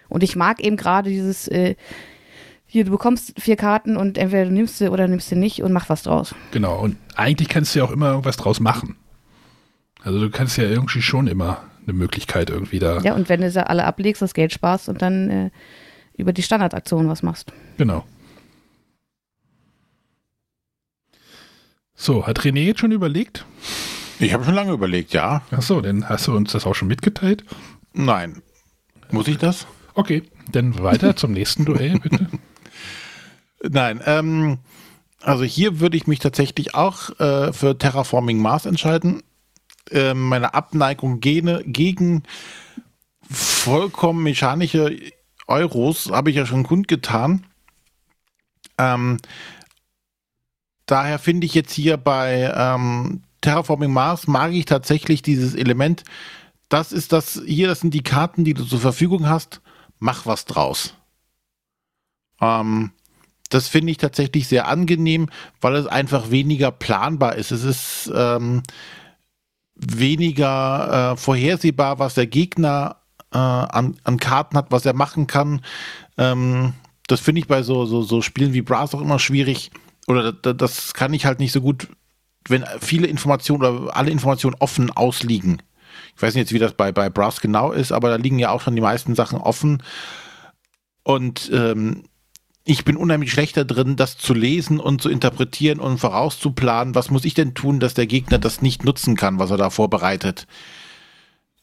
[0.08, 1.76] Und ich mag eben gerade dieses, äh,
[2.66, 5.72] hier, du bekommst vier Karten und entweder du nimmst sie oder nimmst sie nicht und
[5.72, 6.34] mach was draus.
[6.50, 8.96] Genau, und eigentlich kannst du ja auch immer irgendwas draus machen.
[10.02, 12.98] Also du kannst ja irgendwie schon immer eine Möglichkeit irgendwie da.
[13.02, 15.50] Ja, und wenn du sie alle ablegst, das Geld sparst und dann äh,
[16.16, 17.52] über die Standardaktion was machst.
[17.78, 18.04] Genau.
[21.94, 23.44] So, hat René jetzt schon überlegt?
[24.18, 25.42] Ich habe schon lange überlegt, ja.
[25.50, 27.44] Ach so, dann hast du uns das auch schon mitgeteilt?
[27.92, 28.42] Nein.
[29.10, 29.66] Muss ich das?
[29.94, 32.26] Okay, dann weiter zum nächsten Duell, bitte.
[33.68, 34.58] Nein, ähm,
[35.20, 39.22] also hier würde ich mich tatsächlich auch äh, für Terraforming Mars entscheiden.
[39.90, 42.24] Äh, meine Abneigung gene, gegen
[43.30, 44.96] vollkommen mechanische
[45.46, 47.44] Euros habe ich ja schon kundgetan.
[48.78, 49.18] Ähm,
[50.86, 56.04] daher finde ich jetzt hier bei ähm, Terraforming Mars mag ich tatsächlich dieses Element.
[56.68, 59.60] Das ist das hier, das sind die Karten, die du zur Verfügung hast.
[59.98, 60.94] Mach was draus.
[62.40, 62.92] Ähm,
[63.50, 65.28] das finde ich tatsächlich sehr angenehm,
[65.60, 67.50] weil es einfach weniger planbar ist.
[67.50, 68.62] Es ist ähm,
[69.74, 73.01] weniger äh, vorhersehbar, was der Gegner
[73.32, 75.62] äh, an, an Karten hat, was er machen kann.
[76.18, 76.74] Ähm,
[77.06, 79.70] das finde ich bei so, so, so Spielen wie Brass auch immer schwierig.
[80.06, 81.88] Oder das, das kann ich halt nicht so gut,
[82.48, 85.62] wenn viele Informationen oder alle Informationen offen ausliegen.
[86.16, 88.50] Ich weiß nicht jetzt, wie das bei, bei Brass genau ist, aber da liegen ja
[88.50, 89.82] auch schon die meisten Sachen offen.
[91.04, 92.04] Und ähm,
[92.64, 96.94] ich bin unheimlich schlechter drin, das zu lesen und zu interpretieren und vorauszuplanen.
[96.94, 99.70] Was muss ich denn tun, dass der Gegner das nicht nutzen kann, was er da
[99.70, 100.46] vorbereitet?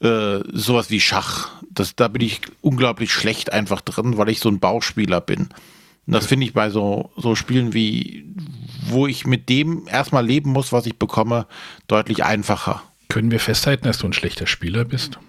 [0.01, 1.49] Äh, sowas wie Schach.
[1.71, 5.49] Das, da bin ich unglaublich schlecht einfach drin, weil ich so ein Bauchspieler bin.
[6.07, 8.25] Und das finde ich bei so, so Spielen wie,
[8.87, 11.45] wo ich mit dem erstmal leben muss, was ich bekomme,
[11.87, 12.81] deutlich einfacher.
[13.09, 15.19] Können wir festhalten, dass du ein schlechter Spieler bist?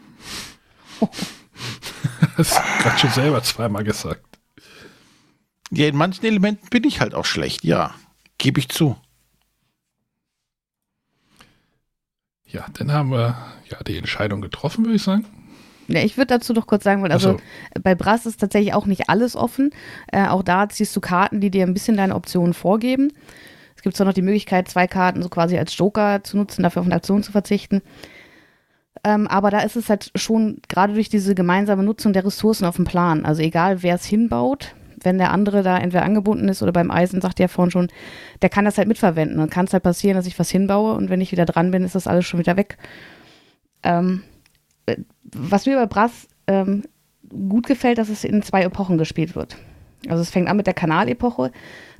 [2.36, 4.24] das hast du gerade schon selber zweimal gesagt.
[5.70, 7.94] Ja, in manchen Elementen bin ich halt auch schlecht, ja.
[8.38, 8.96] Gebe ich zu.
[12.46, 13.36] Ja, dann haben wir
[13.70, 15.24] ja die Entscheidung getroffen, würde ich sagen.
[15.88, 17.38] Ja, ich würde dazu noch kurz sagen, weil also so.
[17.82, 19.70] bei Brass ist tatsächlich auch nicht alles offen.
[20.12, 23.12] Äh, auch da ziehst du Karten, die dir ein bisschen deine Optionen vorgeben.
[23.74, 26.80] Es gibt zwar noch die Möglichkeit, zwei Karten so quasi als Joker zu nutzen, dafür
[26.80, 27.82] auf eine Aktion zu verzichten.
[29.02, 32.76] Ähm, aber da ist es halt schon gerade durch diese gemeinsame Nutzung der Ressourcen auf
[32.76, 33.24] dem Plan.
[33.24, 37.20] Also egal, wer es hinbaut, wenn der andere da entweder angebunden ist oder beim Eisen,
[37.20, 37.88] sagt ja vorhin schon,
[38.42, 39.38] der kann das halt mitverwenden.
[39.38, 41.82] Dann kann es halt passieren, dass ich was hinbaue und wenn ich wieder dran bin,
[41.82, 42.76] ist das alles schon wieder weg.
[43.82, 44.22] Ähm,
[44.86, 46.84] äh, was mir bei Brass ähm,
[47.28, 49.56] gut gefällt, dass es in zwei Epochen gespielt wird.
[50.08, 51.52] Also es fängt an mit der Kanalepoche.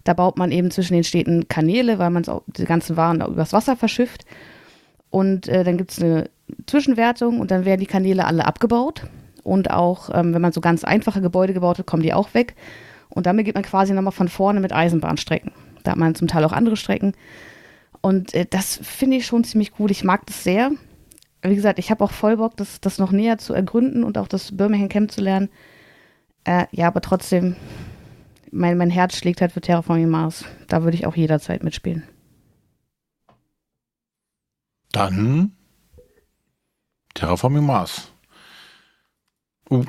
[0.05, 3.77] Da baut man eben zwischen den Städten Kanäle, weil man die ganzen Waren übers Wasser
[3.77, 4.24] verschifft.
[5.11, 6.31] Und äh, dann gibt es eine
[6.66, 9.07] Zwischenwertung und dann werden die Kanäle alle abgebaut.
[9.43, 12.55] Und auch, ähm, wenn man so ganz einfache Gebäude gebaut hat, kommen die auch weg.
[13.09, 15.52] Und damit geht man quasi nochmal von vorne mit Eisenbahnstrecken.
[15.82, 17.15] Da hat man zum Teil auch andere Strecken.
[18.01, 19.90] Und äh, das finde ich schon ziemlich gut.
[19.90, 20.70] Ich mag das sehr.
[21.43, 24.29] Wie gesagt, ich habe auch voll Bock, das, das noch näher zu ergründen und auch
[24.29, 25.49] das Birmingham Camp zu lernen.
[26.45, 27.57] Äh, ja, aber trotzdem,
[28.51, 30.45] mein, mein Herz schlägt halt für Terraforming Mars.
[30.69, 32.03] Da würde ich auch jederzeit mitspielen.
[34.93, 35.53] Dann
[37.15, 38.12] Terraforming Mars.
[39.71, 39.85] Uh,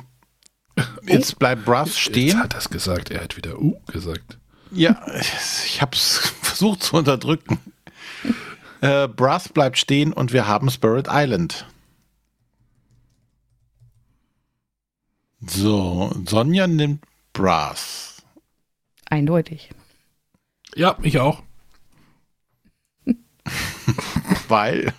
[1.06, 2.28] Jetzt bleibt Brass stehen.
[2.28, 3.10] Jetzt hat es gesagt.
[3.10, 4.38] Er hat wieder U gesagt.
[4.70, 5.04] Ja,
[5.64, 7.58] ich habe es versucht zu unterdrücken.
[8.82, 11.66] Äh, Brass bleibt stehen und wir haben Spirit Island.
[15.40, 18.22] So, Sonja nimmt Brass.
[19.08, 19.70] Eindeutig.
[20.74, 21.44] Ja, ich auch.
[24.48, 24.92] Weil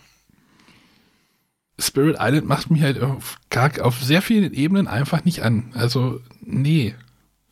[1.77, 3.37] Spirit Island macht mich halt auf,
[3.81, 5.73] auf sehr vielen Ebenen einfach nicht an.
[5.75, 6.95] Also, nee.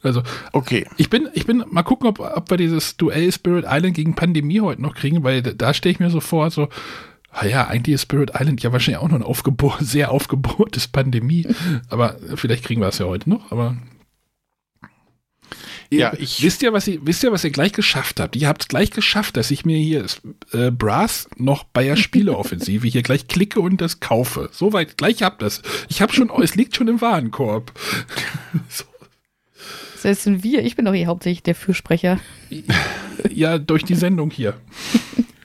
[0.03, 0.87] Also, okay.
[0.97, 4.61] Ich bin, ich bin, mal gucken, ob, ob wir dieses Duell Spirit Island gegen Pandemie
[4.61, 6.69] heute noch kriegen, weil da stelle ich mir so vor, so,
[7.31, 11.47] ah ja, eigentlich ist Spirit Island ja wahrscheinlich auch noch ein aufgebohr, sehr aufgebohrtes Pandemie.
[11.89, 13.77] aber vielleicht kriegen wir es ja heute noch, aber.
[15.93, 16.41] Ja, ich.
[16.41, 18.37] Wisst ihr, was ihr, wisst ihr, was ihr gleich geschafft habt?
[18.37, 20.05] Ihr habt es gleich geschafft, dass ich mir hier
[20.53, 24.47] äh, Brass noch Bayer Spieleoffensive hier gleich klicke und das kaufe.
[24.53, 25.61] Soweit, gleich habt das.
[25.89, 27.73] Ich habe schon, es liegt schon im Warenkorb.
[28.69, 28.85] so.
[30.03, 30.63] Das sind wir.
[30.65, 32.19] Ich bin doch hier hauptsächlich der Fürsprecher.
[33.29, 34.55] Ja, durch die Sendung hier.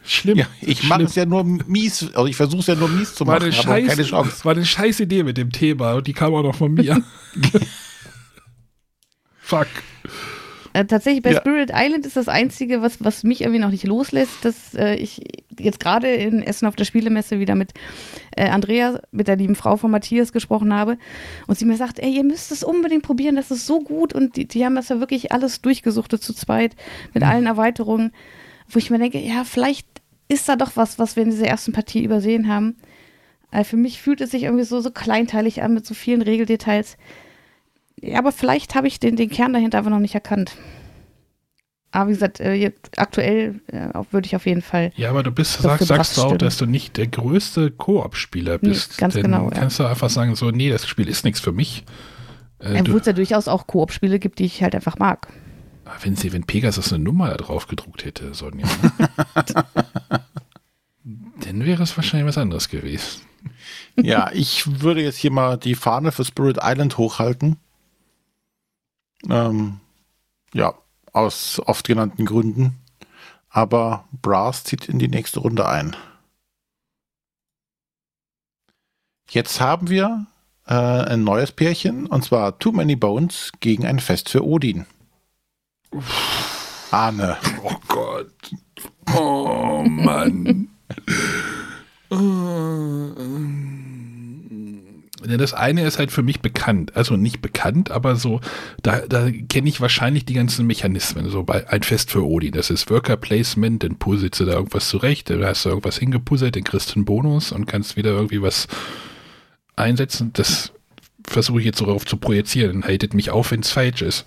[0.04, 0.38] Schlimm.
[0.38, 3.24] Ja, ich mache es ja nur mies, also ich versuche es ja nur mies zu
[3.24, 4.44] machen, war eine scheiß, keine Chance.
[4.44, 7.02] War eine scheiß Idee mit dem Thema und die kam auch noch von mir.
[9.40, 9.66] Fuck.
[10.76, 11.40] Äh, tatsächlich bei ja.
[11.40, 15.22] Spirit Island ist das Einzige, was, was mich irgendwie noch nicht loslässt, dass äh, ich
[15.58, 17.72] jetzt gerade in Essen auf der Spielemesse wieder mit
[18.36, 20.98] äh, Andrea, mit der lieben Frau von Matthias gesprochen habe
[21.46, 24.36] und sie mir sagt, ey, ihr müsst es unbedingt probieren, das ist so gut und
[24.36, 26.76] die, die haben das ja wirklich alles durchgesuchtet zu zweit
[27.14, 27.30] mit mhm.
[27.30, 28.12] allen Erweiterungen,
[28.68, 29.88] wo ich mir denke, ja, vielleicht
[30.28, 32.76] ist da doch was, was wir in dieser ersten Partie übersehen haben.
[33.50, 36.98] Äh, für mich fühlt es sich irgendwie so, so kleinteilig an mit so vielen Regeldetails.
[38.00, 40.56] Ja, aber vielleicht habe ich den, den Kern dahinter einfach noch nicht erkannt.
[41.92, 44.92] Aber wie gesagt, äh, aktuell äh, würde ich auf jeden Fall.
[44.96, 48.90] Ja, aber du bist, sag, sagst du auch, dass du nicht der größte Koop-Spieler bist.
[48.90, 49.48] Nee, ganz Denn genau.
[49.48, 49.86] Kannst ja.
[49.86, 51.84] du einfach sagen, so, nee, das Spiel ist nichts für mich.
[52.58, 55.28] Äh, Obwohl es ja durchaus auch Koop-Spiele gibt, die ich halt einfach mag.
[55.86, 58.66] Ah, wenn sie, wenn Pegasus eine Nummer da drauf gedruckt hätte, Sonja.
[61.04, 63.22] dann wäre es wahrscheinlich was anderes gewesen.
[63.96, 67.56] Ja, ich würde jetzt hier mal die Fahne für Spirit Island hochhalten.
[69.28, 69.80] Ähm,
[70.52, 70.74] ja,
[71.12, 72.78] aus oft genannten Gründen.
[73.48, 75.96] Aber Brass zieht in die nächste Runde ein.
[79.28, 80.26] Jetzt haben wir
[80.66, 84.86] äh, ein neues Pärchen, und zwar Too Many Bones gegen ein Fest für Odin.
[86.90, 87.36] Arne.
[87.62, 88.50] Oh Gott.
[89.14, 90.68] Oh Mann.
[95.26, 98.40] Das eine ist halt für mich bekannt, also nicht bekannt, aber so,
[98.82, 101.28] da, da kenne ich wahrscheinlich die ganzen Mechanismen.
[101.28, 104.88] So bei ein Fest für Odi, das ist Worker Placement, dann puzzelst du da irgendwas
[104.88, 108.42] zurecht, dann hast du irgendwas hingepuzzelt, dann kriegst du einen Bonus und kannst wieder irgendwie
[108.42, 108.68] was
[109.76, 110.30] einsetzen.
[110.32, 110.72] Das
[111.24, 112.84] versuche ich jetzt darauf zu projizieren.
[112.84, 114.24] Haltet mich auf, wenn es falsch ist.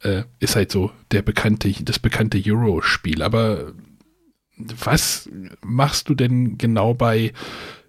[0.00, 3.22] Äh, ist halt so der bekannte, das bekannte Euro-Spiel.
[3.22, 3.72] Aber
[4.56, 5.28] was
[5.62, 7.32] machst du denn genau bei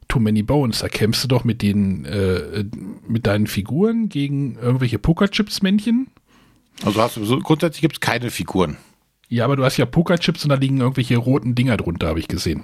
[0.08, 0.80] Too Many Bones?
[0.80, 2.66] Da kämpfst du doch mit den, äh,
[3.08, 6.08] mit deinen Figuren gegen irgendwelche Pokerchips-Männchen?
[6.84, 8.78] Also hast du so, grundsätzlich gibt es keine Figuren.
[9.30, 12.28] Ja, aber du hast ja Pokerchips und da liegen irgendwelche roten Dinger drunter, habe ich
[12.28, 12.64] gesehen.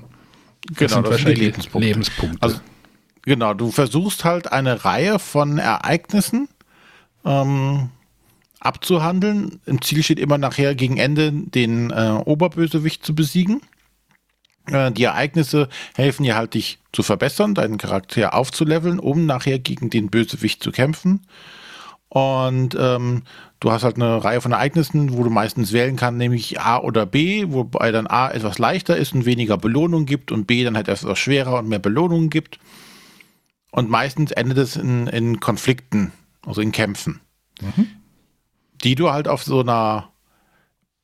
[0.68, 1.88] Das genau, sind das wahrscheinlich sind Lebenspunkte.
[1.88, 2.42] Lebenspunkte.
[2.42, 2.60] Also,
[3.24, 6.48] genau, du versuchst halt eine Reihe von Ereignissen
[7.26, 7.90] ähm,
[8.62, 9.60] abzuhandeln.
[9.66, 13.62] Im Ziel steht immer nachher gegen Ende den äh, Oberbösewicht zu besiegen.
[14.68, 19.90] Äh, die Ereignisse helfen dir halt, dich zu verbessern, deinen Charakter aufzuleveln, um nachher gegen
[19.90, 21.22] den Bösewicht zu kämpfen.
[22.10, 23.24] Und ähm,
[23.60, 27.08] du hast halt eine Reihe von Ereignissen, wo du meistens wählen kannst, nämlich A oder
[27.08, 30.88] B, wobei dann A etwas leichter ist und weniger Belohnung gibt und B dann halt
[30.88, 32.60] etwas schwerer und mehr Belohnungen gibt.
[33.72, 36.12] Und meistens endet es in, in Konflikten,
[36.46, 37.20] also in Kämpfen.
[37.60, 37.88] Mhm
[38.84, 40.10] die du halt auf so einer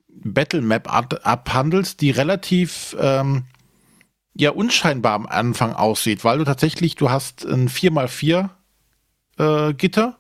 [0.10, 3.46] Battle Map abhandelst, die relativ ähm,
[4.36, 8.50] ja unscheinbar am Anfang aussieht, weil du tatsächlich, du hast ein 4x4
[9.38, 10.20] äh, Gitter,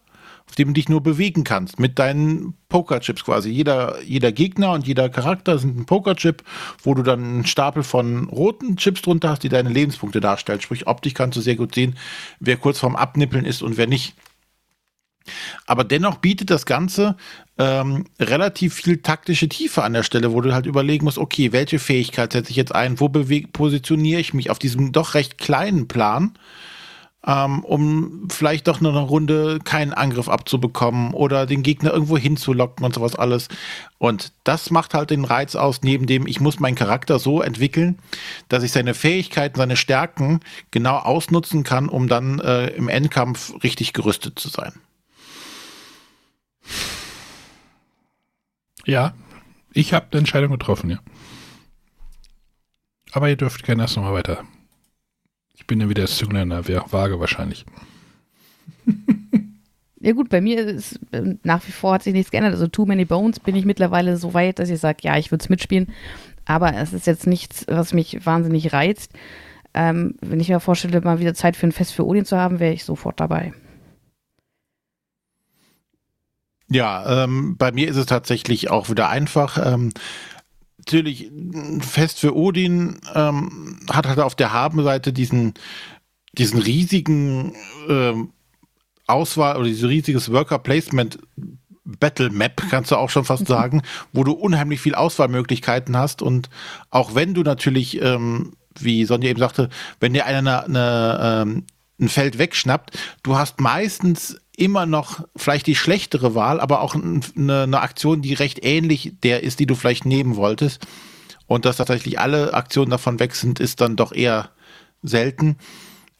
[0.49, 3.49] auf dem du dich nur bewegen kannst, mit deinen Pokerchips quasi.
[3.49, 6.43] Jeder, jeder Gegner und jeder Charakter sind ein Pokerchip,
[6.81, 10.59] wo du dann einen Stapel von roten Chips drunter hast, die deine Lebenspunkte darstellen.
[10.59, 11.97] Sprich, optisch kannst du sehr gut sehen,
[12.39, 14.15] wer kurz vorm Abnippeln ist und wer nicht.
[15.65, 17.15] Aber dennoch bietet das Ganze
[17.57, 21.79] ähm, relativ viel taktische Tiefe an der Stelle, wo du halt überlegen musst, okay, welche
[21.79, 26.33] Fähigkeit setze ich jetzt ein, wo positioniere ich mich auf diesem doch recht kleinen Plan,
[27.27, 32.85] ähm, um vielleicht doch nur eine Runde keinen Angriff abzubekommen oder den Gegner irgendwo hinzulocken
[32.85, 33.49] und sowas alles.
[33.97, 37.99] Und das macht halt den Reiz aus, neben dem, ich muss meinen Charakter so entwickeln,
[38.47, 40.39] dass ich seine Fähigkeiten, seine Stärken
[40.71, 44.71] genau ausnutzen kann, um dann äh, im Endkampf richtig gerüstet zu sein.
[48.85, 49.13] Ja,
[49.73, 50.99] ich habe eine Entscheidung getroffen, ja.
[53.11, 54.43] Aber ihr dürft gerne erst nochmal weiter.
[55.55, 57.65] Ich bin ja wieder das Zünglein in der Waage wahrscheinlich.
[60.01, 62.53] Ja gut, bei mir ist äh, nach wie vor hat sich nichts geändert.
[62.53, 65.43] Also Too Many Bones bin ich mittlerweile so weit, dass ich sage, ja, ich würde
[65.43, 65.89] es mitspielen.
[66.45, 69.11] Aber es ist jetzt nichts, was mich wahnsinnig reizt.
[69.73, 72.59] Ähm, wenn ich mir vorstelle, mal wieder Zeit für ein Fest für Odin zu haben,
[72.59, 73.53] wäre ich sofort dabei.
[76.69, 79.57] Ja, ähm, bei mir ist es tatsächlich auch wieder einfach.
[79.73, 79.91] Ähm,
[80.77, 81.31] natürlich,
[81.81, 85.55] Fest für Odin ähm, hat halt auf der Habenseite diesen,
[86.33, 87.53] diesen riesigen
[87.87, 88.29] ähm,
[89.07, 91.19] Auswahl oder dieses riesiges Worker Placement
[91.97, 93.81] Battle Map, kannst du auch schon fast sagen,
[94.13, 96.21] wo du unheimlich viel Auswahlmöglichkeiten hast.
[96.21, 96.49] Und
[96.91, 99.69] auch wenn du natürlich, ähm, wie Sonja eben sagte,
[99.99, 101.65] wenn dir einer eine, eine, ähm,
[101.99, 107.21] ein Feld wegschnappt, du hast meistens immer noch vielleicht die schlechtere Wahl, aber auch eine,
[107.35, 110.85] eine Aktion, die recht ähnlich der ist, die du vielleicht nehmen wolltest.
[111.47, 114.51] Und dass tatsächlich alle Aktionen davon weg sind, ist dann doch eher
[115.01, 115.57] selten.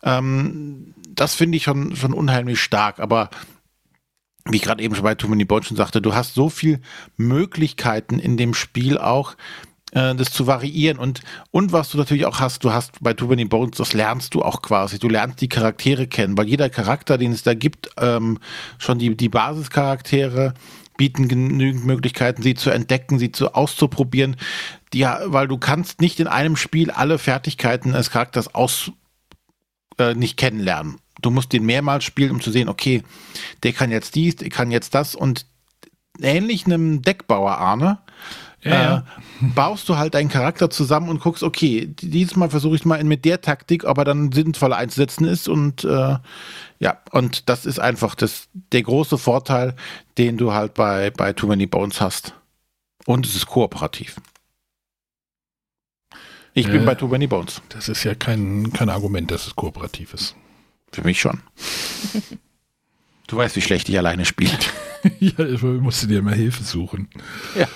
[0.03, 2.99] Ähm, das finde ich schon, schon unheimlich stark.
[2.99, 3.29] Aber
[4.45, 6.81] wie ich gerade eben schon bei Too Many Bones schon sagte, du hast so viel
[7.17, 9.35] Möglichkeiten in dem Spiel auch,
[9.91, 10.99] das zu variieren.
[10.99, 11.21] Und,
[11.51, 14.41] und was du natürlich auch hast, du hast bei Too Many Bones, das lernst du
[14.41, 14.99] auch quasi.
[14.99, 18.39] Du lernst die Charaktere kennen, weil jeder Charakter, den es da gibt, ähm,
[18.77, 20.53] schon die, die Basischaraktere
[20.97, 24.35] bieten genügend Möglichkeiten, sie zu entdecken, sie zu auszuprobieren.
[24.93, 28.91] Die, weil du kannst nicht in einem Spiel alle Fertigkeiten des Charakters aus
[29.97, 30.97] äh, nicht kennenlernen.
[31.21, 33.03] Du musst den mehrmals spielen, um zu sehen, okay,
[33.63, 35.45] der kann jetzt dies, der kann jetzt das und
[36.21, 37.99] ähnlich einem Deckbauer Arne,
[38.63, 38.97] ja.
[38.97, 39.01] Äh,
[39.55, 43.25] baust du halt deinen Charakter zusammen und guckst, okay, dieses Mal versuche ich mal mit
[43.25, 46.17] der Taktik, aber dann sinnvoll einzusetzen ist und äh,
[46.79, 49.75] ja, und das ist einfach das, der große Vorteil,
[50.17, 52.33] den du halt bei, bei Too Many Bones hast.
[53.05, 54.17] Und es ist kooperativ.
[56.53, 57.61] Ich äh, bin bei Too Many Bones.
[57.69, 60.35] Das ist ja kein, kein Argument, dass es kooperativ ist.
[60.91, 61.41] Für mich schon.
[63.27, 64.57] du weißt, wie schlecht ich alleine spiele.
[65.19, 67.09] ja, ich musste dir immer Hilfe suchen.
[67.57, 67.67] Ja.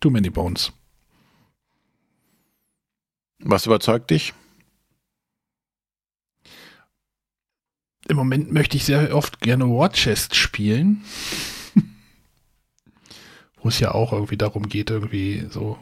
[0.00, 0.72] Too many bones.
[3.40, 4.32] Was überzeugt dich?
[8.08, 11.02] Im Moment möchte ich sehr oft gerne War Chest spielen.
[13.62, 15.78] Wo es ja auch irgendwie darum geht, irgendwie so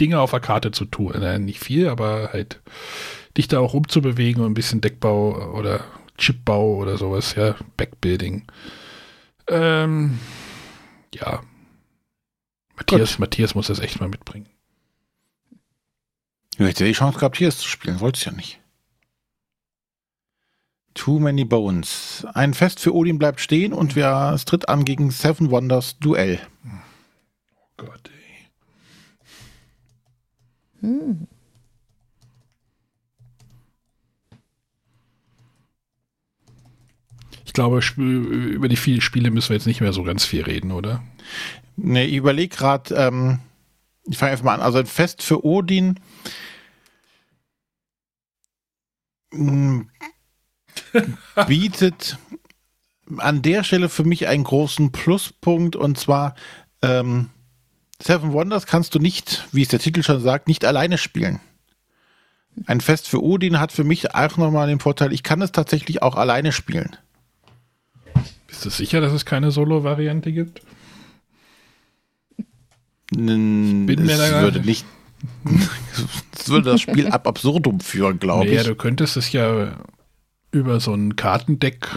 [0.00, 1.14] Dinge auf der Karte zu tun.
[1.14, 2.62] Äh, nicht viel, aber halt
[3.36, 5.84] dich da auch umzubewegen und ein bisschen Deckbau oder
[6.16, 8.44] Chipbau oder sowas, ja, Backbuilding.
[9.48, 10.18] Ähm,
[11.14, 11.42] ja.
[12.76, 14.48] Matthias, Matthias muss das echt mal mitbringen.
[16.56, 18.60] Du hättest ja die Chance gehabt, hier zu spielen, wolltest ja nicht.
[20.94, 22.24] Too Many Bones.
[22.34, 26.40] Ein Fest für Odin bleibt stehen und wir, es tritt an gegen Seven Wonders Duell.
[27.56, 28.10] Oh Gott,
[30.84, 31.26] hm.
[37.54, 41.02] Glaube, über die vielen Spiele müssen wir jetzt nicht mehr so ganz viel reden, oder?
[41.76, 43.38] Ne, ich überlege gerade, ähm,
[44.06, 44.60] ich fange einfach mal an.
[44.60, 45.98] Also ein Fest für Odin.
[49.32, 49.88] Hm,
[51.46, 52.18] bietet
[53.18, 56.34] an der Stelle für mich einen großen Pluspunkt und zwar
[56.82, 57.30] ähm,
[58.02, 61.40] Seven Wonders kannst du nicht, wie es der Titel schon sagt, nicht alleine spielen.
[62.66, 66.02] Ein Fest für Odin hat für mich auch nochmal den Vorteil, ich kann es tatsächlich
[66.02, 66.96] auch alleine spielen.
[68.54, 70.62] Bist du sicher, dass es keine Solo-Variante gibt?
[73.14, 74.86] N bin mir da würde nicht.
[76.32, 78.66] Es würde das Spiel ab absurdum führen, glaube naja, ich.
[78.66, 79.76] Ja, du könntest es ja
[80.50, 81.88] über so ein Kartendeck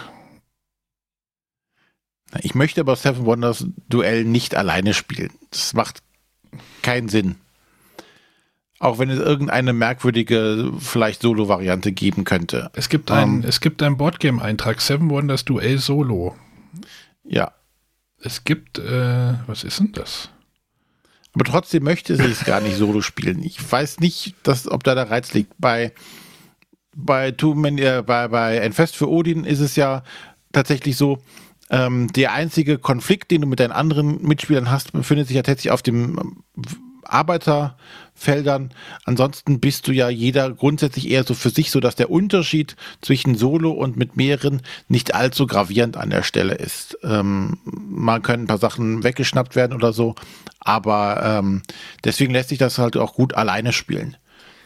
[2.42, 5.32] ich möchte aber Seven Wonders Duell nicht alleine spielen.
[5.52, 6.02] Das macht
[6.82, 7.36] keinen Sinn.
[8.80, 12.70] Auch wenn es irgendeine merkwürdige, vielleicht Solo-Variante geben könnte.
[12.76, 16.36] Es gibt ein, ähm, gibt einen Boardgame-Eintrag, Seven Wonders Duell Solo.
[17.28, 17.52] Ja.
[18.20, 20.30] Es gibt, äh, was ist denn das?
[21.34, 23.44] Aber trotzdem möchte sie es gar nicht solo spielen.
[23.44, 25.54] Ich weiß nicht, dass, ob da der Reiz liegt.
[25.60, 25.94] Bei,
[26.96, 30.04] bei, Two Man, äh, bei, bei Ein Fest für Odin ist es ja
[30.52, 31.20] tatsächlich so,
[31.70, 35.72] ähm, der einzige Konflikt, den du mit deinen anderen Mitspielern hast, befindet sich ja tatsächlich
[35.72, 36.44] auf dem ähm,
[38.18, 38.72] Arbeiterfeldern.
[39.06, 43.36] Ansonsten bist du ja jeder grundsätzlich eher so für sich, so dass der Unterschied zwischen
[43.36, 46.98] Solo und mit mehreren nicht allzu gravierend an der Stelle ist.
[47.04, 50.16] Ähm, man können ein paar Sachen weggeschnappt werden oder so,
[50.60, 51.62] aber ähm,
[52.04, 54.18] deswegen lässt sich das halt auch gut alleine spielen.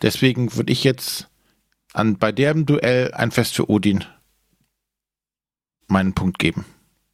[0.02, 1.28] Deswegen würde ich jetzt
[1.94, 4.06] an bei dem Duell ein Fest für Odin
[5.88, 6.66] meinen Punkt geben.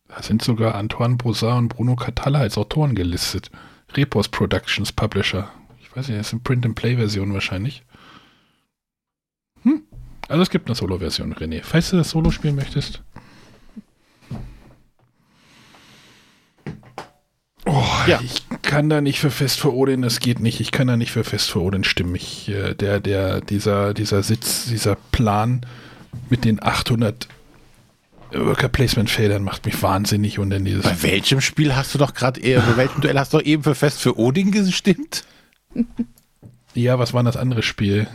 [0.08, 3.52] Da sind sogar Antoine Brossard und Bruno Catalla als Autoren gelistet.
[3.96, 5.50] Repos Productions Publisher.
[5.98, 7.82] Ich weiß nicht, das ist eine Print-and-Play-Version wahrscheinlich.
[9.64, 9.82] Hm.
[10.28, 11.62] Also es gibt eine Solo-Version, René.
[11.64, 13.02] Falls du das Solo spielen möchtest.
[17.66, 18.22] Oh, ja.
[18.24, 20.60] ich kann da nicht für Fest vor Odin, das geht nicht.
[20.60, 22.14] Ich kann da nicht für Fest vor Odin stimmen.
[22.14, 25.66] Ich, äh, der, der, dieser, dieser Sitz, dieser Plan
[26.30, 27.28] mit den 800
[28.34, 30.84] Worker Placement Feldern macht mich wahnsinnig und dann dieses.
[30.84, 33.64] Bei welchem Spiel hast du doch gerade eher, bei welchem Duell hast du doch eben
[33.64, 35.24] für Fest für Odin gestimmt?
[36.74, 38.08] Ja, was war das andere Spiel?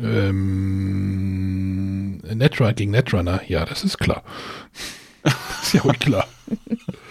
[0.00, 4.22] Ähm, Netrunner gegen Netrunner, ja, das ist klar.
[5.62, 6.28] ist ja wohl klar.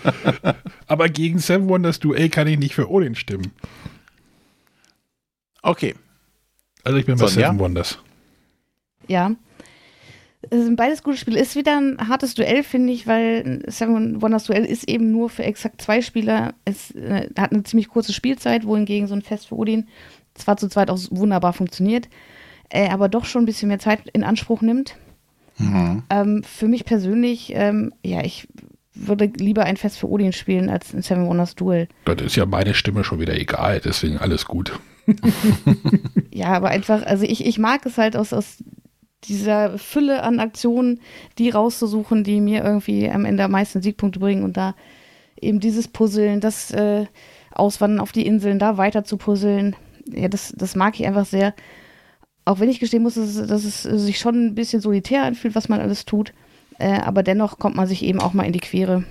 [0.87, 3.51] Aber gegen Seven Wonders Duell kann ich nicht für Odin stimmen.
[5.63, 5.95] Okay.
[6.83, 7.99] Also ich bin bei Seven Wonders.
[9.07, 9.31] Ja.
[10.49, 11.39] Es sind beides gute Spiele.
[11.39, 15.43] Ist wieder ein hartes Duell, finde ich, weil Seven Wonders Duell ist eben nur für
[15.43, 16.55] exakt zwei Spieler.
[16.65, 19.87] Es äh, hat eine ziemlich kurze Spielzeit, wohingegen so ein Fest für Odin
[20.33, 22.07] zwar zu zweit auch wunderbar funktioniert,
[22.69, 24.95] äh, aber doch schon ein bisschen mehr Zeit in Anspruch nimmt.
[25.57, 26.03] Mhm.
[26.09, 28.47] Ähm, für mich persönlich, ähm, ja, ich
[28.93, 31.87] würde lieber ein Fest für Odin spielen als ein Seven Wonders Duel.
[32.05, 34.79] Das ist ja meine Stimme schon wieder egal, deswegen alles gut.
[36.31, 38.57] ja, aber einfach, also ich, ich mag es halt aus, aus
[39.25, 40.99] dieser Fülle an Aktionen,
[41.37, 44.75] die rauszusuchen, die mir irgendwie am Ende am meisten Siegpunkte bringen und da
[45.39, 47.05] eben dieses Puzzeln, das äh,
[47.51, 49.75] Auswandern auf die Inseln, da weiter zu puzzeln,
[50.05, 51.53] ja, das, das mag ich einfach sehr.
[52.45, 55.69] Auch wenn ich gestehen muss, dass, dass es sich schon ein bisschen solitär anfühlt, was
[55.69, 56.33] man alles tut.
[56.79, 59.03] Äh, aber dennoch kommt man sich eben auch mal in die Quere.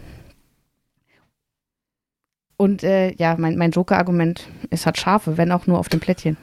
[2.56, 6.36] Und äh, ja, mein, mein Joker-Argument, es hat Schafe, wenn auch nur auf dem Plättchen.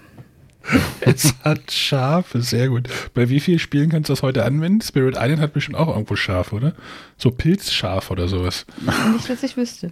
[1.01, 2.89] es hat Schafe, sehr gut.
[3.13, 4.81] Bei wie vielen Spielen kannst du das heute anwenden?
[4.81, 6.73] Spirit Island hat bestimmt auch irgendwo Schaf, oder?
[7.17, 8.65] So Pilzschaf oder sowas.
[9.13, 9.91] Nicht, dass ich wüsste.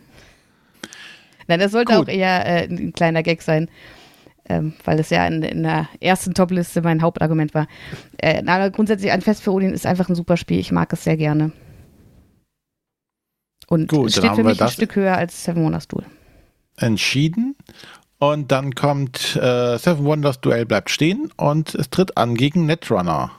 [1.47, 2.03] Nein, das sollte gut.
[2.03, 3.69] auch eher äh, ein kleiner Gag sein
[4.47, 7.68] ähm, weil es ja in, in der ersten Top-Liste mein Hauptargument war.
[8.18, 10.60] Äh, aber grundsätzlich ein Fest für Odin ist einfach ein super Spiel.
[10.60, 11.52] Ich mag es sehr gerne.
[13.68, 16.06] Und Gut, steht für mich ein Stück höher als Seven Wonders Duel.
[16.77, 17.56] Entschieden.
[18.17, 23.31] Und dann kommt äh, Seven Wonders Duell bleibt stehen und es tritt an gegen Netrunner.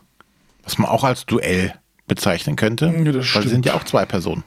[0.62, 1.74] Was man auch als Duell
[2.06, 2.86] bezeichnen könnte.
[2.86, 4.44] Ja, weil sie sind ja auch zwei Personen.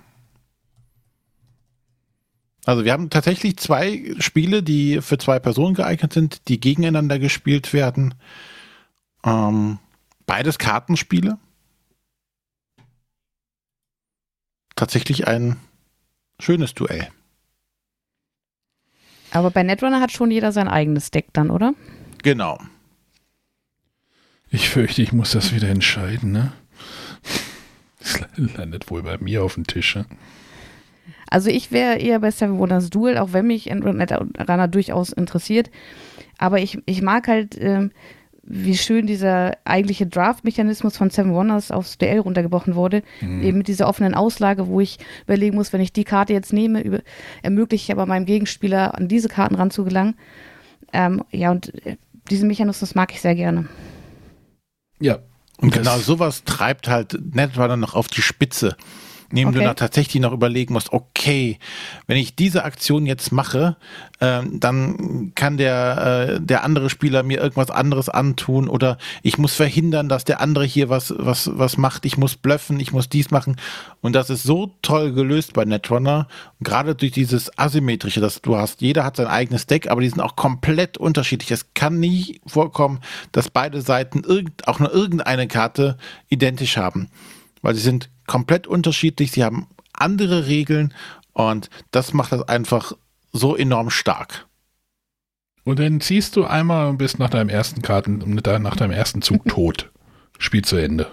[2.66, 7.74] Also wir haben tatsächlich zwei Spiele, die für zwei Personen geeignet sind, die gegeneinander gespielt
[7.74, 8.14] werden.
[9.24, 9.80] Ähm,
[10.26, 11.40] beides Kartenspiele.
[14.76, 15.58] Tatsächlich ein
[16.40, 17.10] schönes Duell.
[19.32, 21.74] Aber bei Netrunner hat schon jeder sein eigenes Deck dann, oder?
[22.24, 22.60] Genau.
[24.52, 26.52] Ich fürchte, ich muss das wieder entscheiden, ne?
[28.00, 29.96] Das landet wohl bei mir auf dem Tisch.
[29.96, 30.06] Ne?
[31.30, 35.70] Also ich wäre eher bei Seven Wonders Duel, auch wenn mich Runner durchaus interessiert.
[36.38, 37.92] Aber ich, ich mag halt, ähm,
[38.52, 43.04] wie schön dieser eigentliche Draft-Mechanismus von Seven Wonders aufs Duell runtergebrochen wurde.
[43.22, 43.44] Mhm.
[43.44, 46.82] Eben mit dieser offenen Auslage, wo ich überlegen muss, wenn ich die Karte jetzt nehme,
[46.82, 47.00] über,
[47.44, 50.16] ermögliche ich aber meinem Gegenspieler an diese Karten ranzugelangen.
[50.92, 51.98] Ähm, ja, und äh,
[52.32, 53.68] diesen Mechanismus mag ich sehr gerne.
[55.00, 55.20] Ja.
[55.58, 58.76] Und genau sowas treibt halt Netrunner noch auf die Spitze
[59.30, 59.60] indem okay.
[59.60, 61.60] du da tatsächlich noch überlegen musst, okay,
[62.08, 63.78] wenn ich diese Aktion jetzt mache,
[64.20, 69.54] äh, dann kann der, äh, der andere Spieler mir irgendwas anderes antun oder ich muss
[69.54, 73.32] verhindern, dass der andere hier was, was, was macht, ich muss bluffen, ich muss dies
[73.32, 73.58] machen.
[74.02, 76.28] Und das ist so toll gelöst bei Netrunner,
[76.60, 80.22] gerade durch dieses Asymmetrische, dass du hast, jeder hat sein eigenes Deck, aber die sind
[80.22, 81.52] auch komplett unterschiedlich.
[81.52, 83.00] Es kann nie vorkommen,
[83.32, 85.98] dass beide Seiten irgend, auch nur irgendeine Karte
[86.30, 87.10] identisch haben
[87.62, 90.94] weil sie sind komplett unterschiedlich, sie haben andere Regeln
[91.34, 92.94] und das macht das einfach
[93.34, 94.46] so enorm stark.
[95.66, 99.46] Und dann ziehst du einmal und bist nach deinem ersten Karten, nach deinem ersten Zug
[99.50, 99.92] tot.
[100.38, 101.08] Spiel zu Ende.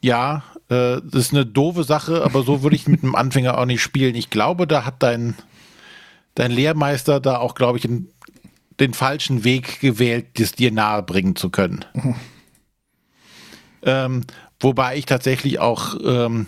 [0.00, 3.66] Ja, äh, das ist eine doofe Sache, aber so würde ich mit einem Anfänger auch
[3.66, 4.14] nicht spielen.
[4.14, 5.34] Ich glaube, da hat dein,
[6.34, 8.08] dein Lehrmeister da auch, glaube ich, den,
[8.78, 11.84] den falschen Weg gewählt, das dir nahe bringen zu können.
[13.82, 14.26] Ähm,
[14.60, 16.46] Wobei ich tatsächlich auch, ähm,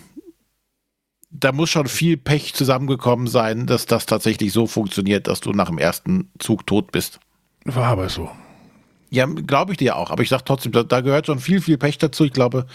[1.31, 5.67] da muss schon viel Pech zusammengekommen sein, dass das tatsächlich so funktioniert, dass du nach
[5.67, 7.19] dem ersten Zug tot bist.
[7.65, 8.29] War aber so.
[9.09, 10.11] Ja, glaube ich dir auch.
[10.11, 12.25] Aber ich sage trotzdem, da, da, gehört schon viel, viel Pech dazu.
[12.25, 12.67] Ich glaube,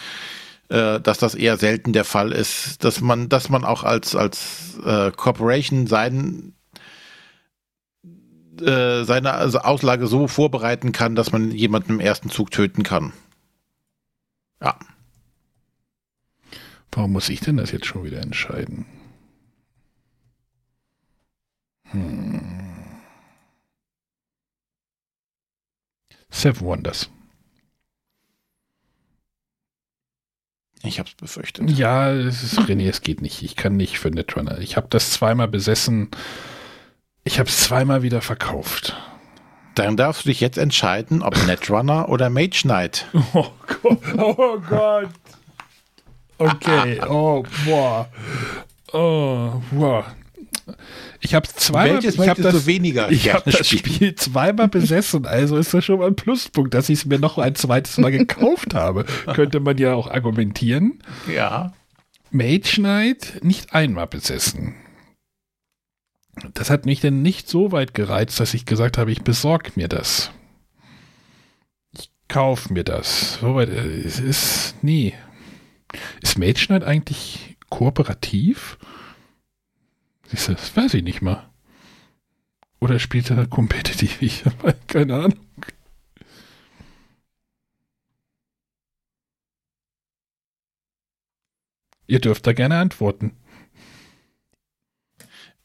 [0.69, 4.79] äh, dass das eher selten der Fall ist, dass man, dass man auch als, als
[4.85, 6.55] äh, Corporation sein,
[8.61, 13.13] äh, seine also Auslage so vorbereiten kann, dass man jemanden im ersten Zug töten kann.
[14.61, 14.77] Ja.
[16.93, 18.87] Warum muss ich denn das jetzt schon wieder entscheiden?
[21.91, 22.41] Hm.
[26.31, 27.11] Seven Wonders.
[30.83, 31.71] Ich habe es befürchtet.
[31.71, 33.43] Ja, es ist, René, es geht nicht.
[33.43, 34.59] Ich kann nicht für Netrunner.
[34.59, 36.11] Ich habe das zweimal besessen.
[37.25, 38.97] Ich habe es zweimal wieder verkauft.
[39.75, 43.07] Dann darfst du dich jetzt entscheiden, ob Netrunner oder Mage Knight.
[43.35, 43.51] Oh
[43.83, 43.99] Gott.
[44.17, 45.09] Oh Gott.
[46.39, 47.01] Okay.
[47.09, 48.09] Oh, boah.
[48.93, 50.07] Oh, boah.
[51.21, 53.69] Ich habe zweimal, Welches ich habe das, du weniger ich habe gerne das?
[53.69, 57.39] Spiel zweimal besessen, also ist das schon mal ein Pluspunkt, dass ich es mir noch
[57.39, 59.05] ein zweites Mal gekauft habe.
[59.35, 61.03] Könnte man ja auch argumentieren.
[61.33, 61.73] Ja.
[62.31, 64.75] Mage Knight nicht einmal besessen.
[66.55, 69.89] Das hat mich denn nicht so weit gereizt, dass ich gesagt habe, ich besorge mir
[69.89, 70.31] das.
[71.99, 73.39] Ich kaufe mir das.
[73.41, 75.15] So weit, äh, es ist, nee.
[76.23, 78.79] Ist Mage Knight eigentlich kooperativ?
[80.27, 81.49] Siehst du, Das weiß ich nicht mal.
[82.81, 84.21] Oder spielt er kompetitiv?
[84.23, 85.47] Ich habe keine Ahnung.
[92.07, 93.37] Ihr dürft da gerne antworten.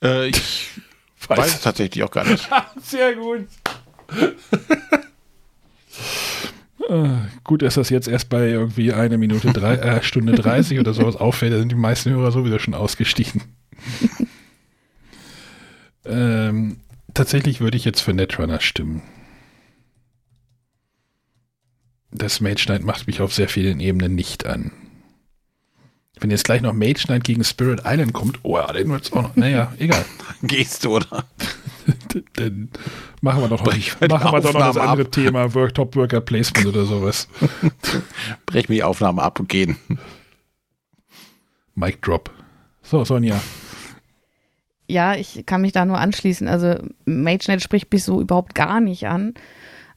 [0.04, 0.70] Äh, ich
[1.28, 2.50] weiß es tatsächlich auch gar nicht.
[2.82, 3.48] Sehr gut.
[6.90, 10.94] Ah, Gut, dass das jetzt erst bei irgendwie eine Minute, drei, äh, Stunde 30 oder
[10.94, 13.42] sowas auffällt, da sind die meisten Hörer sowieso schon ausgestiegen.
[16.06, 16.78] ähm,
[17.14, 19.02] tatsächlich würde ich jetzt für Netrunner stimmen.
[22.12, 24.72] Das Mage Knight macht mich auf sehr vielen Ebenen nicht an.
[26.20, 29.24] Wenn jetzt gleich noch Mage Knight gegen Spirit Island kommt, oh ja, den wird's auch
[29.24, 29.36] noch.
[29.36, 30.06] Naja, egal.
[30.44, 31.26] Gehst du, oder?
[32.34, 32.70] Dann
[33.22, 35.12] machen wir doch noch, machen wir doch noch das andere ab.
[35.12, 37.28] Thema, Work, Top Worker Placement oder sowas.
[38.46, 39.78] Brech mir die Aufnahme ab und gehen.
[41.76, 42.32] Mic Drop.
[42.82, 43.40] So, Sonja.
[44.88, 46.48] Ja, ich kann mich da nur anschließen.
[46.48, 49.34] Also MageNet spricht mich so überhaupt gar nicht an.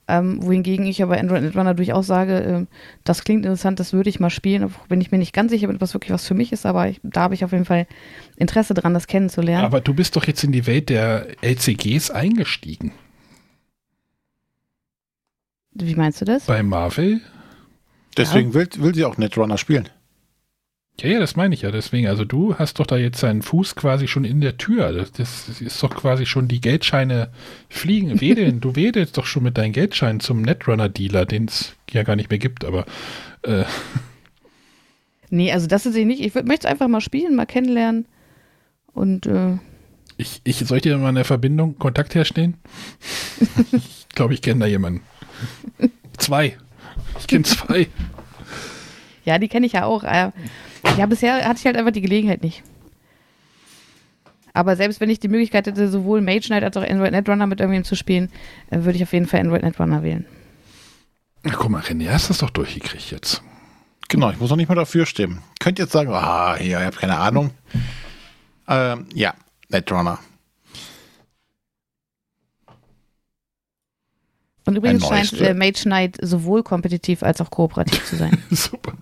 [0.08, 2.68] Ähm, wohingegen ich aber Android Netrunner durchaus sage, ähm,
[3.02, 5.66] das klingt interessant, das würde ich mal spielen, auch wenn ich mir nicht ganz sicher
[5.66, 7.88] bin, was wirklich was für mich ist, aber ich, da habe ich auf jeden Fall
[8.36, 9.64] Interesse dran, das kennenzulernen.
[9.64, 12.92] Aber du bist doch jetzt in die Welt der LCGs eingestiegen.
[15.72, 16.46] Wie meinst du das?
[16.46, 17.20] Bei Marvel?
[18.16, 19.88] Deswegen will, will sie auch Netrunner spielen.
[21.00, 21.70] Ja, ja, das meine ich ja.
[21.70, 24.92] Deswegen, also du hast doch da jetzt deinen Fuß quasi schon in der Tür.
[24.92, 27.30] Das, das ist doch quasi schon die Geldscheine
[27.68, 28.20] fliegen.
[28.20, 32.30] Wedeln, du wedelst doch schon mit deinen Geldscheinen zum Netrunner-Dealer, den es ja gar nicht
[32.30, 32.86] mehr gibt, aber
[33.42, 33.64] äh,
[35.30, 36.20] Nee, also das ist ich nicht.
[36.20, 38.06] Ich möchte es einfach mal spielen, mal kennenlernen.
[38.92, 39.58] Und äh,
[40.16, 42.56] ich, ich soll ich dir mal eine Verbindung, Kontakt herstellen?
[43.72, 45.02] ich glaube, ich kenne da jemanden.
[46.16, 46.56] Zwei.
[47.18, 47.88] Ich kenne zwei.
[49.24, 50.04] ja, die kenne ich ja auch.
[50.04, 50.30] Äh,
[50.96, 52.62] ja, bisher hatte ich halt einfach die Gelegenheit nicht.
[54.52, 57.60] Aber selbst wenn ich die Möglichkeit hätte, sowohl Mage Knight als auch Android Netrunner mit
[57.60, 58.30] irgendwem zu spielen,
[58.70, 60.24] äh, würde ich auf jeden Fall Android Netrunner wählen.
[61.42, 63.42] Na, guck mal, René, hast das doch durchgekriegt jetzt.
[64.08, 65.42] Genau, ich muss noch nicht mal dafür stimmen.
[65.60, 67.50] Könnt jetzt sagen, ah, hier, ihr habt keine Ahnung.
[68.66, 69.34] Ähm, ja,
[69.68, 70.18] Netrunner.
[74.64, 78.42] Und übrigens Ein scheint äh, Mage Knight sowohl kompetitiv als auch kooperativ zu sein.
[78.50, 78.94] Super.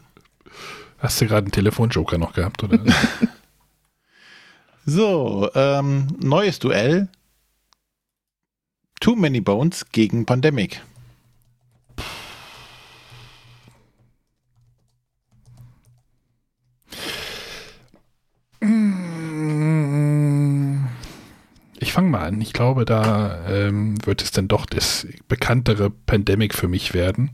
[1.04, 2.78] Hast du gerade einen Telefonjoker noch gehabt, oder?
[4.86, 7.08] So, ähm, neues Duell.
[9.00, 10.82] Too Many Bones gegen Pandemic.
[21.80, 22.42] Ich fange mal an.
[22.42, 27.30] Ich glaube, da ähm, wird es dann doch das bekanntere Pandemic für mich werden.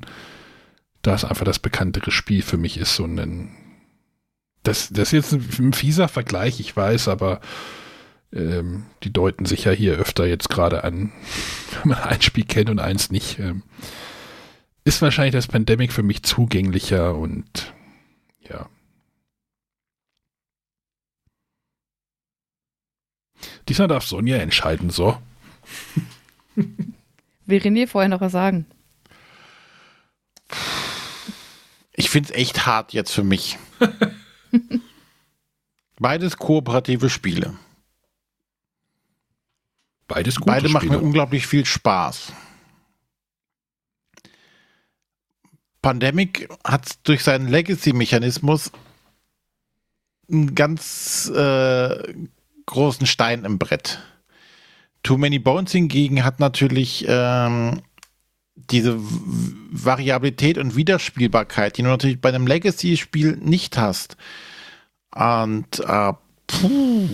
[1.02, 2.98] Da es einfach das bekanntere Spiel für mich ist.
[3.00, 3.56] Und ein,
[4.62, 7.40] das, das ist jetzt ein, ein fieser Vergleich, ich weiß, aber
[8.32, 11.12] ähm, die deuten sich ja hier öfter jetzt gerade an,
[11.82, 13.38] wenn man ein Spiel kennt und eins nicht.
[13.38, 13.62] Ähm,
[14.84, 17.74] ist wahrscheinlich das Pandemic für mich zugänglicher und
[18.48, 18.68] ja.
[23.68, 25.18] Diesmal darf Sonja entscheiden, so.
[26.56, 28.66] Will René vorher noch was sagen?
[32.00, 33.58] Ich finde es echt hart jetzt für mich.
[35.98, 37.58] Beides kooperative Spiele.
[40.08, 41.04] Beides gute Beide machen mir Spiele.
[41.04, 42.32] unglaublich viel Spaß.
[45.82, 48.72] Pandemic hat durch seinen Legacy-Mechanismus
[50.30, 52.14] einen ganz äh,
[52.64, 54.00] großen Stein im Brett.
[55.02, 57.82] Too Many Bones hingegen hat natürlich ähm,
[58.70, 64.16] diese Variabilität und Wiederspielbarkeit, die du natürlich bei einem Legacy-Spiel nicht hast.
[65.14, 66.12] Und äh,
[66.46, 67.08] puh,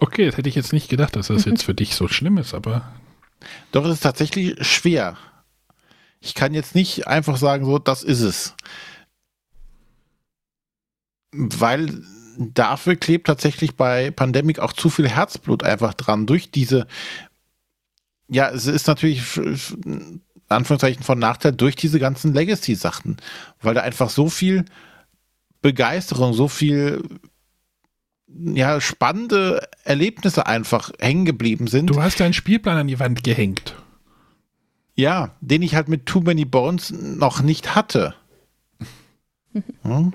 [0.00, 2.54] Okay, das hätte ich jetzt nicht gedacht, dass das jetzt für dich so schlimm ist,
[2.54, 2.92] aber
[3.72, 5.16] Doch es ist tatsächlich schwer.
[6.20, 8.54] Ich kann jetzt nicht einfach sagen, so, das ist es.
[11.32, 12.02] Weil
[12.38, 16.26] dafür klebt tatsächlich bei Pandemic auch zu viel Herzblut einfach dran.
[16.26, 16.86] Durch diese,
[18.28, 19.22] ja, es ist natürlich
[20.48, 23.16] Anführungszeichen von Nachteil durch diese ganzen Legacy-Sachen,
[23.60, 24.64] weil da einfach so viel
[25.60, 27.02] Begeisterung, so viel
[28.28, 31.88] ja, spannende Erlebnisse einfach hängen geblieben sind.
[31.88, 33.74] Du hast deinen Spielplan an die Wand gehängt.
[34.94, 38.14] Ja, den ich halt mit Too Many Bones noch nicht hatte.
[39.82, 40.12] Hm?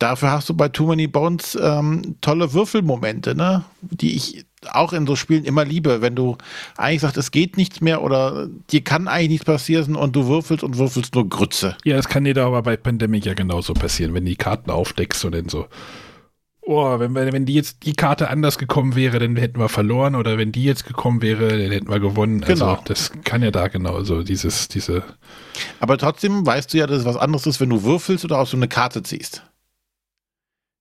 [0.00, 3.64] Dafür hast du bei Too Many Bones ähm, tolle Würfelmomente, ne?
[3.82, 6.38] die ich auch in so Spielen immer liebe, wenn du
[6.78, 10.64] eigentlich sagst, es geht nichts mehr oder dir kann eigentlich nichts passieren und du würfelst
[10.64, 11.76] und würfelst nur Grütze.
[11.84, 15.22] Ja, das kann dir da aber bei Pandemic ja genauso passieren, wenn die Karten aufdeckst
[15.26, 15.66] und dann so,
[16.62, 20.38] oh, wenn, wenn die jetzt die Karte anders gekommen wäre, dann hätten wir verloren oder
[20.38, 22.42] wenn die jetzt gekommen wäre, dann hätten wir gewonnen.
[22.42, 22.82] Also genau.
[22.86, 25.02] das kann ja da genauso, dieses, diese.
[25.78, 28.46] Aber trotzdem weißt du ja, dass es was anderes ist, wenn du würfelst oder auch
[28.46, 29.42] so eine Karte ziehst.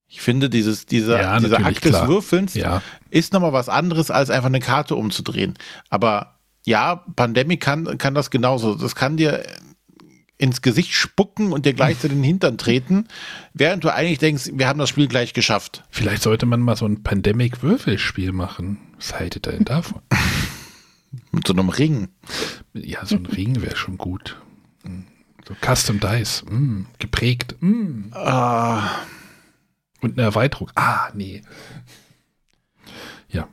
[0.10, 2.82] Ich finde, dieses, dieser, ja, dieser Akt des Würfelns ja.
[3.12, 5.54] ist nochmal was anderes, als einfach eine Karte umzudrehen.
[5.90, 8.74] Aber ja, Pandemic kann, kann das genauso.
[8.74, 9.44] Das kann dir
[10.40, 13.08] ins Gesicht spucken und dir gleichzeitig den Hintern treten,
[13.54, 15.84] während du eigentlich denkst, wir haben das Spiel gleich geschafft.
[15.92, 18.80] Vielleicht sollte man mal so ein Pandemic-Würfelspiel machen.
[18.96, 20.02] Was haltet ihr denn davon?
[21.32, 22.08] Mit so einem Ring.
[22.74, 24.38] Ja, so ein Ring wäre schon gut.
[25.48, 27.56] So Custom Dice, mm, geprägt.
[27.60, 28.12] Mm.
[28.14, 28.82] Uh.
[30.02, 30.72] Und eine Erweiterung.
[30.76, 31.42] Ah, nee.
[33.30, 33.48] Ja.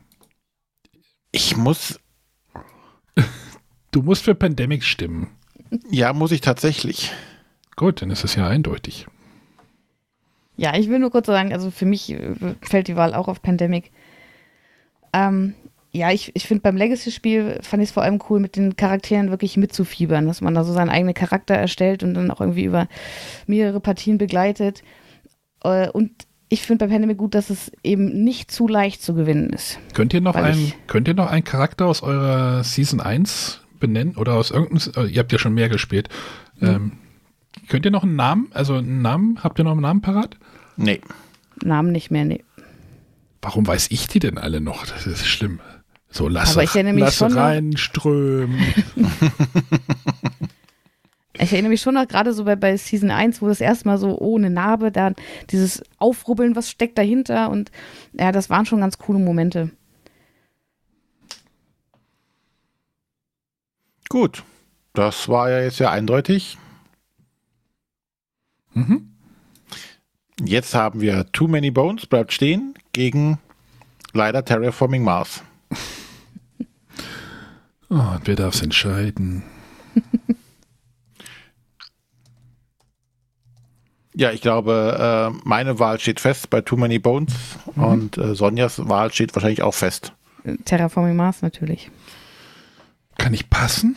[1.33, 2.01] Ich muss.
[3.91, 5.29] Du musst für Pandemic stimmen.
[5.91, 7.13] Ja, muss ich tatsächlich.
[7.77, 9.07] Gut, dann ist es ja eindeutig.
[10.57, 13.43] Ja, ich will nur kurz sagen, also für mich äh, fällt die Wahl auch auf
[13.43, 13.91] Pandemic.
[15.13, 15.55] Ähm,
[15.93, 19.31] ja, ich, ich finde beim Legacy-Spiel fand ich es vor allem cool, mit den Charakteren
[19.31, 22.89] wirklich mitzufiebern, dass man da so seinen eigenen Charakter erstellt und dann auch irgendwie über
[23.47, 24.83] mehrere Partien begleitet.
[25.63, 29.51] Äh, und ich finde bei Pandemic gut, dass es eben nicht zu leicht zu gewinnen
[29.51, 29.79] ist.
[29.95, 34.17] Könnt ihr noch, einen, könnt ihr noch einen Charakter aus eurer Season 1 benennen?
[34.17, 36.09] Oder aus irgendeinem, äh, ihr habt ja schon mehr gespielt.
[36.59, 36.69] Mhm.
[36.69, 36.93] Ähm,
[37.69, 40.37] könnt ihr noch einen Namen, also einen Namen, habt ihr noch einen Namen parat?
[40.77, 41.01] Nee.
[41.63, 42.45] Namen nicht mehr, nee.
[43.43, 44.87] Warum weiß ich die denn alle noch?
[44.87, 45.61] Das ist schlimm.
[46.11, 48.59] So, lass, lass reinströmen.
[51.39, 54.19] Ich erinnere mich schon noch gerade so bei, bei Season 1, wo das erstmal so
[54.19, 55.13] ohne Narbe, da
[55.51, 57.71] dieses Aufrubbeln, was steckt dahinter und
[58.13, 59.71] ja, das waren schon ganz coole Momente.
[64.09, 64.45] Gut,
[64.93, 66.57] das war ja jetzt ja eindeutig.
[68.73, 69.11] Mhm.
[70.43, 73.39] Jetzt haben wir Too Many Bones, bleibt stehen, gegen
[74.13, 75.43] leider Terraforming Mars.
[77.91, 79.43] oh, und wer darf es entscheiden?
[84.19, 87.35] Ja, ich glaube, äh, meine Wahl steht fest bei Too Many Bones
[87.75, 87.85] mhm.
[87.85, 90.15] und äh, Sonjas Wahl steht wahrscheinlich auch fest.
[90.65, 91.91] Terraforming Mars natürlich.
[93.19, 93.95] Kann ich passen?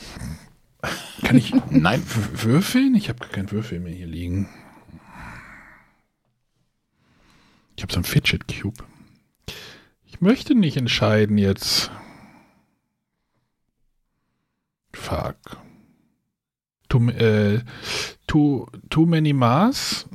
[1.23, 2.03] Kann ich Nein.
[2.33, 2.95] würfeln?
[2.95, 4.49] Ich habe gar keinen Würfel mehr hier liegen.
[7.77, 8.83] Ich habe so einen Fidget Cube.
[10.03, 11.91] Ich möchte nicht entscheiden jetzt.
[14.93, 15.37] Fuck.
[16.89, 17.61] Too, äh,
[18.27, 20.07] too, too Many Mars,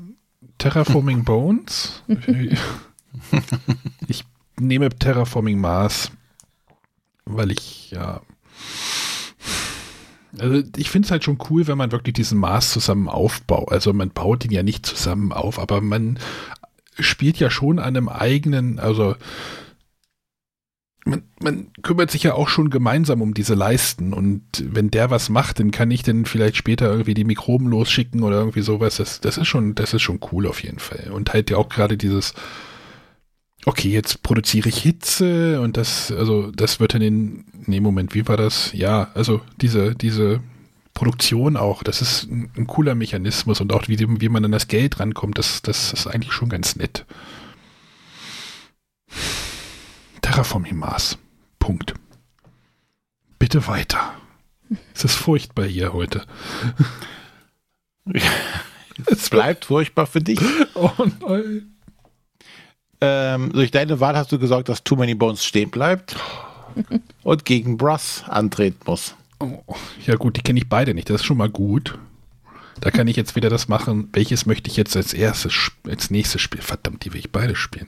[0.59, 2.02] Terraforming Bones.
[4.09, 4.24] ich
[4.59, 6.10] nehme Terraforming Mars,
[7.24, 8.20] weil ich ja.
[10.38, 13.70] Also ich finde es halt schon cool, wenn man wirklich diesen Mars zusammen aufbaut.
[13.70, 16.18] Also man baut ihn ja nicht zusammen auf, aber man
[16.98, 19.14] spielt ja schon an einem eigenen, also
[21.05, 25.28] man, man, kümmert sich ja auch schon gemeinsam um diese Leisten und wenn der was
[25.28, 28.97] macht, dann kann ich dann vielleicht später irgendwie die Mikroben losschicken oder irgendwie sowas.
[28.97, 31.10] Das, das ist schon, das ist schon cool auf jeden Fall.
[31.12, 32.35] Und halt ja auch gerade dieses,
[33.66, 38.26] okay, jetzt produziere ich Hitze und das, also das wird dann in, nee, Moment, wie
[38.26, 38.72] war das?
[38.72, 40.40] Ja, also diese, diese
[40.94, 44.68] Produktion auch, das ist ein, ein cooler Mechanismus und auch wie, wie man an das
[44.68, 47.05] Geld rankommt, das, das ist eigentlich schon ganz nett.
[50.35, 51.16] Terraforming Mars.
[51.61, 51.94] Punkt.
[53.39, 54.15] Bitte weiter.
[54.93, 56.24] Es ist furchtbar hier heute.
[59.06, 60.40] es bleibt furchtbar für dich.
[60.74, 60.90] Oh
[61.20, 61.77] nein.
[63.01, 66.16] Ähm, durch deine Wahl hast du gesagt, dass Too Many Bones stehen bleibt
[67.23, 69.15] und gegen Brass antreten muss.
[69.39, 69.62] Oh,
[70.05, 71.11] ja gut, die kenne ich beide nicht.
[71.11, 71.97] Das ist schon mal gut.
[72.81, 74.09] Da kann ich jetzt wieder das machen.
[74.12, 76.65] Welches möchte ich jetzt als erstes, als nächstes spielen?
[76.65, 77.86] Verdammt, die will ich beide spielen.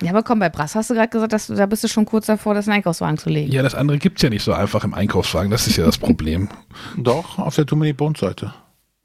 [0.00, 2.04] Ja, aber komm, bei Brass hast du gerade gesagt, dass du, da bist du schon
[2.04, 3.50] kurz davor, das in den Einkaufswagen zu legen.
[3.50, 5.50] Ja, das andere gibt es ja nicht so einfach im Einkaufswagen.
[5.50, 6.48] Das ist ja das Problem.
[6.96, 8.54] Doch, auf der Too Many Bones Seite.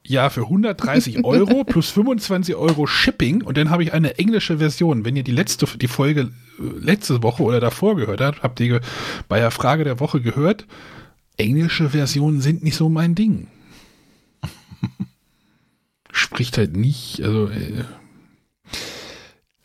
[0.05, 5.05] Ja, für 130 Euro plus 25 Euro Shipping und dann habe ich eine englische Version.
[5.05, 8.81] Wenn ihr die letzte, die Folge äh, letzte Woche oder davor gehört habt, habt ihr
[9.27, 10.67] bei der Frage der Woche gehört,
[11.37, 13.47] englische Versionen sind nicht so mein Ding.
[16.11, 17.83] Spricht halt nicht, also äh,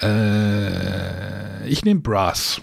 [0.01, 2.61] äh, ich nehme Brass.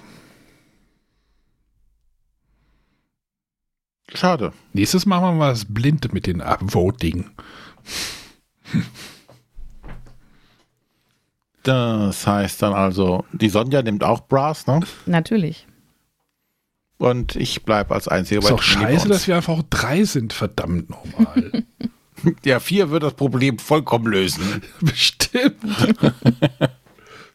[4.14, 4.54] Schade.
[4.74, 7.30] Nächstes Mal machen wir das blind mit den Voting.
[11.64, 14.82] Das heißt dann also, die Sonja nimmt auch Brass, ne?
[15.06, 15.68] Natürlich.
[16.98, 21.64] Und ich bleibe als einziger Ist doch scheiße, dass wir einfach drei sind, verdammt nochmal.
[22.46, 24.62] ja, vier wird das Problem vollkommen lösen.
[24.80, 25.56] Bestimmt.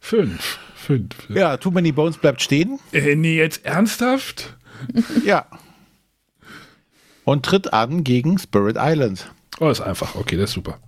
[0.01, 0.59] Fünf.
[0.75, 1.29] Fünf.
[1.29, 2.79] Ja, Too Many Bones bleibt stehen.
[2.91, 4.57] Äh, nee, jetzt ernsthaft?
[5.23, 5.45] ja.
[7.23, 9.31] Und tritt an gegen Spirit Island.
[9.59, 10.15] Oh, ist einfach.
[10.15, 10.79] Okay, das ist super.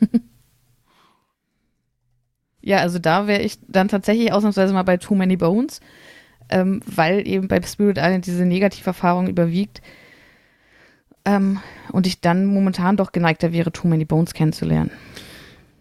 [2.62, 5.80] Ja, also da wäre ich dann tatsächlich ausnahmsweise mal bei Too Many Bones,
[6.50, 9.80] ähm, weil eben bei Spirit Island diese Negativerfahrung überwiegt
[11.24, 11.60] ähm,
[11.92, 14.90] und ich dann momentan doch geneigter wäre, Too Many Bones kennenzulernen.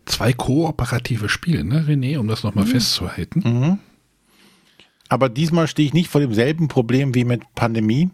[0.09, 2.69] Zwei kooperative Spiele, ne, René, um das nochmal mhm.
[2.69, 3.41] festzuhalten.
[3.45, 3.79] Mhm.
[5.07, 8.09] Aber diesmal stehe ich nicht vor demselben Problem wie mit Pandemie,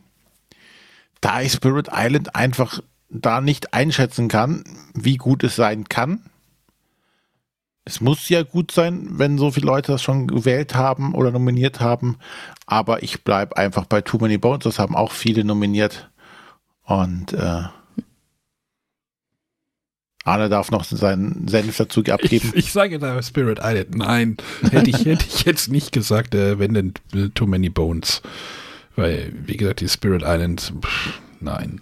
[1.22, 6.20] da ich Spirit Island einfach da nicht einschätzen kann, wie gut es sein kann.
[7.86, 11.80] Es muss ja gut sein, wenn so viele Leute das schon gewählt haben oder nominiert
[11.80, 12.18] haben.
[12.66, 14.66] Aber ich bleibe einfach bei Too Many Bones.
[14.66, 16.10] Das haben auch viele nominiert.
[16.84, 17.64] Und äh,
[20.26, 22.52] Arne darf noch seinen Senf dazu abgeben.
[22.54, 23.96] Ich, ich sage da Spirit Island.
[23.96, 24.38] Nein,
[24.72, 28.22] hätte ich, hätte ich jetzt nicht gesagt, äh, wenn denn äh, Too Many Bones.
[28.96, 31.80] Weil, wie gesagt, die Spirit Island, pff, nein.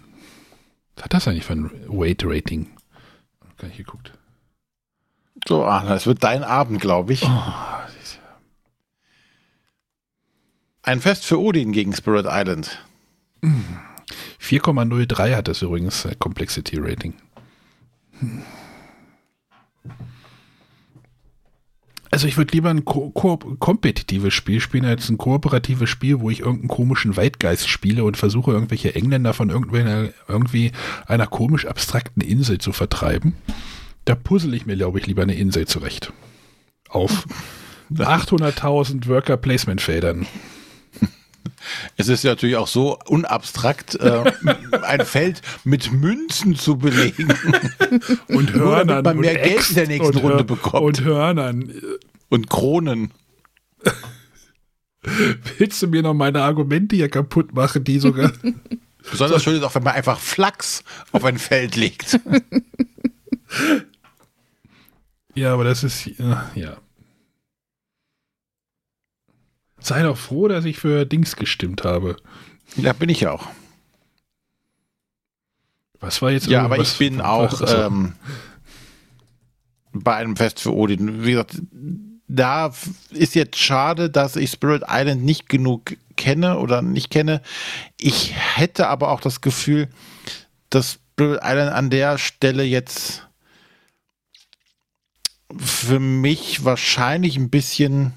[0.94, 2.68] Was hat das eigentlich für ein Weight-Rating?
[3.56, 4.12] Gar nicht geguckt.
[5.48, 7.22] So, Arne, es wird dein Abend, glaube ich.
[7.24, 7.52] Oh,
[10.82, 12.78] ein Fest für Odin gegen Spirit Island.
[14.38, 17.14] 4,03 hat das übrigens, äh, Complexity Rating.
[22.14, 26.30] Also ich würde lieber ein ko ko kompetitives Spiel spielen als ein kooperatives Spiel, wo
[26.30, 30.70] ich irgendeinen komischen Weitgeist spiele und versuche irgendwelche Engländer von irgendwie
[31.06, 33.34] einer komisch abstrakten Insel zu vertreiben.
[34.04, 36.12] Da puzzle ich mir, glaube ich, lieber eine Insel zurecht.
[36.88, 37.26] Auf
[37.92, 40.26] 800.000 Worker Placement Feldern.
[41.96, 44.32] Es ist ja natürlich auch so unabstrakt, äh,
[44.82, 47.28] ein Feld mit Münzen zu belegen.
[48.28, 48.86] und Hörnern.
[48.86, 50.84] Nur, man mehr Geld in der nächsten und, Runde bekommt.
[50.84, 51.72] Und Hörnern.
[52.28, 53.12] Und Kronen.
[55.58, 58.32] Willst du mir noch meine Argumente hier kaputt machen, die sogar.
[59.10, 60.82] Besonders schön ist auch, wenn man einfach Flachs
[61.12, 62.18] auf ein Feld legt.
[65.34, 66.10] ja, aber das ist.
[66.54, 66.78] Ja.
[69.84, 72.16] Sei doch froh, dass ich für Dings gestimmt habe.
[72.76, 73.48] Ja, bin ich auch.
[76.00, 76.46] Was war jetzt?
[76.46, 78.14] Ja, aber ich bin auch ähm,
[79.92, 81.22] bei einem Fest für Odin.
[81.26, 81.60] Wie gesagt,
[82.28, 82.72] da
[83.10, 87.42] ist jetzt schade, dass ich Spirit Island nicht genug kenne oder nicht kenne.
[88.00, 89.90] Ich hätte aber auch das Gefühl,
[90.70, 93.28] dass Spirit Island an der Stelle jetzt
[95.58, 98.14] für mich wahrscheinlich ein bisschen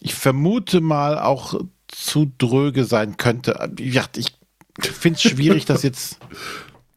[0.00, 3.72] ich vermute mal auch zu dröge sein könnte.
[3.78, 4.34] Ja, ich
[4.80, 6.18] finde es schwierig, das jetzt.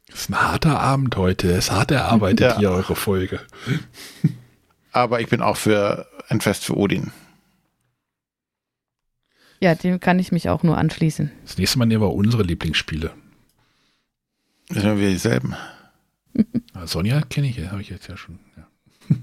[0.08, 1.52] Es ist ein harter Abend heute.
[1.52, 2.60] Es ist hart erarbeitet ja.
[2.60, 3.40] hier eure Folge.
[4.92, 7.12] Aber ich bin auch für ein Fest für Odin.
[9.60, 11.32] Ja, dem kann ich mich auch nur anschließen.
[11.44, 13.12] Das nächste Mal nehmen wir unsere Lieblingsspiele.
[14.70, 15.56] Das sind wir dieselben.
[16.86, 18.40] Sonja kenne ich, habe ich jetzt ja schon.
[18.58, 18.68] Ja.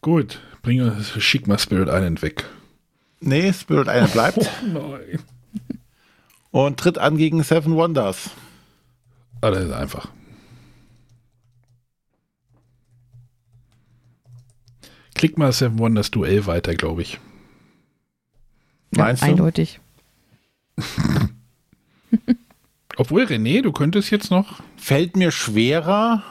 [0.00, 2.44] Gut, bringe, schick mal Spirit Island weg.
[3.20, 4.38] Nee, Spirit Island bleibt.
[4.38, 5.18] Oh nein.
[6.50, 8.30] Und tritt an gegen Seven Wonders.
[9.40, 10.08] Ah, das ist einfach.
[15.14, 17.20] Klick mal Seven Wonders Duell weiter, glaube ich.
[18.96, 19.26] Ja, Meinst du?
[19.26, 19.80] Eindeutig.
[22.96, 24.60] Obwohl, René, du könntest jetzt noch.
[24.76, 26.22] Fällt mir schwerer.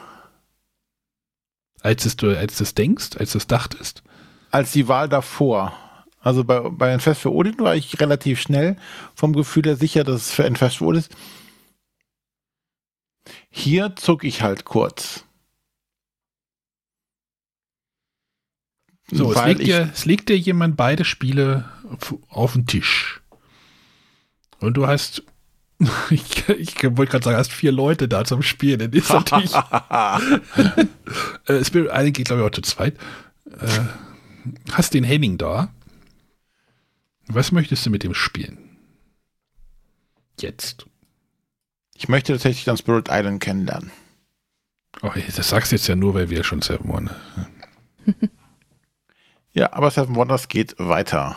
[1.81, 4.03] Als, es, du, als du es denkst, als du es dachtest?
[4.51, 5.73] Als die Wahl davor.
[6.21, 8.75] Also bei, bei ein Fest für Odin war ich relativ schnell
[9.15, 11.15] vom Gefühl her sicher, dass es für ein Fest für Odin ist.
[13.49, 15.25] Hier zuck ich halt kurz.
[19.11, 23.21] So, es legt, ich, dir, es legt dir jemand beide Spiele auf, auf den Tisch.
[24.59, 25.23] Und du hast,
[26.09, 28.79] ich, ich wollte gerade sagen, hast vier Leute da zum Spielen.
[28.79, 29.53] Dann ist natürlich,
[31.45, 32.95] äh, Spirit Island geht, glaube ich, auch zu zweit.
[33.59, 33.79] Äh,
[34.71, 35.73] hast den Henning da.
[37.29, 38.57] Was möchtest du mit dem spielen?
[40.39, 40.85] Jetzt.
[41.95, 43.91] ich möchte tatsächlich dann Spirit Island kennenlernen.
[45.01, 47.15] Oh, das sagst du jetzt ja nur, weil wir schon Seven Wonder.
[49.51, 51.35] Ja, aber Seven Wonders geht weiter.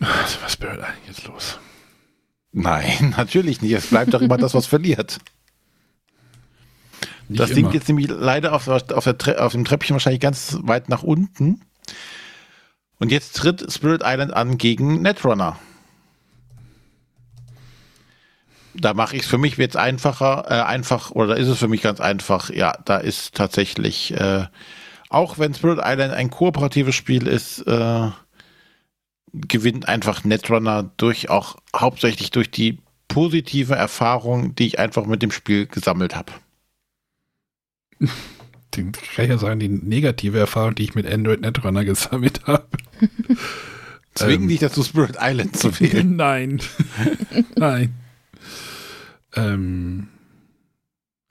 [0.00, 1.58] Was war Spirit Island jetzt los?
[2.50, 3.72] Nein, natürlich nicht.
[3.72, 5.18] Es bleibt doch immer das, was verliert.
[7.28, 7.68] Nicht das immer.
[7.68, 11.60] Ding jetzt nämlich leider auf, auf, der, auf dem Treppchen wahrscheinlich ganz weit nach unten.
[12.98, 15.58] Und jetzt tritt Spirit Island an gegen Netrunner.
[18.74, 21.68] Da mache ich es für mich jetzt einfacher, äh, einfach, oder da ist es für
[21.68, 22.50] mich ganz einfach.
[22.50, 24.46] Ja, da ist tatsächlich, äh,
[25.08, 28.10] auch wenn Spirit Island ein kooperatives Spiel ist, äh,
[29.32, 32.78] gewinnt einfach Netrunner durch auch hauptsächlich durch die
[33.08, 36.32] positive Erfahrung, die ich einfach mit dem Spiel gesammelt habe.
[38.74, 42.66] Den kann ich ja sagen, die negative Erfahrung, die ich mit Android Netrunner gesammelt habe.
[44.14, 44.48] Zwingen Ähm.
[44.48, 46.16] dich dazu, Spirit Island zu wählen.
[46.16, 46.60] Nein.
[47.56, 47.94] Nein.
[49.34, 50.08] Ähm,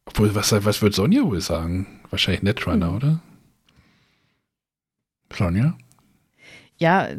[0.05, 1.99] obwohl, was, was wird Sonja wohl sagen?
[2.09, 2.95] Wahrscheinlich Netrunner, Hm.
[2.95, 3.21] oder?
[5.33, 5.77] Sonja?
[6.77, 7.09] Ja,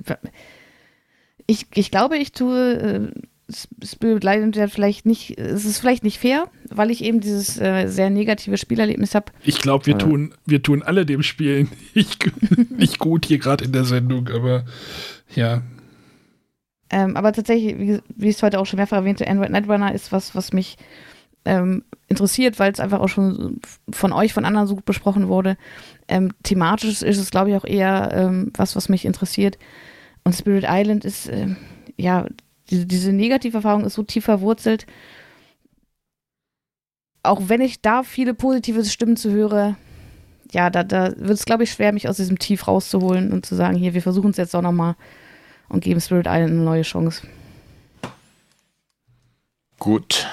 [1.46, 6.18] ich, ich glaube, ich tue äh, Spirit Island ja vielleicht nicht, es ist vielleicht nicht
[6.18, 9.32] fair, weil ich eben dieses äh, sehr negative Spielerlebnis habe.
[9.44, 12.30] Ich glaube, wir tun, wir tun alle dem Spiel nicht,
[12.70, 14.64] nicht gut hier gerade in der Sendung, aber
[15.34, 15.62] ja.
[16.90, 20.10] Ähm, aber tatsächlich, wie, wie ich es heute auch schon mehrfach erwähnte, Android Netrunner ist
[20.10, 20.76] was, was mich
[21.44, 23.60] ähm, interessiert, weil es einfach auch schon
[23.90, 25.56] von euch, von anderen so gut besprochen wurde.
[26.08, 29.56] Ähm, thematisch ist es, glaube ich, auch eher ähm, was, was mich interessiert.
[30.24, 31.56] Und Spirit Island ist, ähm,
[31.96, 32.26] ja,
[32.70, 34.86] diese, diese Negativerfahrung ist so tief verwurzelt.
[37.22, 39.76] Auch wenn ich da viele positive Stimmen zu höre,
[40.52, 43.54] ja, da, da wird es, glaube ich, schwer, mich aus diesem Tief rauszuholen und zu
[43.54, 44.94] sagen, hier, wir versuchen es jetzt auch nochmal
[45.68, 47.26] und geben Spirit Island eine neue Chance.
[49.78, 50.26] Gut.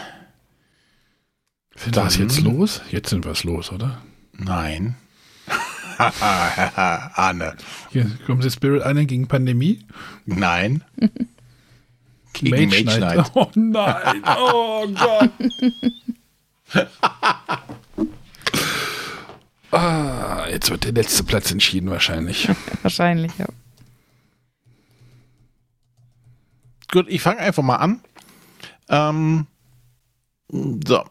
[1.76, 2.81] Sind wir jetzt los?
[2.91, 4.01] Jetzt sind wir es los, oder?
[4.34, 4.95] Nein.
[5.97, 7.55] Arne.
[7.91, 9.85] Hier kommen Sie Spirit Island gegen Pandemie?
[10.26, 10.84] Nein.
[12.34, 13.31] Gegen Mage Knight.
[13.35, 15.31] Oh nein, oh Gott.
[19.72, 22.49] ah, jetzt wird der letzte Platz entschieden wahrscheinlich.
[22.81, 23.45] Wahrscheinlich, ja.
[26.91, 28.01] Gut, ich fange einfach mal an.
[28.89, 29.47] Ähm,
[30.49, 31.03] so.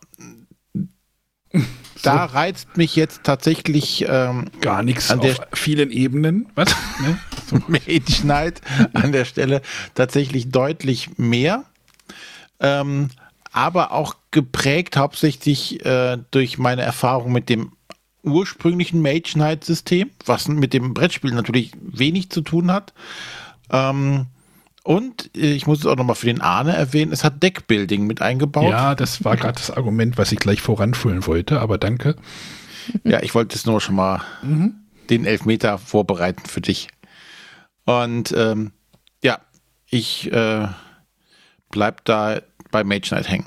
[2.02, 6.48] Da reizt mich jetzt tatsächlich ähm, Gar nichts An auf der- vielen Ebenen.
[6.56, 6.74] Was?
[7.00, 7.16] Ne?
[7.68, 8.60] Mage Knight
[8.94, 9.62] an der Stelle
[9.94, 11.64] tatsächlich deutlich mehr.
[12.60, 13.10] Ähm,
[13.52, 17.72] aber auch geprägt hauptsächlich äh, durch meine Erfahrung mit dem
[18.22, 22.94] ursprünglichen Mage Knight System, was mit dem Brettspiel natürlich wenig zu tun hat.
[23.70, 24.26] Ähm,
[24.84, 28.22] und äh, ich muss es auch nochmal für den Arne erwähnen, es hat Deckbuilding mit
[28.22, 28.70] eingebaut.
[28.70, 32.16] Ja, das war gerade das Argument, was ich gleich voranführen wollte, aber danke.
[33.04, 34.22] Ja, ich wollte es nur schon mal
[35.10, 36.88] den Elfmeter vorbereiten für dich.
[37.84, 38.72] Und ähm,
[39.22, 39.38] ja,
[39.90, 40.68] ich äh,
[41.70, 42.40] bleib da
[42.70, 43.46] bei Mage Knight hängen.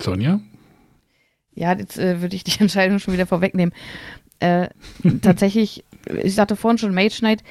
[0.00, 0.40] Sonja?
[1.54, 3.74] Ja, jetzt äh, würde ich die Entscheidung schon wieder vorwegnehmen.
[4.40, 4.68] Äh,
[5.22, 5.84] tatsächlich,
[6.22, 7.42] ich sagte vorhin schon, Mage Knight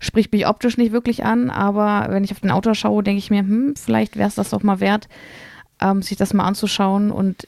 [0.00, 3.30] spricht mich optisch nicht wirklich an, aber wenn ich auf den Autor schaue, denke ich
[3.30, 5.08] mir, hm, vielleicht wäre es das doch mal wert,
[5.80, 7.10] ähm, sich das mal anzuschauen.
[7.10, 7.46] Und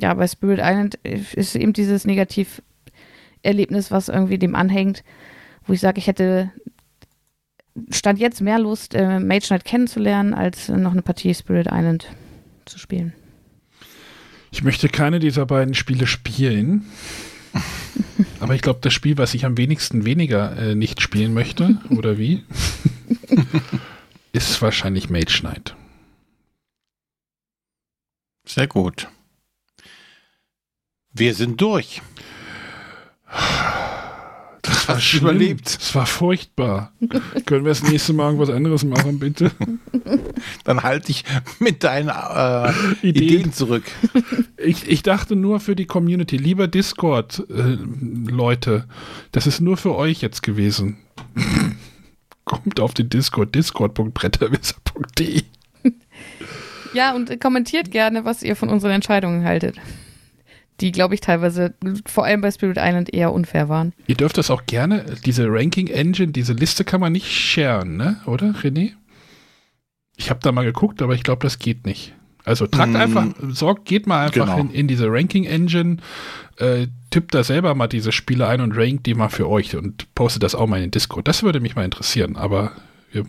[0.00, 2.04] ja, bei Spirit Island ist eben dieses
[3.44, 5.04] Negativerlebnis, was irgendwie dem anhängt,
[5.66, 6.50] wo ich sage, ich hätte
[7.90, 12.08] Stand jetzt mehr Lust, äh, Mage Knight kennenzulernen, als noch eine Partie Spirit Island
[12.66, 13.12] zu spielen.
[14.52, 16.84] Ich möchte keine dieser beiden Spiele spielen.
[18.40, 22.16] Aber ich glaube, das Spiel, was ich am wenigsten weniger äh, nicht spielen möchte, oder
[22.16, 22.44] wie?
[24.32, 25.74] ist wahrscheinlich Mage Knight.
[28.46, 29.08] Sehr gut.
[31.12, 32.02] Wir sind durch.
[34.62, 35.24] Das war schlimm.
[35.24, 35.76] überlebt?
[35.76, 36.90] Das war furchtbar.
[37.44, 39.50] Können wir das nächste Mal irgendwas anderes machen, bitte?
[40.64, 41.24] Dann halte ich
[41.58, 43.24] mit deinen äh, Ideen.
[43.24, 43.52] Ideen.
[43.52, 43.84] zurück.
[44.56, 46.38] Ich, ich dachte nur für die Community.
[46.38, 48.86] Lieber Discord-Leute,
[49.32, 50.96] das ist nur für euch jetzt gewesen.
[52.44, 55.42] Kommt auf den Discord, discord.bretterwisser.de.
[56.94, 59.76] Ja, und äh, kommentiert gerne, was ihr von unseren Entscheidungen haltet.
[60.84, 61.72] Die, glaube ich, teilweise,
[62.04, 63.94] vor allem bei Spirit Island, eher unfair waren.
[64.06, 68.20] Ihr dürft das auch gerne, diese Ranking Engine, diese Liste kann man nicht sharen, ne?
[68.26, 68.92] Oder, René?
[70.16, 72.12] Ich habe da mal geguckt, aber ich glaube, das geht nicht.
[72.44, 72.96] Also tragt mm.
[72.96, 74.58] einfach, sorgt, geht mal einfach genau.
[74.58, 75.96] in, in, diese Ranking Engine,
[76.58, 80.14] äh, tippt da selber mal diese Spiele ein und rankt die mal für euch und
[80.14, 81.26] postet das auch mal in den Discord.
[81.26, 82.72] Das würde mich mal interessieren, aber
[83.10, 83.24] wir,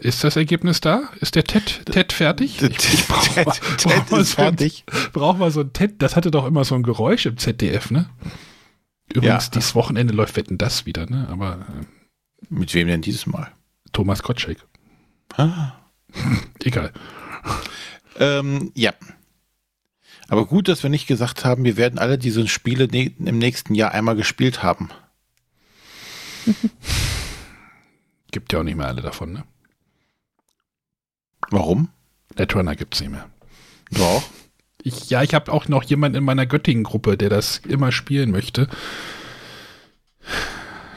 [0.00, 1.10] ist das Ergebnis da?
[1.20, 2.62] Ist der TED, TED fertig?
[2.62, 4.84] Ich, brauch TED, mal, TED brauch ist so fertig.
[4.86, 7.90] Ein, brauch mal so ein TED, das hatte doch immer so ein Geräusch im ZDF,
[7.90, 8.08] ne?
[9.12, 9.50] Übrigens, ja.
[9.54, 11.28] dieses Wochenende läuft Wetten das wieder, ne?
[11.30, 11.60] Aber.
[11.60, 11.84] Äh,
[12.48, 13.50] Mit wem denn dieses Mal?
[13.92, 14.58] Thomas Gottschalk.
[15.36, 15.72] Ah.
[16.62, 16.92] Egal.
[18.18, 18.92] Ähm, ja.
[20.28, 23.74] Aber gut, dass wir nicht gesagt haben, wir werden alle diese Spiele ne im nächsten
[23.74, 24.90] Jahr einmal gespielt haben.
[28.32, 29.44] Gibt ja auch nicht mehr alle davon, ne?
[31.50, 31.88] Warum?
[32.36, 33.26] Netrunner gibt es nicht mehr.
[33.90, 34.22] Doch.
[34.82, 38.68] Ich, ja, ich habe auch noch jemanden in meiner Göttingen-Gruppe, der das immer spielen möchte.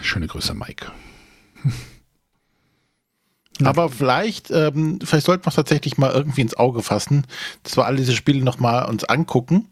[0.02, 0.92] Schöne Grüße, Mike.
[3.64, 7.26] Aber vielleicht, ähm, vielleicht sollten wir es tatsächlich mal irgendwie ins Auge fassen,
[7.64, 9.68] dass wir alle diese Spiele nochmal uns angucken,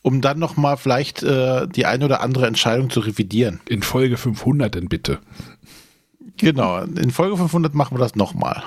[0.00, 3.60] um dann nochmal vielleicht äh, die eine oder andere Entscheidung zu revidieren.
[3.68, 5.18] In Folge 500 denn bitte.
[6.38, 8.62] Genau, in Folge 500 machen wir das nochmal.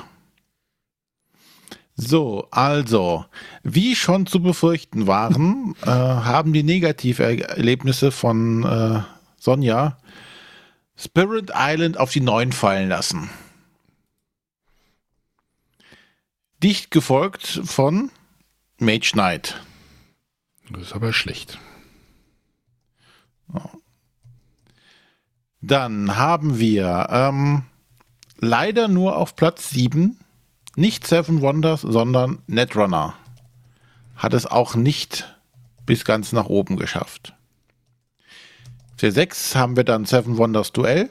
[1.95, 3.26] So, also,
[3.61, 9.02] wie schon zu befürchten waren, äh, haben die Negativerlebnisse von äh,
[9.38, 9.98] Sonja
[10.95, 13.30] Spirit Island auf die Neuen fallen lassen.
[16.64, 18.10] Dicht gefolgt von
[18.80, 19.61] Mage Knight.
[20.70, 21.60] Das ist aber schlecht.
[25.61, 27.64] Dann haben wir ähm,
[28.38, 30.18] leider nur auf Platz 7
[30.76, 33.16] nicht Seven Wonders, sondern Netrunner.
[34.16, 35.38] Hat es auch nicht
[35.86, 37.34] bis ganz nach oben geschafft.
[38.98, 41.10] Für 6 haben wir dann Seven Wonders Duell.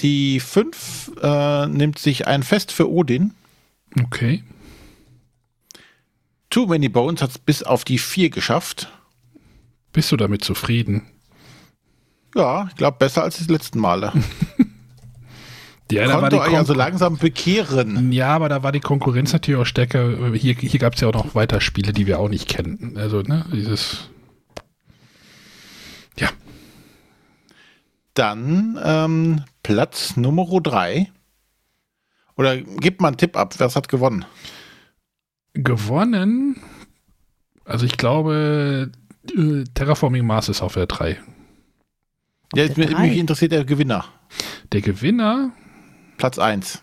[0.00, 3.34] Die 5 äh, nimmt sich ein Fest für Odin.
[4.00, 4.44] Okay.
[6.50, 8.90] Too Many Bones hat es bis auf die 4 geschafft.
[9.92, 11.06] Bist du damit zufrieden?
[12.34, 14.12] Ja, ich glaube besser als das letzten Male.
[15.90, 18.12] Ja, da war die euch also langsam bekehren.
[18.12, 20.34] Ja, aber da war die Konkurrenz natürlich auch stärker.
[20.34, 22.96] Hier, hier gab es ja auch noch weiter Spiele, die wir auch nicht kennen.
[22.96, 24.10] Also, ne, dieses.
[26.18, 26.28] Ja.
[28.12, 31.10] Dann ähm, Platz Nummer 3.
[32.36, 34.24] Oder gib mal einen Tipp ab, wer hat gewonnen?
[35.54, 36.56] Gewonnen?
[37.64, 38.90] Also ich glaube,
[39.36, 41.18] äh, Terraforming Mars ist auf der 3.
[42.54, 44.06] Ja, mich interessiert der Gewinner.
[44.72, 45.52] Der Gewinner?
[46.18, 46.82] Platz 1.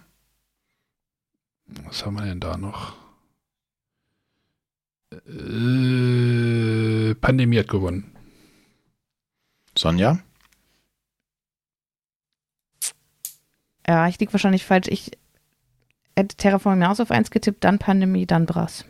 [1.83, 2.95] Was haben wir denn da noch?
[5.11, 8.15] Äh, Pandemie hat gewonnen.
[9.77, 10.19] Sonja?
[13.85, 14.87] Ja, ich liege wahrscheinlich falsch.
[14.87, 15.11] Ich
[16.15, 18.85] hätte Terraforming Mars auf 1 getippt, dann Pandemie, dann Brass.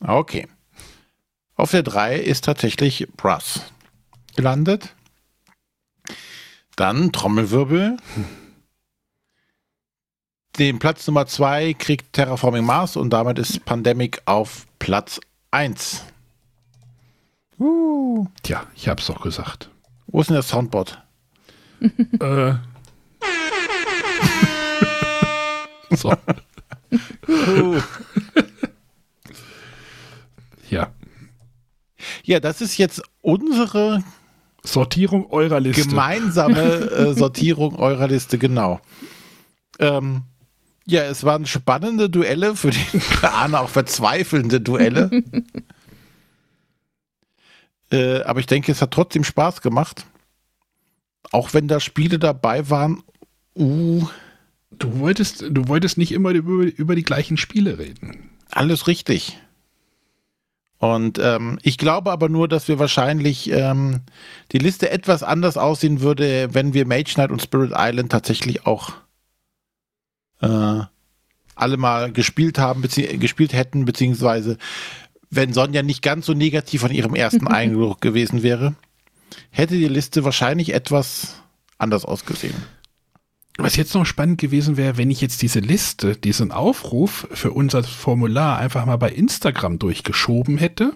[0.00, 0.46] Okay.
[1.54, 3.72] Auf der 3 ist tatsächlich Brass
[4.36, 4.94] gelandet.
[6.76, 7.96] Dann Trommelwirbel.
[8.14, 8.24] Hm.
[10.58, 15.18] Den Platz Nummer 2 kriegt Terraforming Mars und damit ist Pandemic auf Platz
[15.50, 16.04] 1.
[17.58, 18.26] Uh.
[18.44, 19.68] Tja, ich hab's doch gesagt.
[20.06, 21.02] Wo ist denn das Soundboard?
[22.20, 22.54] äh.
[25.90, 26.12] so.
[27.26, 27.80] Uh.
[30.70, 30.92] ja.
[32.22, 34.04] Ja, das ist jetzt unsere
[34.62, 35.88] Sortierung eurer Liste.
[35.88, 38.80] Gemeinsame äh, Sortierung eurer Liste, genau.
[39.80, 40.22] Ähm,
[40.86, 45.10] ja, es waren spannende Duelle, für den Arne auch verzweifelnde Duelle.
[47.90, 50.06] äh, aber ich denke, es hat trotzdem Spaß gemacht.
[51.32, 53.02] Auch wenn da Spiele dabei waren,
[53.56, 54.06] uh.
[54.78, 58.30] Du wolltest, du wolltest nicht immer über, über die gleichen Spiele reden.
[58.50, 59.38] Alles richtig.
[60.78, 64.00] Und ähm, ich glaube aber nur, dass wir wahrscheinlich ähm,
[64.52, 68.92] die Liste etwas anders aussehen würde, wenn wir Mage Knight und Spirit Island tatsächlich auch
[70.44, 70.84] äh,
[71.54, 74.58] alle mal gespielt haben, gespielt hätten, beziehungsweise
[75.30, 78.74] wenn Sonja nicht ganz so negativ von ihrem ersten Eindruck gewesen wäre,
[79.50, 81.42] hätte die Liste wahrscheinlich etwas
[81.78, 82.54] anders ausgesehen.
[83.56, 87.84] Was jetzt noch spannend gewesen wäre, wenn ich jetzt diese Liste, diesen Aufruf für unser
[87.84, 90.92] Formular einfach mal bei Instagram durchgeschoben hätte,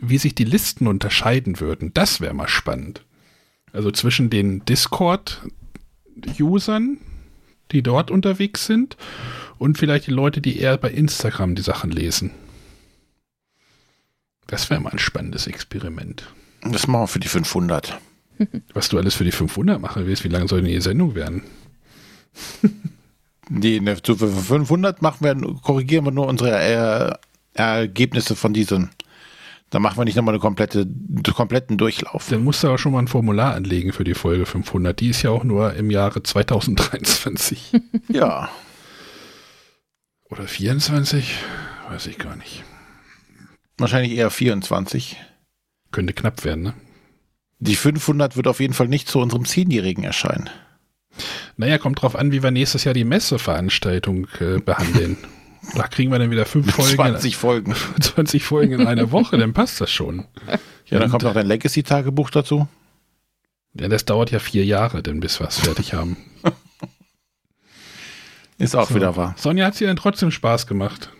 [0.00, 1.92] wie sich die Listen unterscheiden würden.
[1.92, 3.04] Das wäre mal spannend.
[3.72, 6.96] Also zwischen den Discord-Usern,
[7.72, 8.96] die dort unterwegs sind
[9.58, 12.30] und vielleicht die Leute, die eher bei Instagram die Sachen lesen.
[14.46, 16.28] Das wäre mal ein spannendes Experiment.
[16.62, 17.98] Das machen wir für die 500.
[18.74, 21.42] Was du alles für die 500 machen willst, wie lange soll denn die Sendung werden?
[23.48, 27.14] Die, ne, zu 500 machen wir, korrigieren wir nur unsere äh,
[27.54, 28.90] Ergebnisse von diesen.
[29.76, 32.30] Da machen wir nicht nochmal eine komplette, einen kompletten Durchlauf.
[32.30, 34.98] Dann musst du aber schon mal ein Formular anlegen für die Folge 500.
[34.98, 37.72] Die ist ja auch nur im Jahre 2023.
[38.08, 38.48] Ja.
[40.30, 41.34] Oder 24?
[41.90, 42.64] Weiß ich gar nicht.
[43.76, 45.18] Wahrscheinlich eher 24.
[45.90, 46.72] Könnte knapp werden, ne?
[47.58, 50.48] Die 500 wird auf jeden Fall nicht zu unserem Zehnjährigen erscheinen.
[51.58, 55.18] Naja, kommt drauf an, wie wir nächstes Jahr die Messeveranstaltung äh, behandeln.
[55.74, 56.94] Da kriegen wir dann wieder fünf Folgen.
[56.94, 57.74] 20 Folgen.
[58.00, 60.24] 20 Folgen in einer Woche, dann passt das schon.
[60.86, 62.68] Ja, dann kommt noch dein Legacy-Tagebuch dazu.
[63.78, 66.16] Ja, das dauert ja vier Jahre, denn bis wir es fertig haben.
[68.58, 68.94] Ist auch So.
[68.94, 69.34] wieder wahr.
[69.36, 71.10] Sonja hat sie dann trotzdem Spaß gemacht.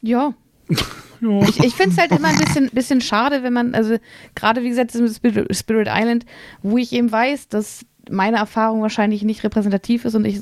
[0.00, 0.34] Ja,
[0.68, 3.96] ich, ich finde es halt immer ein bisschen, bisschen schade, wenn man, also
[4.34, 6.26] gerade wie gesagt, Spirit Island,
[6.62, 10.40] wo ich eben weiß, dass meine Erfahrung wahrscheinlich nicht repräsentativ ist und ich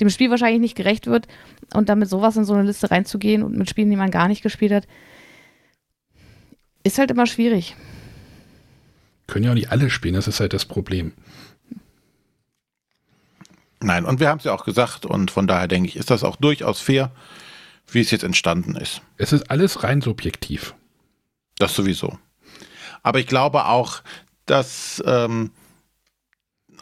[0.00, 1.26] dem Spiel wahrscheinlich nicht gerecht wird
[1.74, 4.42] und damit sowas in so eine Liste reinzugehen und mit Spielen, die man gar nicht
[4.42, 4.86] gespielt hat,
[6.84, 7.76] ist halt immer schwierig.
[9.26, 11.12] Können ja auch nicht alle spielen, das ist halt das Problem.
[13.80, 16.24] Nein, und wir haben es ja auch gesagt und von daher denke ich, ist das
[16.24, 17.10] auch durchaus fair,
[17.90, 19.02] wie es jetzt entstanden ist.
[19.16, 20.74] Es ist alles rein subjektiv.
[21.58, 22.18] Das sowieso.
[23.02, 24.02] Aber ich glaube auch,
[24.46, 25.50] dass ähm,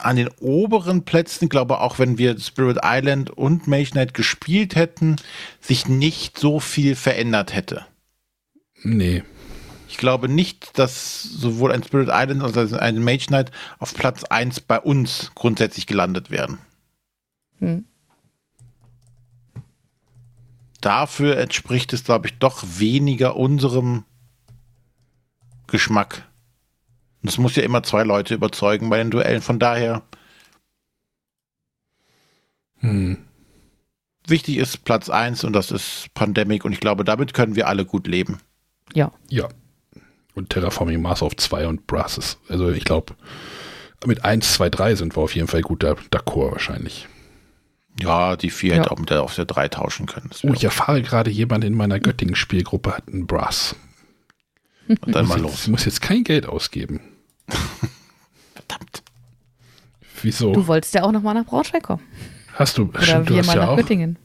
[0.04, 5.16] an den oberen Plätzen, glaube auch wenn wir Spirit Island und Mage Knight gespielt hätten,
[5.60, 7.86] sich nicht so viel verändert hätte.
[8.82, 9.22] Nee.
[9.88, 14.24] Ich glaube nicht, dass sowohl ein Spirit Island als auch ein Mage Knight auf Platz
[14.24, 16.58] 1 bei uns grundsätzlich gelandet wären.
[17.58, 17.84] Hm.
[20.80, 24.04] Dafür entspricht es, glaube ich, doch weniger unserem
[25.66, 26.29] Geschmack.
[27.22, 29.42] Und es muss ja immer zwei Leute überzeugen bei den Duellen.
[29.42, 30.02] Von daher,
[32.80, 33.18] Hm.
[34.26, 36.64] wichtig ist Platz 1 und das ist Pandemic.
[36.64, 38.38] Und ich glaube, damit können wir alle gut leben.
[38.94, 39.12] Ja.
[39.28, 39.48] Ja.
[40.34, 42.38] Und Terraforming Mars auf 2 und Brasses.
[42.48, 43.14] Also ich glaube,
[44.06, 47.06] mit 1, 2, 3 sind wir auf jeden Fall gut da- d'accord wahrscheinlich.
[48.00, 48.76] Ja, die 4 Ja.
[48.80, 50.30] hätte auch mit der auf der 3 tauschen können.
[50.44, 53.76] Oh, ich erfahre gerade, jemand in meiner Göttingen-Spielgruppe hat einen Brass.
[54.88, 55.68] und dann mal Ich los.
[55.68, 57.00] muss jetzt kein Geld ausgeben.
[58.54, 59.02] Verdammt.
[60.22, 60.52] Wieso?
[60.52, 62.02] Du wolltest ja auch nochmal nach Braunschweig kommen.
[62.54, 63.76] hast du, Oder stimmt, du wir hast mal ja nach auch.
[63.76, 64.18] Göttingen.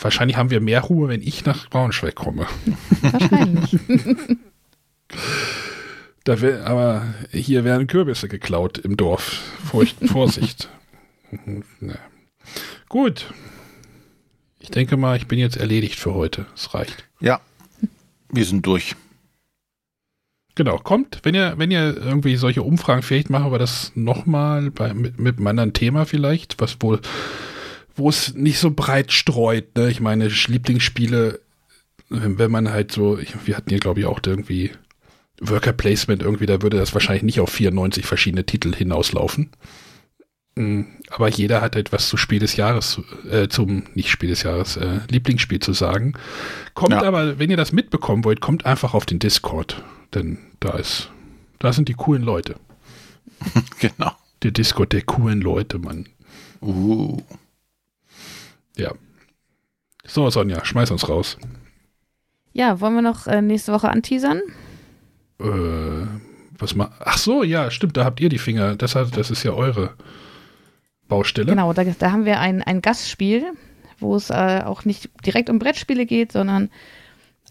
[0.00, 2.46] Wahrscheinlich haben wir mehr Ruhe, wenn ich nach Braunschweig komme.
[3.02, 3.78] Wahrscheinlich.
[6.24, 9.42] Da wär, aber hier werden Kürbisse geklaut im Dorf.
[9.64, 10.68] Furcht, Vorsicht.
[11.80, 11.94] Na.
[12.88, 13.26] Gut.
[14.60, 16.46] Ich denke mal, ich bin jetzt erledigt für heute.
[16.54, 17.04] Es reicht.
[17.20, 17.40] Ja,
[18.30, 18.94] wir sind durch.
[20.54, 25.18] Genau, kommt, wenn ihr, wenn ihr irgendwie solche Umfragen vielleicht machen wir das nochmal mit,
[25.18, 27.00] mit einem anderen Thema vielleicht, was wohl,
[27.96, 29.90] wo es nicht so breit streut, ne?
[29.90, 31.40] Ich meine, Lieblingsspiele,
[32.10, 34.72] wenn man halt so, ich, wir hatten hier glaube ich auch irgendwie
[35.40, 39.50] Worker Placement irgendwie, da würde das wahrscheinlich nicht auf 94 verschiedene Titel hinauslaufen.
[40.54, 43.00] Mm, Aber jeder hat etwas zu Spiel des Jahres,
[43.30, 46.12] äh, zum, nicht Spiel des Jahres, äh, Lieblingsspiel zu sagen.
[46.74, 47.02] Kommt Ja.
[47.02, 49.82] aber, wenn ihr das mitbekommen wollt, kommt einfach auf den Discord.
[50.14, 51.10] Denn da ist,
[51.58, 52.56] da sind die coolen Leute.
[53.80, 54.12] Genau.
[54.42, 56.08] Der Discord der coolen Leute, Mann.
[56.60, 57.20] Uh.
[58.76, 58.92] Ja.
[60.04, 61.36] So, Sonja, schmeiß uns raus.
[62.52, 64.40] Ja, wollen wir noch äh, nächste Woche anteasern?
[65.40, 66.06] Äh,
[66.58, 66.90] was mal.
[67.00, 68.76] Ach so, ja, stimmt, da habt ihr die Finger.
[68.76, 69.94] Das, hat, das ist ja eure
[71.08, 71.48] Baustelle.
[71.48, 73.52] Genau, da, da haben wir ein, ein Gastspiel,
[73.98, 76.70] wo es äh, auch nicht direkt um Brettspiele geht, sondern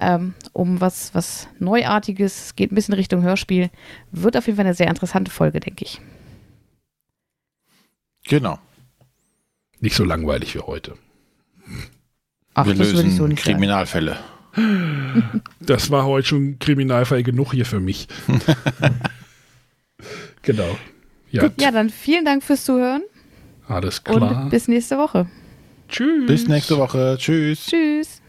[0.01, 3.69] ähm, um was, was Neuartiges, Es geht ein bisschen Richtung Hörspiel.
[4.11, 6.01] Wird auf jeden Fall eine sehr interessante Folge, denke ich.
[8.25, 8.59] Genau.
[9.79, 10.95] Nicht so langweilig wie heute.
[12.53, 13.57] Ach, wir das würde ich lösen so nicht sagen.
[13.57, 14.17] Kriminalfälle.
[15.61, 18.07] Das war heute schon Kriminalfall genug hier für mich.
[20.41, 20.77] genau.
[21.29, 23.03] Ja, Ja, dann vielen Dank fürs Zuhören
[23.67, 24.43] alles klar.
[24.43, 25.27] und bis nächste Woche.
[25.87, 26.27] Tschüss.
[26.27, 27.15] Bis nächste Woche.
[27.17, 27.67] Tschüss.
[27.67, 28.20] Tschüss.